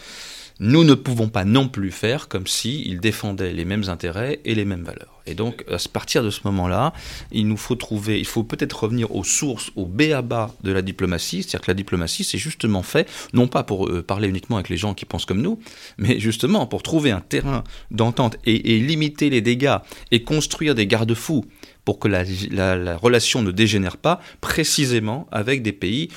[0.59, 4.65] nous ne pouvons pas non plus faire comme s'ils défendaient les mêmes intérêts et les
[4.65, 5.19] mêmes valeurs.
[5.25, 6.91] Et donc, à partir de ce moment-là,
[7.31, 10.71] il nous faut trouver, il faut peut-être revenir aux sources, au B à bas de
[10.71, 11.43] la diplomatie.
[11.43, 14.77] C'est-à-dire que la diplomatie, c'est justement fait, non pas pour euh, parler uniquement avec les
[14.77, 15.59] gens qui pensent comme nous,
[15.97, 19.77] mais justement pour trouver un terrain d'entente et, limiter les dégâts
[20.11, 21.45] et construire des garde-fous
[21.85, 26.09] pour que la relation ne dégénère pas, précisément avec des pays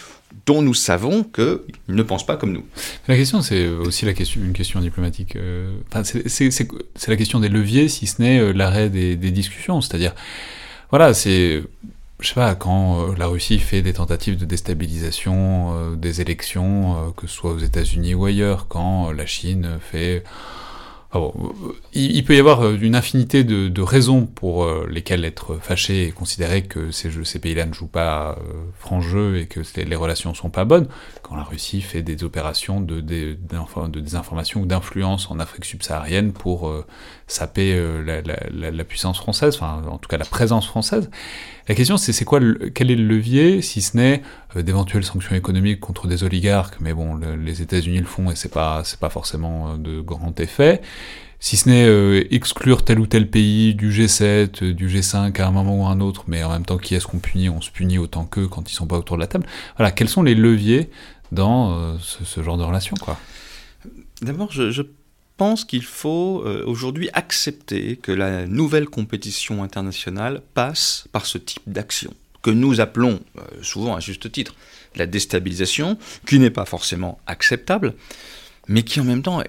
[0.47, 2.65] dont nous savons qu'ils ne pensent pas comme nous.
[3.09, 4.07] La question, c'est aussi
[4.37, 5.37] une question diplomatique.
[5.37, 5.73] Euh,
[6.27, 9.81] c'est la question des leviers, si ce n'est euh, l'arrêt des, discussions.
[9.81, 10.15] C'est-à-dire,
[10.91, 11.63] voilà, c'est,
[12.21, 17.27] je sais pas, quand euh, la Russie fait des tentatives de déstabilisation des élections, que
[17.27, 20.25] ce soit aux États-Unis ou ailleurs, quand la Chine fait
[21.15, 21.21] ah
[21.93, 26.11] il, peut y avoir euh, une infinité de, raisons pour euh, lesquelles être fâché et
[26.11, 30.49] considérer que ces, pays-là ne jouent pas euh, franc jeu et que les relations sont
[30.49, 30.89] pas bonnes.
[31.23, 36.73] Quand la Russie fait des opérations de, désinformation ou d'influence en Afrique subsaharienne pour
[37.27, 41.11] saper la, la, la, puissance française, enfin en tout cas la présence française.
[41.69, 42.41] La question c'est c'est quoi,
[42.75, 44.23] quel est le levier, si ce n'est
[44.57, 48.83] d'éventuelles sanctions économiques contre des oligarques, mais bon, les États-Unis le font et c'est pas
[48.85, 50.83] c'est pas forcément de grand effet
[51.43, 55.49] si ce n'est euh, exclure tel ou tel pays du G7, euh, du G5 à
[55.49, 57.61] un moment ou à un autre, mais en même temps, qui est-ce qu'on punit On
[57.61, 59.45] se punit autant qu'eux quand ils sont pas autour de la table.
[59.77, 60.89] Voilà, quels sont les leviers
[61.33, 63.19] dans euh, ce, genre de relation, quoi?
[64.21, 64.83] D'abord, je,
[65.37, 72.13] pense qu'il faut aujourd'hui accepter que la nouvelle compétition internationale passe par ce type d'action,
[72.43, 73.21] que nous appelons
[73.63, 74.55] souvent à juste titre
[74.97, 77.95] la déstabilisation, qui n'est pas forcément acceptable,
[78.69, 79.43] mais qui en même temps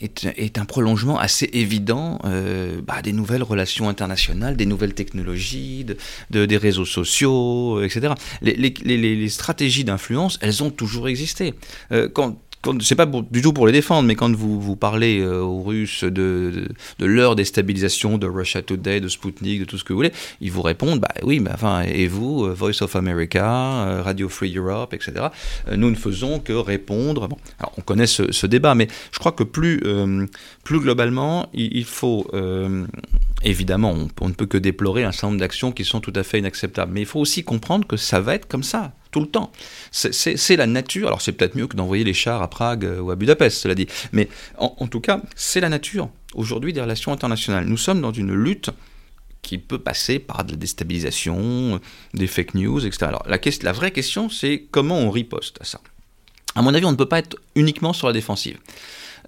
[0.00, 5.84] est, un prolongement assez évident euh, bah, des nouvelles relations internationales, des nouvelles technologies,
[6.30, 8.14] de, des réseaux sociaux, etc.
[8.42, 11.54] Les, stratégies d'influence, elles ont toujours existé.
[11.92, 12.08] Euh,
[12.80, 16.04] c'est pas du tout pour les défendre, mais quand vous, vous parlez euh, aux Russes
[16.04, 16.68] de,
[16.98, 20.62] leur déstabilisation de Russia Today, de Sputnik, de tout ce que vous voulez, ils vous
[20.62, 24.92] répondent, bah oui, mais enfin, et vous, euh, Voice of America, euh, Radio Free Europe,
[24.92, 25.26] etc.
[25.76, 27.28] nous ne faisons que répondre.
[27.28, 29.82] Bon, alors on connaît ce, débat, mais je crois que plus,
[30.64, 32.26] plus globalement, il, faut
[33.42, 36.38] évidemment, on, ne peut que déplorer un certain nombre d'actions qui sont tout à fait
[36.38, 39.52] inacceptables, mais il faut aussi comprendre que ça va être comme ça tout le temps.
[39.90, 41.08] C'est la nature.
[41.08, 43.74] Alors c'est peut-être mieux que d'envoyer les chars à Prague euh, ou à Budapest, cela
[43.74, 43.86] dit.
[44.12, 44.28] Mais
[44.58, 47.64] en, tout cas, c'est la nature aujourd'hui des relations internationales.
[47.66, 48.70] Nous sommes dans une lutte
[49.42, 51.80] qui peut passer par de la déstabilisation,
[52.12, 53.06] des fake news, etc.
[53.06, 55.80] Alors la, vraie question, c'est comment on riposte à ça?
[56.54, 58.58] À mon avis, on ne peut pas être uniquement sur la défensive.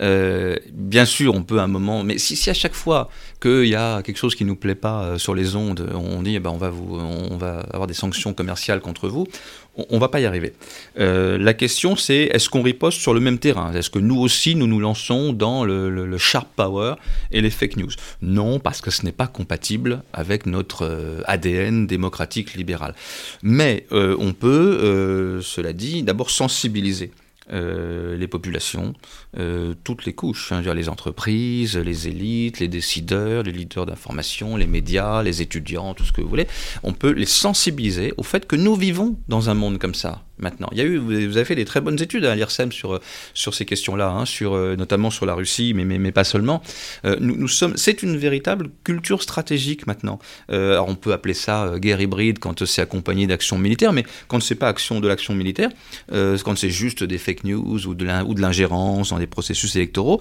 [0.01, 3.74] Euh, bien sûr, on peut à un moment, mais si, à chaque fois qu'il y
[3.74, 6.51] a quelque chose qui nous plaît pas euh, sur les ondes, on dit eh ben,
[6.51, 9.27] on va avoir des sanctions commerciales contre vous,
[9.76, 10.52] on, ne va pas y arriver.
[10.98, 13.72] Euh, la question c'est est-ce qu'on riposte sur le même terrain?
[13.72, 16.94] Est-ce que nous aussi nous nous lançons dans le, sharp power
[17.32, 17.90] et les fake news?
[18.22, 22.94] Non, parce que ce n'est pas compatible avec notre ADN démocratique libéral.
[23.42, 27.12] Mais on peut, cela dit, d'abord sensibiliser.
[27.52, 28.94] Euh, les populations,
[29.36, 34.68] euh, toutes les couches, hein, les entreprises, les élites, les décideurs, les leaders d'information, les
[34.68, 36.47] médias, les étudiants, tout ce que vous voulez.
[36.85, 40.68] On peut les sensibiliser au fait que nous vivons dans un monde comme ça maintenant.
[40.72, 43.00] Il y a eu, vous avez fait des très bonnes études à l'IRSEM sur,
[43.34, 46.62] sur ces questions-là, hein, sur, euh, notamment sur la Russie, mais, mais, pas seulement.
[47.04, 50.18] nous, nous sommes, c'est une véritable culture stratégique maintenant.
[50.48, 54.56] alors on peut appeler ça guerre hybride quand c'est accompagné d'actions militaires, mais quand c'est
[54.56, 55.70] pas action de l'action militaire,
[56.10, 60.20] quand c'est juste des fake news ou de l'ingérence dans des processus électoraux,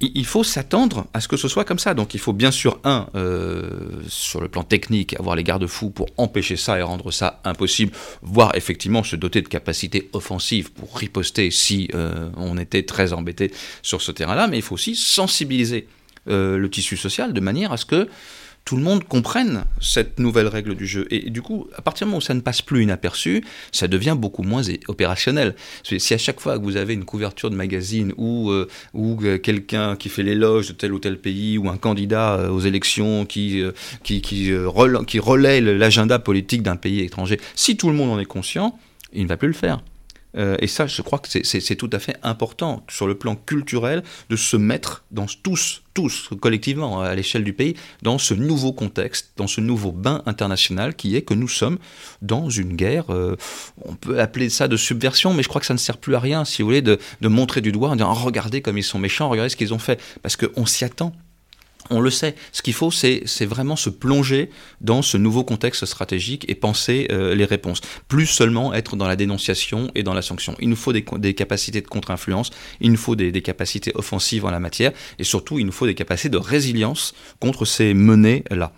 [0.00, 1.94] il faut s'attendre à ce que ce soit comme ça.
[1.94, 3.70] Donc il faut bien sûr, un, euh,
[4.08, 7.92] sur le plan technique, avoir les garde-fous pour empêcher ça et rendre ça impossible,
[8.22, 13.52] voire effectivement se doter de capacités offensives pour riposter si euh, on était très embêté
[13.82, 14.46] sur ce terrain-là.
[14.46, 15.88] Mais il faut aussi sensibiliser
[16.28, 18.08] euh, le tissu social de manière à ce que
[18.64, 21.06] tout le monde comprenne cette nouvelle règle du jeu.
[21.10, 24.16] Et, du coup, à partir du moment où ça ne passe plus inaperçu, ça devient
[24.16, 25.54] beaucoup moins opérationnel.
[25.82, 29.38] Si à chaque fois que vous avez une couverture de magazine ou, euh, ou euh,
[29.38, 33.26] quelqu'un qui fait l'éloge de tel ou tel pays ou un candidat euh, aux élections
[33.26, 33.62] qui,
[34.02, 34.52] qui, qui,
[35.06, 38.78] qui relaie l'agenda politique d'un pays étranger, si tout le monde en est conscient,
[39.12, 39.82] il ne va plus le faire.
[40.36, 44.02] Euh, et ça, je crois que c'est tout à fait important sur le plan culturel
[44.30, 49.32] de se mettre dans tous, tous collectivement à l'échelle du pays, dans ce nouveau contexte,
[49.36, 51.78] dans ce nouveau bain international qui est que nous sommes
[52.22, 53.10] dans une guerre.
[53.10, 53.36] Euh,
[53.84, 56.20] on peut appeler ça de subversion, mais je crois que ça ne sert plus à
[56.20, 59.28] rien, si vous voulez, de, montrer du doigt en disant regardez comme ils sont méchants,
[59.28, 61.12] regardez ce qu'ils ont fait, parce qu'on s'y attend
[61.92, 62.34] on le sait.
[62.52, 64.50] Ce qu'il faut, c'est vraiment se plonger
[64.80, 67.80] dans ce nouveau contexte stratégique et penser euh, les réponses.
[68.08, 70.56] Plus seulement être dans la dénonciation et dans la sanction.
[70.60, 71.02] Il nous faut des,
[71.34, 72.50] capacités de contre-influence,
[72.80, 75.94] il nous faut des, capacités offensives en la matière, et surtout, il nous faut des
[75.94, 78.72] capacités de résilience contre ces menées-là.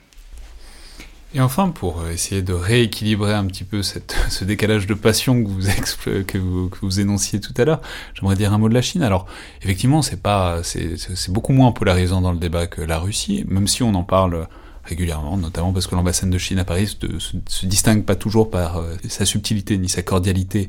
[1.37, 3.83] Et enfin, pour essayer de rééquilibrer un petit peu
[4.29, 7.81] ce décalage de passion que vous énonciez tout à l'heure,
[8.15, 9.03] j'aimerais dire un mot de la Chine.
[9.03, 9.27] Alors,
[9.61, 13.83] effectivement, c'est pas, c'est beaucoup moins polarisant dans le débat que la Russie, même si
[13.83, 14.47] on en parle
[14.85, 18.77] régulièrement, notamment parce que l'ambassade de Chine à Paris se, se, distingue pas toujours par
[18.77, 20.69] euh, sa subtilité ni sa cordialité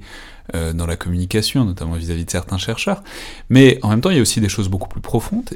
[0.56, 3.04] euh, dans la communication, notamment vis-à-vis -vis de certains chercheurs.
[3.50, 5.50] Mais en même temps, il y a aussi des choses beaucoup plus profondes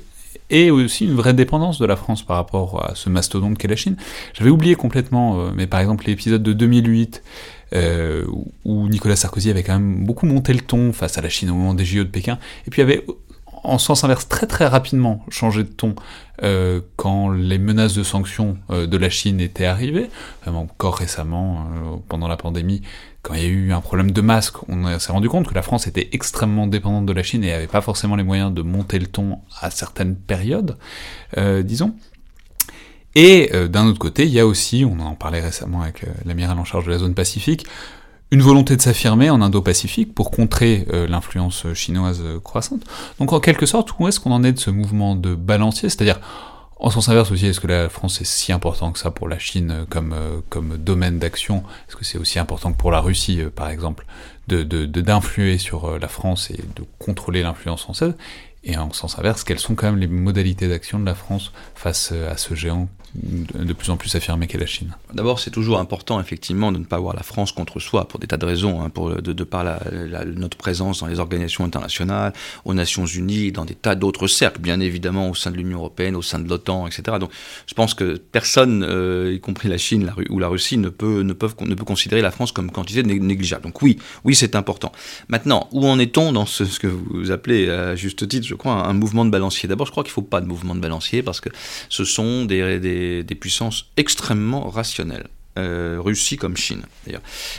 [0.50, 3.76] et aussi une vraie dépendance de la France par rapport à ce mastodonte qu'est la
[3.76, 3.96] Chine.
[4.34, 7.24] J'avais oublié complètement, euh, mais par exemple l'épisode de 2008,
[7.74, 8.26] euh,
[8.66, 11.56] où Nicolas Sarkozy avait quand même beaucoup monté le ton face à la Chine au
[11.56, 13.06] moment des JO de Pékin, et puis avait
[13.64, 15.96] en sens inverse très très rapidement changé de ton
[16.44, 20.10] euh, quand les menaces de sanctions euh, de la Chine étaient arrivées,
[20.48, 22.82] encore récemment euh, pendant la pandémie,
[23.22, 25.62] quand il y a eu un problème de masque, on s'est rendu compte que la
[25.62, 29.00] France était extrêmement dépendante de la Chine et avait pas forcément les moyens de monter
[29.00, 30.78] le ton à certaines périodes,
[31.38, 31.96] disons.
[33.16, 36.64] Et d'un autre côté, il y a aussi, on en parlait récemment avec l'amiral en
[36.64, 37.66] charge de la zone Pacifique,
[38.32, 42.84] une volonté de s'affirmer en Indo-Pacifique pour contrer euh, l'influence chinoise croissante.
[43.20, 45.90] Donc en quelque sorte, où est-ce qu'on en est de ce mouvement de balancier?
[45.90, 46.20] C'est-à-dire,
[46.80, 49.40] en sens inverse aussi, est-ce que la France est si important que ça pour la
[49.40, 51.64] Chine comme, euh, comme domaine d'action?
[51.88, 54.06] Est-ce que c'est aussi important que pour la Russie, euh, par exemple,
[54.48, 58.16] de, d'influer sur la France et de contrôler l'influence française?
[58.64, 62.12] Et en sens inverse, quelles sont quand même les modalités d'action de la France face
[62.12, 66.20] à ce géant de plus en plus affirmé qu'est la Chine D'abord, c'est toujours important,
[66.22, 68.92] effectivement, de ne pas voir la France contre soi, pour des tas de raisons, hein,
[69.22, 69.66] de, par
[70.36, 72.34] notre présence dans les organisations internationales,
[72.66, 76.16] aux Nations Unies, dans des tas d'autres cercles, bien évidemment, au sein de l'Union Européenne,
[76.16, 77.18] au sein de l'OTAN, etc.
[77.20, 77.32] Donc,
[77.66, 81.34] je pense que personne, euh, y compris la Chine ou la Russie, ne peut, ne,
[81.34, 81.50] peut
[81.86, 83.64] considérer la France comme quantité négligeable.
[83.64, 84.92] Donc oui, oui, c'est important.
[85.28, 88.94] Maintenant, où en est-on dans ce, que vous appelez, à juste titre, je crois, un,
[88.94, 89.68] mouvement de balancier?
[89.68, 91.50] D'abord, je crois qu'il ne faut pas de mouvement de balancier, parce que
[91.90, 92.62] ce sont des
[93.24, 95.28] des, puissances extrêmement rationnelles.
[95.58, 96.84] Euh, Russie comme Chine.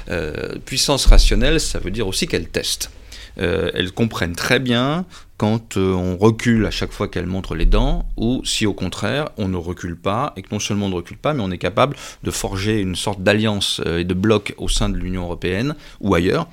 [0.09, 2.91] Euh, puissance rationnelle, ça veut dire aussi qu'elles testent.
[3.39, 5.05] Euh, elles comprennent très bien
[5.37, 9.49] quand on recule à chaque fois qu'elles montrent les dents, ou si au contraire on
[9.49, 11.97] ne recule pas, et que non seulement on ne recule pas, mais on est capable
[12.23, 16.49] de forger une sorte d'alliance et de bloc au sein de l'Union européenne ou ailleurs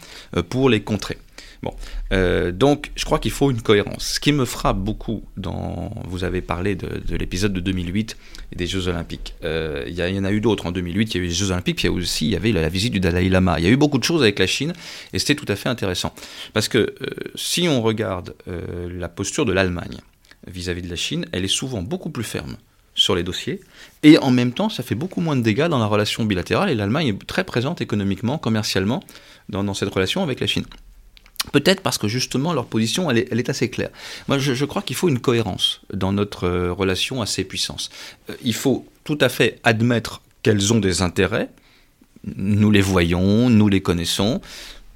[0.49, 1.17] pour les contrer.
[1.63, 1.73] Bon,
[2.11, 4.13] euh, donc je crois qu'il faut une cohérence.
[4.13, 5.23] Ce qui me frappe beaucoup
[6.07, 8.17] vous avez parlé de, l'épisode de 2008
[8.51, 9.35] et des Jeux Olympiques.
[9.43, 11.13] Euh, il y, en a eu d'autres en 2008.
[11.13, 12.69] Il y a eu les Jeux Olympiques, puis il y a aussi y avait la,
[12.69, 13.59] visite du Dalai Lama.
[13.59, 14.73] Il y a eu beaucoup de choses avec la Chine
[15.13, 16.13] et c'était tout à fait intéressant
[16.53, 16.93] parce que euh,
[17.35, 19.97] si on regarde la posture de l'Allemagne
[20.47, 22.57] vis-à-vis de la Chine, elle est souvent beaucoup plus ferme
[22.95, 23.61] sur les dossiers,
[24.01, 26.75] et en même temps, ça fait beaucoup moins de dégâts dans la relation bilatérale, et
[26.75, 29.03] l'Allemagne est très présente économiquement, commercialement,
[29.49, 30.65] dans cette relation avec la Chine.
[31.51, 33.89] Peut-être parce que justement leur position, elle est, assez claire.
[34.27, 37.89] Moi, je, crois qu'il faut une cohérence dans notre euh, relation à ces puissances.
[38.29, 41.49] Euh, il faut tout à fait admettre qu'elles ont des intérêts.
[42.35, 44.41] Nous les voyons, nous les connaissons.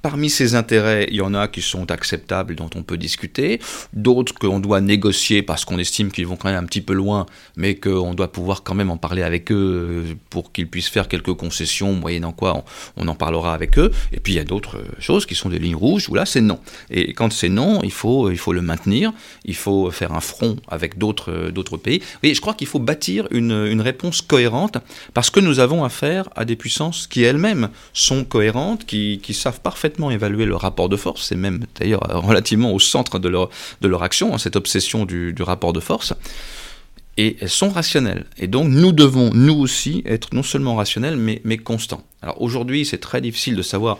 [0.02, 3.60] Parmi ces intérêts, il y en a qui sont acceptables, dont on peut discuter,
[3.94, 7.28] d'autres qu'on doit négocier parce qu'on estime qu'ils vont quand même un petit peu loin,
[7.56, 11.08] mais qu'on doit pouvoir quand même en parler avec eux euh, pour qu'ils puissent faire
[11.08, 12.64] quelques concessions, moyennant quoi
[12.98, 13.92] on, en parlera avec eux.
[14.12, 16.26] Et puis il y a d'autres euh, choses qui sont des lignes rouges où là
[16.26, 16.60] c'est non.
[16.90, 19.14] Et quand c'est non, il faut, il faut le maintenir,
[19.46, 22.02] il faut faire un front avec d'autres euh, pays.
[22.24, 24.80] Et je crois qu'il faut bâtir une, une réponse cohérente
[25.14, 29.91] parce que nous avons affaire à des puissances qui elles-mêmes sont cohérentes, qui savent parfaitement
[29.92, 33.50] complètement évalué le rapport de force, c'est même d'ailleurs relativement au centre de leur,
[33.82, 36.14] de leur action, hein, cette obsession du, rapport de force
[37.18, 38.26] et elles sont rationnelles.
[38.38, 42.04] Et donc nous devons, nous aussi, être non seulement rationnels, mais, mais constants.
[42.22, 44.00] Alors aujourd'hui, c'est très difficile de savoir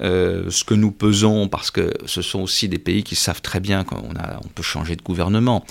[0.00, 3.60] euh, ce que nous pesons, parce que ce sont aussi des pays qui savent très
[3.60, 5.64] bien qu'on on peut changer de gouvernement,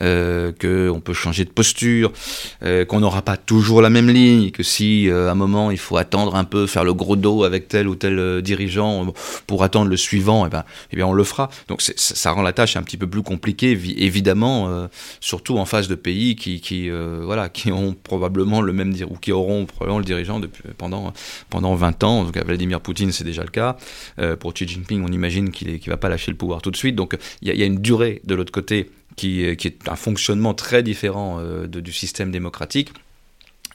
[0.00, 2.12] euh, qu'on peut changer de posture,
[2.62, 5.96] euh, qu'on n'aura pas toujours la même ligne, que si à un moment il faut
[5.96, 9.12] attendre un peu, faire le gros dos avec tel ou tel dirigeant
[9.46, 11.50] pour attendre le suivant, et eh ben, eh bien on le fera.
[11.68, 14.88] Donc ça rend la tâche un petit peu plus compliquée, évidemment,
[15.20, 19.32] surtout en face de pays qui, qui voilà, qui ont probablement le même ou qui
[19.32, 21.12] auront probablement le dirigeant depuis, pendant
[21.50, 22.24] pendant 20 ans.
[22.24, 23.67] Donc Vladimir Poutine, c'est déjà le cas.
[24.18, 26.76] Euh, pour Xi Jinping, on imagine qu'il ne va pas lâcher le pouvoir tout de
[26.76, 26.94] suite.
[26.94, 30.82] Donc il y, a une durée de l'autre côté qui, euh, est un fonctionnement très
[30.82, 32.90] différent euh, du système démocratique.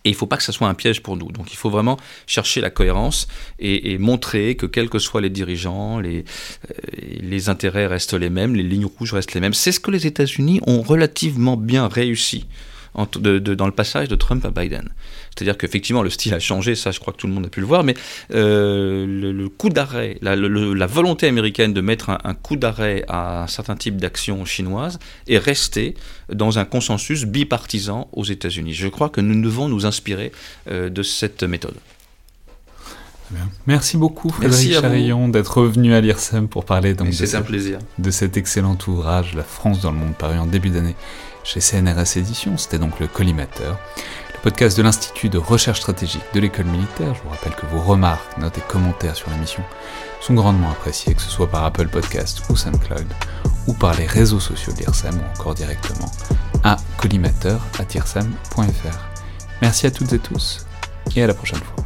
[0.06, 1.32] Et il ne faut pas que ce soit un piège pour nous.
[1.32, 1.98] Donc il faut vraiment
[2.28, 8.30] chercher la cohérence et, montrer que quels que soient les dirigeants, les intérêts restent les
[8.30, 9.54] mêmes, les lignes rouges restent les mêmes.
[9.54, 12.48] C'est ce que les États-Unis ont relativement bien réussi
[12.96, 14.90] dans le passage de Trump à Biden.
[15.36, 17.60] C'est-à-dire qu'effectivement, le style a changé, ça je crois que tout le monde a pu
[17.60, 17.96] le voir, mais
[18.34, 23.48] euh, le, coup d'arrêt, la, la, volonté américaine de mettre un, coup d'arrêt à un
[23.48, 25.96] certain type d'action chinoise est restée
[26.32, 28.74] dans un consensus bipartisan aux États-Unis.
[28.74, 30.32] Je crois que nous devons nous inspirer
[30.70, 31.76] euh, de cette méthode.
[33.66, 37.80] Merci beaucoup Frédéric Charillon d'être revenu à l'IRSEM pour parler donc de, un plaisir.
[37.98, 40.96] de cet excellent ouvrage La France dans le monde paru en début d'année
[41.44, 42.58] chez CNRS Éditions.
[42.58, 43.78] C'était donc le collimateur
[44.44, 47.16] podcast de l'Institut de recherche stratégique de l'école militaire.
[47.16, 49.64] Je vous rappelle que vos remarques, notes et commentaires sur l'émission
[50.20, 53.08] sont grandement appréciés, que ce soit par Apple Podcast ou SoundCloud,
[53.68, 56.12] ou par les réseaux sociaux de ou encore directement
[56.66, 59.00] à collimateur.irsam.fr.
[59.62, 60.66] Merci à toutes et tous,
[61.16, 61.86] et à la prochaine fois.